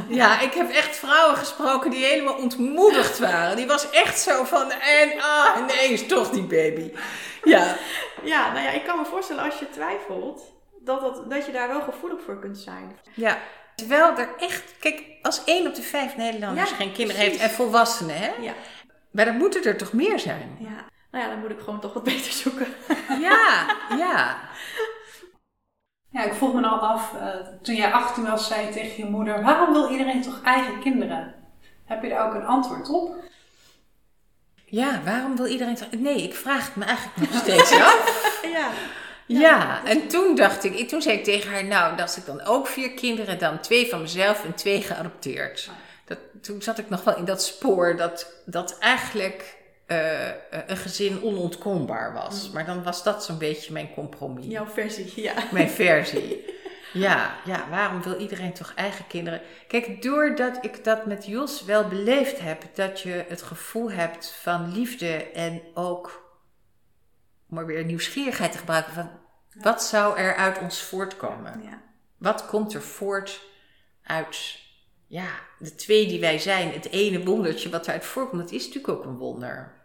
Ja, 0.09 0.41
ik 0.41 0.53
heb 0.53 0.71
echt 0.71 0.97
vrouwen 0.97 1.37
gesproken 1.37 1.91
die 1.91 2.05
helemaal 2.05 2.35
ontmoedigd 2.35 3.19
waren. 3.19 3.57
Die 3.57 3.67
was 3.67 3.91
echt 3.91 4.21
zo 4.21 4.45
van, 4.45 4.71
en 4.71 5.21
ah, 5.21 5.67
nee, 5.67 5.93
is 5.93 6.07
toch 6.07 6.31
die 6.31 6.43
baby. 6.43 6.93
Ja, 7.45 7.77
ja, 8.25 8.53
nou 8.53 8.65
ja, 8.65 8.71
ik 8.71 8.85
kan 8.85 8.99
me 8.99 9.05
voorstellen 9.05 9.45
als 9.45 9.59
je 9.59 9.71
twijfelt, 9.71 10.55
dat, 10.85 11.01
dat, 11.01 11.31
dat 11.31 11.47
je 11.47 11.53
daar 11.53 11.69
wel 11.69 11.81
gevoelig 11.81 12.19
voor 12.25 12.39
kunt 12.39 12.59
zijn. 12.59 12.99
ja. 13.15 13.39
Terwijl 13.75 14.17
er 14.17 14.29
echt, 14.39 14.63
kijk, 14.81 15.03
als 15.23 15.45
één 15.45 15.67
op 15.67 15.75
de 15.75 15.83
vijf 15.83 16.17
Nederlanders 16.17 16.71
Ja, 16.71 16.77
geen 16.77 16.93
kinderen 16.93 17.23
precies. 17.23 17.41
heeft 17.41 17.51
en 17.51 17.57
volwassenen, 17.57 18.17
hè? 18.17 18.31
Ja. 18.41 18.53
Maar 19.11 19.25
dan 19.25 19.37
moeten 19.37 19.65
er 19.65 19.77
toch 19.77 19.93
meer 19.93 20.19
zijn? 20.19 20.57
ja. 20.61 20.85
Nou 21.11 21.25
ja, 21.25 21.31
dan 21.31 21.41
moet 21.41 21.51
ik 21.51 21.59
gewoon 21.59 21.81
toch 21.81 21.93
wat 21.93 22.03
beter 22.05 22.33
zoeken. 22.33 22.67
Ja, 23.21 23.67
ja. 23.99 24.39
Ja, 26.11 26.25
ik 26.25 26.33
vroeg 26.35 26.55
me 26.55 26.61
nou 26.61 26.81
af, 26.81 27.15
eh, 27.15 27.29
toen 27.63 27.75
jij 27.75 27.93
18 27.93 28.25
was, 28.25 28.47
zei 28.47 28.67
je 28.67 28.73
tegen 28.73 29.05
je 29.05 29.11
moeder, 29.11 29.43
waarom 29.43 29.73
wil 29.73 29.91
iedereen 29.91 30.23
toch 30.23 30.41
eigen 30.43 30.81
kinderen? 30.81 31.35
Heb 31.85 32.03
je 32.03 32.09
daar 32.09 32.27
ook 32.29 32.35
een 32.35 32.47
antwoord 32.47 32.89
op? 32.89 33.15
Ja, 34.65 35.01
waarom 35.05 35.37
wil 35.37 35.47
iedereen 35.47 35.75
toch... 35.75 35.89
Nee, 35.91 36.23
ik 36.23 36.35
vraag 36.35 36.67
het 36.67 36.77
me 36.77 36.85
eigenlijk 36.85 37.31
nog 37.31 37.41
steeds 37.43 37.73
af. 37.73 38.41
ja. 38.57 38.69
Ja, 39.27 39.85
en 39.85 40.09
toen 40.09 40.35
dacht 40.35 40.65
ik, 40.65 40.75
ik- 40.75 40.89
toen 40.89 41.03
zei 41.03 41.17
ik 41.19 41.25
tegen 41.25 41.51
haar, 41.51 41.65
nou, 41.65 42.01
als 42.01 42.17
ik 42.17 42.27
dan 42.27 42.43
ook 42.45 42.67
vier 42.67 42.91
kinderen, 42.91 43.39
dan 43.39 43.61
twee 43.61 43.89
van 43.89 44.01
mezelf 44.01 44.45
en 44.45 44.55
twee 44.55 44.83
geadopteerd. 44.83 45.71
Dat, 46.05 46.19
toen 46.43 46.63
zat 46.63 46.79
ik 46.79 46.89
nog 46.91 47.05
wel 47.05 47.17
in 47.17 47.25
dat 47.25 47.43
spoor 47.43 47.97
dat, 47.97 48.33
dat 48.47 48.79
eigenlijk 48.79 49.57
eh, 49.89 50.29
een 50.67 50.77
gezin 50.77 51.23
onontkoombaar 51.23 52.13
was. 52.13 52.51
Maar 52.51 52.67
dan 52.67 52.83
was 52.83 53.03
dat 53.03 53.25
zo'n 53.25 53.39
beetje 53.39 53.73
mijn 53.73 53.95
compromis, 53.95 54.47
Jouw 54.47 54.67
versie, 54.67 55.23
ja. 55.23 55.35
mijn 55.51 55.71
versie. 55.71 56.45
Ja, 56.93 57.37
ja, 57.45 57.69
waarom 57.71 58.03
wil 58.03 58.21
iedereen 58.21 58.53
toch 58.53 58.73
eigen 58.75 59.07
kinderen? 59.07 59.41
Kijk, 59.67 60.03
doordat 60.03 60.65
ik 60.65 60.85
dat 60.85 61.07
met 61.07 61.27
Jos 61.27 61.65
wel 61.65 61.89
beleefd 61.89 62.41
heb, 62.41 62.65
dat 62.75 63.01
je 63.01 63.25
het 63.29 63.43
gevoel 63.43 63.91
hebt 63.91 64.31
van 64.31 64.73
liefde 64.73 65.31
en 65.31 65.63
ook, 65.75 66.07
om 67.49 67.55
maar 67.55 67.67
weer 67.67 67.85
nieuwsgierigheid 67.85 68.53
te 68.53 68.59
gebruiken, 68.59 68.93
van 68.93 69.11
Wat 69.63 69.83
zou 69.83 70.19
er 70.19 70.35
uit 70.35 70.59
ons 70.59 70.83
voortkomen? 70.83 71.63
Ja. 71.63 71.83
Wat 72.19 72.47
komt 72.47 72.75
er 72.75 72.83
voort 72.83 73.41
uit 74.03 74.59
ja, 75.07 75.29
de 75.59 75.75
twee 75.75 76.07
die 76.07 76.21
wij 76.21 76.39
zijn? 76.39 76.73
Het 76.73 76.91
ene 76.91 77.25
wondertje 77.25 77.71
wat 77.71 77.87
eruit 77.87 78.05
voorkomt, 78.05 78.43
dat 78.43 78.53
is 78.53 78.67
natuurlijk 78.67 78.99
ook 78.99 79.05
een 79.05 79.17
wonder. 79.17 79.78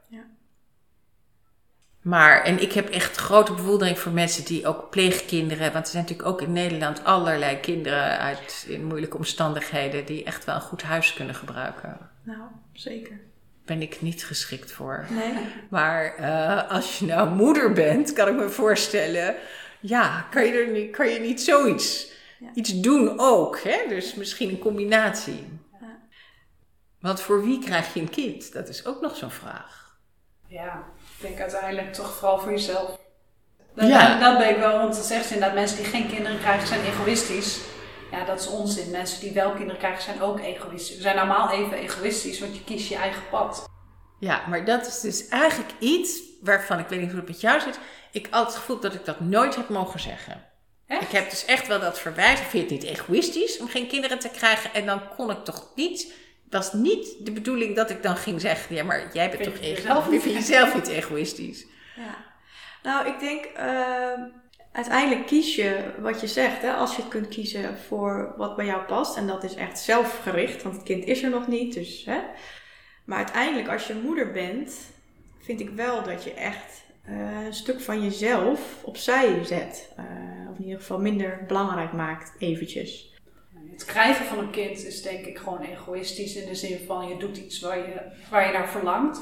Maar, 2.04 2.44
en 2.44 2.62
ik 2.62 2.74
heb 2.74 2.90
echt 2.90 3.16
grote 3.18 3.54
bewondering 3.54 4.00
voor 4.00 4.12
mensen 4.12 4.46
die 4.46 4.68
ook 4.68 4.90
pleegkinderen, 4.90 5.72
want 5.74 5.86
er 5.86 5.92
zijn 5.92 6.04
natuurlijk 6.04 6.30
ook 6.30 6.42
in 6.42 6.52
Nederland 6.52 7.04
allerlei 7.04 7.60
kinderen 7.60 8.20
uit 8.20 8.66
in 8.68 8.86
moeilijke 8.86 9.18
omstandigheden 9.18 10.06
die 10.06 10.24
echt 10.24 10.46
wel 10.46 10.56
een 10.56 10.62
goed 10.62 10.82
huis 10.84 11.14
kunnen 11.14 11.36
gebruiken. 11.36 11.98
Nou, 12.24 12.40
zeker. 12.74 13.20
Ben 13.66 13.82
ik 13.82 14.02
niet 14.02 14.26
geschikt 14.26 14.72
voor. 14.72 15.06
Nee. 15.10 15.34
Maar 15.70 16.16
eh, 16.16 16.70
als 16.72 17.00
je 17.00 17.06
nou 17.06 17.30
moeder 17.30 17.74
bent, 17.74 18.14
kan 18.14 18.28
ik 18.28 18.36
me 18.36 18.50
voorstellen, 18.50 19.36
ja, 19.80 20.28
kan 20.32 20.46
je, 20.46 20.52
er 20.52 20.72
niet, 20.72 20.92
kan 20.92 21.08
je 21.08 21.20
niet 21.20 21.42
zoiets 21.42 22.12
Ja. 22.40 22.50
iets 22.54 22.80
doen 22.82 23.20
ook? 23.20 23.60
Hè? 23.60 23.78
Dus 23.90 24.16
misschien 24.16 24.50
een 24.50 24.60
combinatie. 24.60 25.60
Ja. 25.82 25.98
Want 27.00 27.22
voor 27.22 27.44
wie 27.46 27.60
krijg 27.64 27.94
je 27.94 28.00
een 28.00 28.10
kind? 28.10 28.54
Dat 28.54 28.70
is 28.70 28.86
ook 28.86 29.02
nog 29.02 29.16
zo'n 29.16 29.32
vraag. 29.32 29.98
Ja, 30.48 30.84
ik 31.24 31.30
denk 31.30 31.52
uiteindelijk 31.52 31.94
toch 31.94 32.14
vooral 32.16 32.40
voor 32.40 32.52
jezelf. 32.52 32.98
Dat, 33.76 33.88
Ja. 33.88 34.08
dat, 34.10 34.20
dat 34.20 34.38
ben 34.38 34.50
ik 34.50 34.58
wel, 34.58 34.78
want 34.78 34.94
dan 34.96 35.04
zegt 35.04 35.26
ze 35.26 35.34
inderdaad, 35.34 35.58
mensen 35.58 35.78
die 35.78 35.86
geen 35.86 36.08
kinderen 36.08 36.40
krijgen 36.40 36.68
zijn 36.68 36.82
egoïstisch. 36.86 37.58
Ja, 38.12 38.26
dat 38.26 38.40
is 38.40 38.48
onzin. 38.48 38.92
Mensen 38.92 39.20
die 39.20 39.32
wel 39.32 39.52
kinderen 39.52 39.78
krijgen 39.78 40.04
zijn 40.04 40.22
ook 40.22 40.40
egoïstisch. 40.40 40.96
We 40.96 41.02
zijn 41.02 41.18
allemaal 41.18 41.52
even 41.52 41.78
egoïstisch, 41.78 42.40
want 42.40 42.56
je 42.56 42.64
kiest 42.64 42.90
je 42.90 42.96
eigen 42.96 43.22
pad. 43.30 43.66
Ja, 44.20 44.42
maar 44.50 44.66
dat 44.66 44.88
is 44.88 45.00
dus 45.00 45.28
eigenlijk 45.28 45.72
iets 45.80 46.20
waarvan 46.42 46.80
ik 46.80 46.88
weet 46.88 47.00
niet 47.00 47.10
hoe 47.10 47.20
het 47.20 47.28
met 47.28 47.42
jou 47.42 47.60
zit. 47.60 47.80
Ik 48.12 48.26
altijd 48.26 48.48
het 48.48 48.56
gevoel 48.56 48.80
dat 48.80 48.94
ik 48.94 49.06
dat 49.06 49.20
nooit 49.20 49.56
heb 49.56 49.70
mogen 49.70 50.00
zeggen. 50.00 50.44
Echt? 50.88 51.02
Ik 51.02 51.10
heb 51.10 51.30
dus 51.30 51.46
echt 51.46 51.68
wel 51.68 51.80
dat 51.80 52.00
verwijt. 52.00 52.40
Vind 52.40 52.70
het 52.70 52.72
niet 52.72 52.90
egoïstisch 52.90 53.60
om 53.60 53.68
geen 53.68 53.88
kinderen 53.88 54.20
te 54.20 54.30
krijgen. 54.30 54.74
En 54.74 54.86
dan 54.86 55.02
kon 55.16 55.32
ik 55.32 55.44
toch 55.44 55.68
niet. 55.76 56.14
Was 56.54 56.74
niet 56.74 57.26
de 57.26 57.32
bedoeling 57.32 57.76
dat 57.76 57.90
ik 57.90 58.04
dan 58.04 58.16
ging 58.16 58.42
zeggen: 58.42 58.76
ja, 58.76 58.84
maar 58.84 59.10
jij 59.14 59.30
bent 59.30 59.44
toch 59.44 59.60
egoïstisch? 59.60 60.24
je 60.24 60.34
jezelf 60.34 60.76
niet 60.76 60.88
egoïstisch? 60.88 61.66
Ja. 61.96 62.16
Nou, 62.84 63.08
ik 63.08 63.20
denk, 63.20 63.46
ehm, 63.46 64.22
uiteindelijk 64.72 65.26
kies 65.28 65.56
je 65.56 65.94
wat 66.00 66.22
je 66.22 66.28
zegt. 66.28 66.62
Hè? 66.62 66.74
Als 66.74 66.96
je 66.96 67.02
het 67.02 67.12
kunt 67.12 67.28
kiezen 67.28 67.78
voor 67.78 68.34
wat 68.38 68.56
bij 68.56 68.66
jou 68.66 68.84
past. 68.84 69.18
En 69.18 69.28
dat 69.28 69.44
is 69.44 69.56
echt 69.56 69.80
zelfgericht, 69.80 70.64
want 70.64 70.76
het 70.76 70.84
kind 70.84 71.06
is 71.06 71.24
er 71.24 71.30
nog 71.30 71.48
niet. 71.48 71.74
Dus, 71.74 72.06
hè? 72.06 72.20
Maar 73.06 73.18
uiteindelijk, 73.18 73.70
als 73.70 73.88
je 73.88 74.02
moeder 74.04 74.32
bent, 74.32 74.76
vind 75.40 75.60
ik 75.60 75.70
wel 75.70 76.04
dat 76.04 76.24
je 76.24 76.34
echt 76.34 76.84
eh, 77.06 77.46
een 77.46 77.54
stuk 77.54 77.82
van 77.82 78.04
jezelf 78.04 78.84
opzij 78.84 79.44
zet. 79.44 79.94
Eh, 79.98 80.06
of 80.52 80.58
in 80.58 80.64
ieder 80.64 80.80
geval 80.80 81.00
minder 81.00 81.44
belangrijk 81.48 81.92
maakt, 81.92 82.34
eventjes. 82.40 83.13
Het 83.72 83.86
krijgen 83.86 84.26
van 84.26 84.38
een 84.38 84.52
kind 84.52 84.86
is 84.86 85.02
denk 85.02 85.26
ik 85.26 85.38
gewoon 85.38 85.62
egoïstisch 85.62 86.36
in 86.36 86.48
de 86.48 86.56
zin 86.56 86.80
van 86.88 87.08
je 87.08 87.18
doet 87.18 87.38
iets 87.38 87.60
waar 87.60 87.78
je, 87.78 88.02
waar 88.30 88.48
je 88.48 88.54
naar 88.54 88.70
verlangt. 88.70 89.20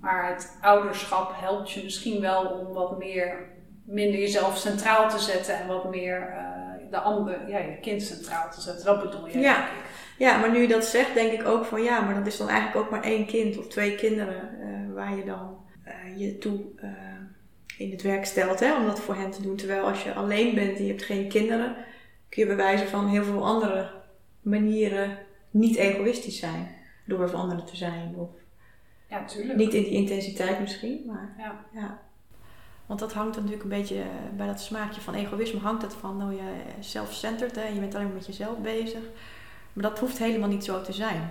Maar 0.00 0.28
het 0.28 0.58
ouderschap 0.60 1.32
helpt 1.34 1.70
je 1.70 1.84
misschien 1.84 2.20
wel 2.20 2.44
om 2.44 2.72
wat 2.72 2.98
meer, 2.98 3.48
minder 3.84 4.20
jezelf 4.20 4.58
centraal 4.58 5.08
te 5.08 5.18
zetten 5.18 5.58
en 5.58 5.66
wat 5.66 5.90
meer 5.90 6.28
eh, 6.28 6.90
de 6.90 6.98
andere, 6.98 7.46
ja, 7.48 7.58
je 7.58 7.78
kind 7.80 8.02
centraal 8.02 8.50
te 8.50 8.60
zetten. 8.60 8.84
Dat 8.84 9.02
bedoel 9.02 9.28
je, 9.28 9.38
Ja. 9.38 9.68
Ja, 10.18 10.38
maar 10.38 10.50
nu 10.50 10.60
je 10.60 10.68
dat 10.68 10.84
zegt, 10.84 11.14
denk 11.14 11.32
ik 11.32 11.46
ook 11.46 11.64
van 11.64 11.82
ja, 11.82 12.00
maar 12.00 12.14
dat 12.14 12.26
is 12.26 12.36
dan 12.36 12.48
eigenlijk 12.48 12.84
ook 12.84 12.90
maar 12.90 13.02
één 13.02 13.26
kind 13.26 13.58
of 13.58 13.68
twee 13.68 13.94
kinderen 13.94 14.60
eh, 14.60 14.94
waar 14.94 15.16
je 15.16 15.24
dan 15.24 15.56
eh, 15.84 16.18
je 16.18 16.38
toe 16.38 16.60
in 17.78 17.90
het 17.90 18.02
werk 18.02 18.24
stelt 18.24 18.60
hè, 18.60 18.76
om 18.76 18.86
dat 18.86 19.00
voor 19.00 19.14
hen 19.14 19.30
te 19.30 19.42
doen. 19.42 19.56
Terwijl 19.56 19.84
als 19.84 20.02
je 20.02 20.14
alleen 20.14 20.54
bent 20.54 20.78
en 20.78 20.84
je 20.84 20.90
hebt 20.90 21.02
geen 21.02 21.28
kinderen, 21.28 21.76
kun 22.30 22.42
je 22.42 22.46
bij 22.46 22.56
wijze 22.56 22.86
van 22.88 23.08
heel 23.08 23.24
veel 23.24 23.44
andere 23.46 23.90
manieren 24.42 25.18
niet 25.50 25.76
egoïstisch 25.76 26.38
zijn. 26.38 26.68
Door 27.06 27.28
voor 27.28 27.38
anderen 27.38 27.64
te 27.64 27.76
zijn. 27.76 28.14
Of 28.16 28.28
Ja, 29.08 29.24
tuurlijk. 29.24 29.58
niet 29.58 29.74
in 29.74 29.82
die 29.82 29.92
intensiteit 29.92 30.60
misschien, 30.60 31.02
maar 31.06 31.34
Ja. 31.38 31.64
ja. 31.72 32.00
Want 32.86 33.00
dat 33.00 33.12
hangt 33.12 33.36
natuurlijk 33.36 33.62
een 33.62 33.68
beetje 33.68 34.02
bij 34.36 34.46
dat 34.46 34.60
smaakje 34.60 35.00
van 35.00 35.14
egoïsme 35.14 35.60
hangt 35.60 35.82
het 35.82 35.94
van 35.94 36.16
nou 36.16 36.32
je 36.34 36.52
self-centered 36.80 37.56
hè, 37.56 37.66
je 37.68 37.80
bent 37.80 37.94
alleen 37.94 38.06
maar 38.06 38.14
met 38.16 38.26
jezelf 38.26 38.58
bezig. 38.58 39.00
Maar 39.72 39.84
dat 39.84 39.98
hoeft 39.98 40.18
helemaal 40.18 40.48
niet 40.48 40.64
zo 40.64 40.80
te 40.82 40.92
zijn. 40.92 41.30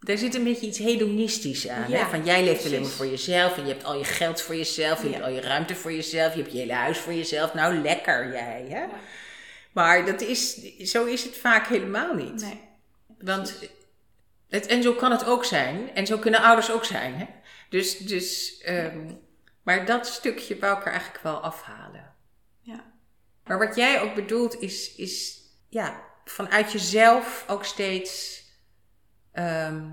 Er 0.00 0.18
zit 0.18 0.34
een 0.34 0.44
beetje 0.44 0.66
iets 0.66 0.78
hedonistisch 0.78 1.68
aan. 1.68 1.88
Ja, 1.90 1.98
hè? 1.98 2.10
Van 2.10 2.24
jij 2.24 2.44
leeft 2.44 2.66
alleen 2.66 2.80
maar 2.80 2.90
voor 2.90 3.06
jezelf. 3.06 3.56
En 3.56 3.62
je 3.66 3.72
hebt 3.72 3.84
al 3.84 3.98
je 3.98 4.04
geld 4.04 4.40
voor 4.42 4.54
jezelf. 4.56 5.02
Je 5.02 5.08
Ja. 5.08 5.12
hebt 5.14 5.24
al 5.26 5.32
je 5.32 5.40
ruimte 5.40 5.74
voor 5.74 5.92
jezelf. 5.92 6.34
Je 6.34 6.40
hebt 6.40 6.52
je 6.52 6.58
hele 6.58 6.72
huis 6.72 6.98
voor 6.98 7.12
jezelf. 7.12 7.54
Nou, 7.54 7.74
lekker 7.74 8.32
jij. 8.32 8.66
Hè? 8.68 8.84
Maar 9.72 10.06
dat 10.06 10.20
is, 10.20 10.54
zo 10.78 11.04
is 11.04 11.24
het 11.24 11.36
vaak 11.36 11.66
helemaal 11.66 12.14
niet. 12.14 12.40
Nee. 12.40 12.60
Want 13.18 13.58
het, 14.48 14.66
en 14.66 14.82
zo 14.82 14.92
kan 14.92 15.10
het 15.10 15.24
ook 15.24 15.44
zijn. 15.44 15.94
En 15.94 16.06
zo 16.06 16.18
kunnen 16.18 16.42
ouders 16.42 16.70
ook 16.70 16.84
zijn. 16.84 17.14
Hè? 17.14 17.26
Dus, 17.68 17.98
dus, 17.98 18.58
ehm, 18.58 19.12
maar 19.62 19.86
dat 19.86 20.06
stukje 20.06 20.58
wou 20.58 20.78
ik 20.78 20.84
er 20.84 20.92
eigenlijk 20.92 21.22
wel 21.22 21.40
afhalen. 21.40 22.14
Ja. 22.60 22.92
Maar 23.44 23.58
wat 23.58 23.76
jij 23.76 24.00
ook 24.00 24.14
bedoelt 24.14 24.60
is, 24.60 24.94
is 24.94 25.40
ja, 25.68 26.00
vanuit 26.24 26.72
jezelf 26.72 27.44
ook 27.48 27.64
steeds 27.64 28.42
ehm, 29.32 29.84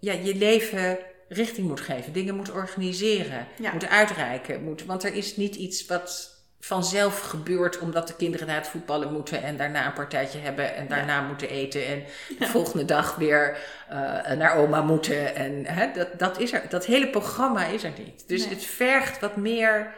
ja, 0.00 0.12
je 0.12 0.34
leven 0.34 0.98
richting 1.28 1.68
moet 1.68 1.80
geven. 1.80 2.12
Dingen 2.12 2.36
moet 2.36 2.50
organiseren. 2.50 3.46
Ja. 3.58 3.72
Moet 3.72 3.88
uitreiken. 3.88 4.64
Moet, 4.64 4.84
want 4.84 5.04
er 5.04 5.14
is 5.14 5.36
niet 5.36 5.54
iets 5.54 5.86
wat 5.86 6.37
vanzelf 6.60 7.20
gebeurt 7.20 7.78
omdat 7.78 8.08
de 8.08 8.16
kinderen 8.16 8.46
naar 8.46 8.56
het 8.56 8.68
voetballen 8.68 9.12
moeten 9.12 9.42
en 9.42 9.56
daarna 9.56 9.86
een 9.86 9.92
partijtje 9.92 10.38
hebben 10.38 10.74
en 10.74 10.88
daarna 10.88 11.20
moeten 11.20 11.48
eten 11.48 11.86
en 11.86 12.04
de 12.38 12.46
volgende 12.46 12.84
dag 12.84 13.16
weer 13.16 13.58
eh, 13.88 14.32
naar 14.32 14.54
oma 14.54 14.82
moeten. 14.82 15.34
En 15.34 15.66
hè, 15.66 15.92
dat, 15.92 16.18
dat 16.18 16.38
is 16.40 16.52
er. 16.52 16.68
Dat 16.68 16.86
hele 16.86 17.08
programma 17.08 17.64
is 17.64 17.84
er 17.84 17.92
niet. 17.98 18.28
Dus 18.28 18.44
Nee. 18.44 18.54
het 18.54 18.64
vergt 18.64 19.20
wat 19.20 19.36
meer 19.36 19.94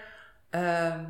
ehm, 0.50 1.04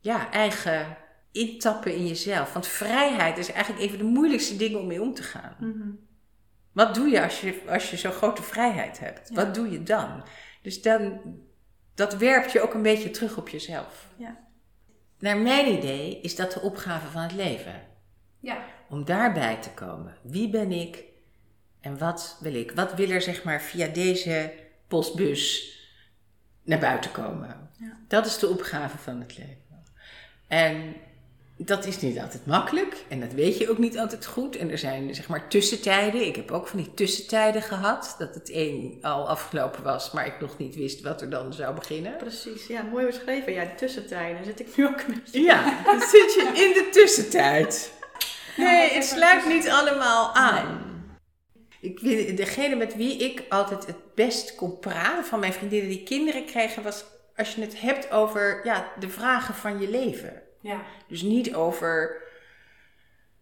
ja, 0.00 0.30
eigen 0.30 0.96
intappen 1.32 1.94
in 1.94 2.06
jezelf. 2.06 2.52
Want 2.52 2.66
vrijheid 2.66 3.38
is 3.38 3.52
eigenlijk 3.52 3.82
een 3.84 3.88
van 3.90 3.98
de 3.98 4.12
moeilijkste 4.12 4.56
dingen 4.56 4.80
om 4.80 4.86
mee 4.86 5.02
om 5.02 5.14
te 5.14 5.22
gaan. 5.22 5.56
Mhm. 5.58 5.88
Wat 6.72 6.94
doe 6.94 7.08
je 7.08 7.22
als 7.22 7.40
je, 7.40 7.60
als 7.68 7.90
je 7.90 7.96
zo'n 7.96 8.12
grote 8.12 8.42
vrijheid 8.42 8.98
hebt? 8.98 9.28
Ja. 9.28 9.34
Wat 9.34 9.54
doe 9.54 9.70
je 9.70 9.82
dan? 9.82 10.24
Dus 10.62 10.82
dan, 10.82 11.20
dat 11.94 12.16
werpt 12.16 12.52
je 12.52 12.60
ook 12.60 12.74
een 12.74 12.82
beetje 12.82 13.10
terug 13.10 13.36
op 13.36 13.48
jezelf. 13.48 14.06
Ja. 14.16 14.48
Naar 15.20 15.38
mijn 15.38 15.66
idee 15.66 16.20
is 16.20 16.36
dat 16.36 16.52
de 16.52 16.60
opgave 16.60 17.06
van 17.06 17.22
het 17.22 17.32
leven. 17.32 17.82
Ja. 18.38 18.64
Om 18.88 19.04
daarbij 19.04 19.56
te 19.56 19.70
komen. 19.70 20.16
Wie 20.22 20.50
ben 20.50 20.72
ik 20.72 21.04
en 21.80 21.98
wat 21.98 22.36
wil 22.40 22.54
ik? 22.54 22.72
Wat 22.72 22.94
wil 22.94 23.10
er 23.10 23.22
zeg 23.22 23.44
maar 23.44 23.62
via 23.62 23.86
deze 23.86 24.52
postbus 24.88 25.74
naar 26.62 26.78
buiten 26.78 27.12
komen? 27.12 27.70
Ja. 27.78 27.98
Dat 28.08 28.26
is 28.26 28.38
de 28.38 28.48
opgave 28.48 28.98
van 28.98 29.20
het 29.20 29.38
leven. 29.38 29.84
En 30.46 30.94
dat 31.64 31.86
is 31.86 32.00
niet 32.00 32.18
altijd 32.18 32.46
makkelijk 32.46 32.96
en 33.08 33.20
dat 33.20 33.32
weet 33.32 33.58
je 33.58 33.70
ook 33.70 33.78
niet 33.78 33.98
altijd 33.98 34.26
goed. 34.26 34.56
En 34.56 34.70
er 34.70 34.78
zijn 34.78 35.14
zeg 35.14 35.28
maar 35.28 35.48
tussentijden. 35.48 36.26
Ik 36.26 36.36
heb 36.36 36.50
ook 36.50 36.66
van 36.66 36.78
die 36.78 36.94
tussentijden 36.94 37.62
gehad. 37.62 38.14
Dat 38.18 38.34
het 38.34 38.50
een 38.52 38.98
al 39.02 39.28
afgelopen 39.28 39.82
was, 39.82 40.10
maar 40.10 40.26
ik 40.26 40.40
nog 40.40 40.58
niet 40.58 40.74
wist 40.74 41.00
wat 41.00 41.20
er 41.20 41.30
dan 41.30 41.52
zou 41.52 41.74
beginnen. 41.74 42.16
Precies, 42.16 42.66
ja, 42.66 42.82
mooi 42.82 43.06
beschreven. 43.06 43.52
Ja, 43.52 43.64
die 43.64 43.74
tussentijden 43.74 44.44
zit 44.44 44.60
ik 44.60 44.76
nu 44.76 44.86
ook 44.86 45.00
een 45.00 45.14
beetje. 45.14 45.40
Ja, 45.40 45.82
dan 45.84 46.00
zit 46.00 46.34
je 46.34 46.50
in 46.54 46.72
de 46.72 46.88
tussentijd. 46.90 47.92
Nee, 48.56 48.90
het 48.90 49.04
sluit 49.04 49.46
niet 49.46 49.68
allemaal 49.68 50.34
aan. 50.34 50.88
Ik 51.80 52.00
degene 52.36 52.76
met 52.76 52.96
wie 52.96 53.16
ik 53.16 53.42
altijd 53.48 53.86
het 53.86 54.14
best 54.14 54.54
kon 54.54 54.78
praten 54.78 55.24
van 55.24 55.40
mijn 55.40 55.52
vriendinnen 55.52 55.88
die 55.88 56.02
kinderen 56.02 56.44
kregen, 56.44 56.82
was 56.82 57.04
als 57.36 57.54
je 57.54 57.60
het 57.60 57.80
hebt 57.80 58.10
over 58.10 58.60
ja, 58.64 58.92
de 58.98 59.08
vragen 59.08 59.54
van 59.54 59.80
je 59.80 59.90
leven. 59.90 60.42
Ja. 60.60 60.80
Dus 61.08 61.22
niet 61.22 61.54
over 61.54 62.22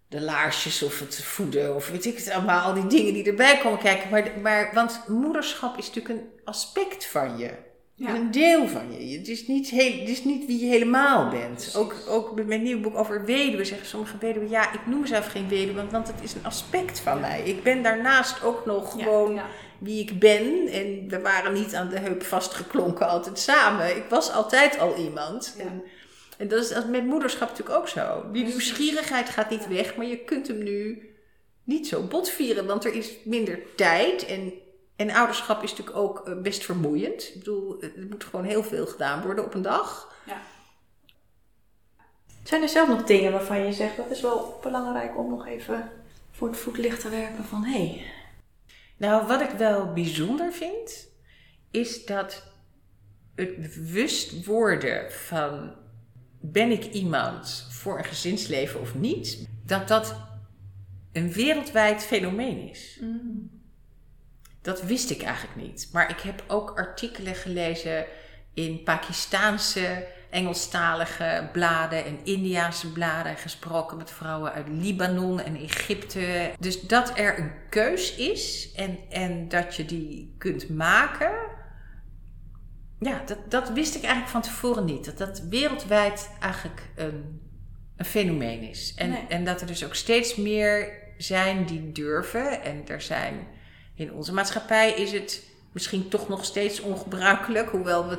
de 0.09 0.20
laarsjes 0.20 0.83
of 0.83 0.98
het 0.98 1.24
voeden 1.24 1.74
of 1.74 1.90
weet 1.90 2.04
ik 2.04 2.16
het 2.16 2.31
allemaal, 2.31 2.61
al 2.61 2.74
die 2.74 2.87
dingen 2.87 3.12
die 3.12 3.24
erbij 3.24 3.59
komen 3.59 3.78
kijken. 3.78 4.10
Maar, 4.10 4.31
maar, 4.42 4.71
want 4.75 5.04
moederschap 5.08 5.79
is 5.79 5.87
natuurlijk 5.87 6.14
een 6.14 6.31
aspect 6.44 7.06
van 7.06 7.38
je. 7.38 7.50
Ja. 7.94 8.14
Een 8.14 8.31
deel 8.31 8.69
van 8.69 8.92
je. 8.92 9.19
Het 9.19 9.29
is 9.29 9.46
niet, 9.46 9.71
heel, 9.71 10.00
het 10.00 10.08
is 10.08 10.25
niet 10.25 10.46
wie 10.46 10.58
je 10.58 10.66
helemaal 10.66 11.31
bent. 11.31 11.75
Ook, 11.77 11.94
ook 12.08 12.35
met 12.35 12.46
mijn 12.46 12.62
nieuwe 12.62 12.81
boek 12.81 12.96
over 12.96 13.25
weduwe 13.25 13.64
zeggen 13.64 13.87
sommige 13.87 14.16
weduwen... 14.19 14.48
ja, 14.48 14.73
ik 14.73 14.87
noem 14.87 15.00
mezelf 15.00 15.27
geen 15.27 15.48
weduwe, 15.48 15.75
want, 15.75 15.92
want 15.92 16.06
het 16.06 16.23
is 16.23 16.35
een 16.35 16.44
aspect 16.44 17.00
van 17.00 17.21
mij. 17.21 17.42
Ik 17.42 17.62
ben 17.62 17.83
daarnaast 17.83 18.42
ook 18.42 18.66
nog 18.66 18.90
gewoon 18.90 19.35
ja. 19.35 19.46
wie 19.79 20.00
ik 20.00 20.19
ben. 20.19 20.69
En 20.69 21.08
we 21.08 21.21
waren 21.21 21.52
niet 21.52 21.75
aan 21.75 21.88
de 21.88 21.98
heup 21.98 22.23
vastgeklonken 22.23 23.08
altijd 23.08 23.38
samen. 23.38 23.96
Ik 23.96 24.04
was 24.08 24.33
altijd 24.33 24.79
al 24.79 24.96
iemand. 24.96 25.54
En, 25.58 25.83
en 26.39 26.49
dat 26.49 26.71
is 26.71 26.85
met 26.91 27.05
moederschap 27.05 27.49
natuurlijk 27.49 27.79
ook 27.79 27.89
zo. 27.89 28.31
Die 28.33 28.45
nieuwsgierigheid 28.45 29.29
gaat 29.29 29.51
niet 29.51 29.69
weg, 29.69 29.97
maar 29.97 30.07
je 30.07 30.19
kunt 30.25 30.49
hem 30.49 30.63
nu 30.63 31.09
niet 31.65 31.87
zo 31.89 32.03
botvieren, 32.03 32.67
want 32.67 32.85
er 32.85 32.95
is 32.95 33.13
minder 33.25 33.59
tijd. 33.77 34.27
En, 34.27 34.53
en 34.97 35.11
ouderschap 35.11 35.63
is 35.63 35.71
natuurlijk 35.71 35.97
ook 35.97 36.29
eh, 36.29 36.41
best 36.41 36.65
vermoeiend. 36.65 37.23
Ik 37.23 37.39
bedoel, 37.39 37.83
er 37.83 38.07
moet 38.09 38.25
gewoon 38.25 38.45
heel 38.45 38.63
veel 38.63 38.87
gedaan 38.87 39.23
worden 39.23 39.45
op 39.45 39.55
een 39.55 39.63
dag. 39.63 40.15
Ja. 40.27 40.41
Zijn 42.45 42.63
er 42.63 42.69
zelf 42.69 42.89
nog 42.89 43.05
dingen 43.05 43.33
waarvan 43.33 43.67
je 43.67 43.73
zegt 43.73 43.97
dat 43.97 44.11
is 44.11 44.21
wel 44.21 44.59
belangrijk 44.63 45.19
om 45.19 45.31
nog 45.31 45.47
even 45.47 45.91
voor 46.31 46.49
het 46.49 46.57
voetlicht 46.57 47.01
te 47.01 47.09
werpen 47.09 47.45
van 47.45 47.65
hé. 47.65 47.87
Hey. 47.87 48.13
Nou, 48.97 49.27
wat 49.27 49.41
ik 49.41 49.51
wel 49.51 49.93
bijzonder 49.93 50.53
vind, 50.53 51.09
is 51.71 52.05
dat 52.05 52.43
het 53.35 53.57
bewust 53.57 54.45
worden 54.45 55.13
van 55.13 55.75
ben 56.41 56.71
ik 56.71 56.85
iemand 56.85 57.67
voor 57.71 57.99
een 57.99 58.05
gezinsleven 58.05 58.81
of 58.81 58.95
niet, 58.95 59.49
dat 59.65 59.89
dat 59.89 60.15
een 61.13 61.33
wereldwijd 61.33 62.03
fenomeen 62.03 62.71
is. 62.71 62.99
Mm. 63.01 63.51
Dat 64.63 64.83
wist 64.83 65.11
ik 65.11 65.23
eigenlijk 65.23 65.57
niet. 65.57 65.89
Maar 65.93 66.11
ik 66.11 66.21
heb 66.21 66.45
ook 66.47 66.79
artikelen 66.79 67.35
gelezen 67.35 68.07
in 68.55 68.83
Pakistaanse, 68.83 70.07
Engelstalige 70.31 71.49
bladen 71.53 72.05
en 72.05 72.19
Indiaanse 72.25 72.93
bladen. 72.93 73.37
Gesproken 73.37 73.97
met 73.97 74.11
vrouwen 74.11 74.53
uit 74.53 74.69
Libanon 74.69 75.41
en 75.41 75.57
Egypte. 75.57 76.53
Dus 76.59 76.81
dat 76.81 77.19
er 77.19 77.39
een 77.39 77.53
keus 77.71 78.15
is 78.15 78.73
en, 78.77 78.99
en 79.11 79.49
dat 79.49 79.75
je 79.75 79.85
die 79.85 80.35
kunt 80.39 80.69
maken. 80.69 81.33
Ja, 83.01 83.23
dat, 83.27 83.38
dat 83.51 83.71
wist 83.71 83.94
ik 83.94 84.03
eigenlijk 84.03 84.33
van 84.33 84.42
tevoren 84.42 84.85
niet. 84.85 85.05
Dat 85.05 85.19
dat 85.19 85.42
wereldwijd 85.49 86.31
eigenlijk 86.40 86.83
een, 86.96 87.40
een 87.96 88.05
fenomeen 88.05 88.63
is. 88.63 88.94
En, 88.96 89.11
Nee. 89.11 89.27
en 89.29 89.44
dat 89.44 89.61
er 89.61 89.67
dus 89.67 89.85
ook 89.85 89.94
steeds 89.94 90.37
meer 90.37 90.92
zijn 91.17 91.65
die 91.65 91.92
durven. 91.92 92.63
En 92.63 92.83
er 92.88 93.01
zijn 93.01 93.46
in 93.94 94.13
onze 94.13 94.33
maatschappij 94.33 94.92
is 94.92 95.13
het 95.13 95.42
misschien 95.73 96.09
toch 96.09 96.29
nog 96.29 96.44
steeds 96.44 96.81
ongebruikelijk, 96.81 97.69
hoewel 97.69 98.09
we 98.09 98.19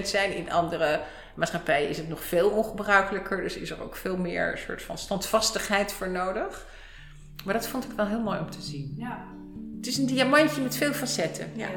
20% 0.00 0.02
zijn. 0.06 0.36
In 0.36 0.52
andere 0.52 1.00
maatschappijen 1.34 1.88
is 1.88 1.96
het 1.96 2.08
nog 2.08 2.24
veel 2.24 2.50
ongebruikelijker, 2.50 3.42
dus 3.42 3.56
is 3.56 3.70
er 3.70 3.82
ook 3.82 3.96
veel 3.96 4.16
meer 4.16 4.52
een 4.52 4.58
soort 4.58 4.82
van 4.82 4.98
standvastigheid 4.98 5.92
voor 5.92 6.10
nodig. 6.10 6.66
Maar 7.44 7.54
dat 7.54 7.68
vond 7.68 7.84
ik 7.84 7.90
wel 7.96 8.06
heel 8.06 8.22
mooi 8.22 8.38
om 8.38 8.50
te 8.50 8.60
zien. 8.62 8.94
Ja. 8.96 9.24
Het 9.76 9.86
is 9.86 9.96
een 9.98 10.06
diamantje 10.06 10.60
met 10.62 10.76
veel 10.76 10.92
facetten. 10.92 11.50
Ja. 11.54 11.68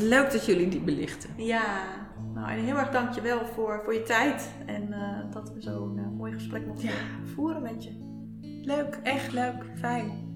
Leuk 0.00 0.32
dat 0.32 0.46
jullie 0.46 0.68
die 0.68 0.80
belichten. 0.80 1.30
Ja, 1.36 1.84
nou 2.34 2.50
en 2.50 2.64
heel 2.64 2.76
erg 2.76 2.90
dankjewel 2.90 3.44
voor, 3.46 3.80
voor 3.84 3.94
je 3.94 4.02
tijd 4.02 4.50
en 4.66 4.92
eh, 4.92 5.18
dat 5.32 5.52
we 5.52 5.60
zo'n 5.62 5.98
eh, 5.98 6.08
mooi 6.16 6.32
gesprek 6.32 6.66
mochten 6.66 6.88
Ja. 6.88 6.94
voeren 7.34 7.62
met 7.62 7.84
je. 7.84 7.90
Leuk, 8.62 9.00
echt 9.02 9.32
leuk, 9.32 9.64
fijn. 9.78 10.28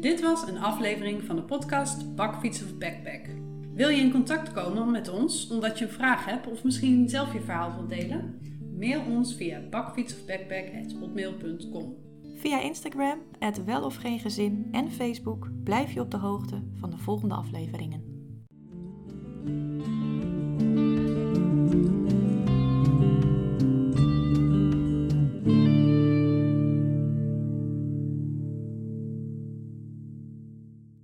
Dit 0.00 0.20
was 0.20 0.48
een 0.48 0.58
aflevering 0.58 1.22
van 1.22 1.36
de 1.36 1.42
podcast 1.42 2.14
Bakfiets 2.14 2.62
of 2.62 2.78
Backpack. 2.78 3.26
Wil 3.74 3.88
je 3.88 4.02
in 4.02 4.10
contact 4.10 4.52
komen 4.52 4.90
met 4.90 5.08
ons 5.08 5.50
omdat 5.50 5.78
je 5.78 5.84
een 5.84 5.90
vraag 5.90 6.24
hebt 6.24 6.46
of 6.46 6.64
misschien 6.64 7.08
zelf 7.08 7.32
je 7.32 7.40
verhaal 7.40 7.74
wilt 7.74 7.88
delen? 7.88 8.38
Mail 8.78 9.00
ons 9.08 9.34
via 9.34 9.60
bakfietsofbackpack.hotmail.com. 9.70 11.96
Via 12.40 12.60
Instagram, 12.60 13.18
het 13.38 13.64
Wel 13.64 13.84
of 13.84 13.94
Geen 13.94 14.18
Gezin 14.18 14.68
en 14.72 14.90
Facebook 14.90 15.48
blijf 15.64 15.92
je 15.92 16.00
op 16.00 16.10
de 16.10 16.16
hoogte 16.16 16.62
van 16.74 16.90
de 16.90 16.98
volgende 16.98 17.34
afleveringen. 17.34 18.10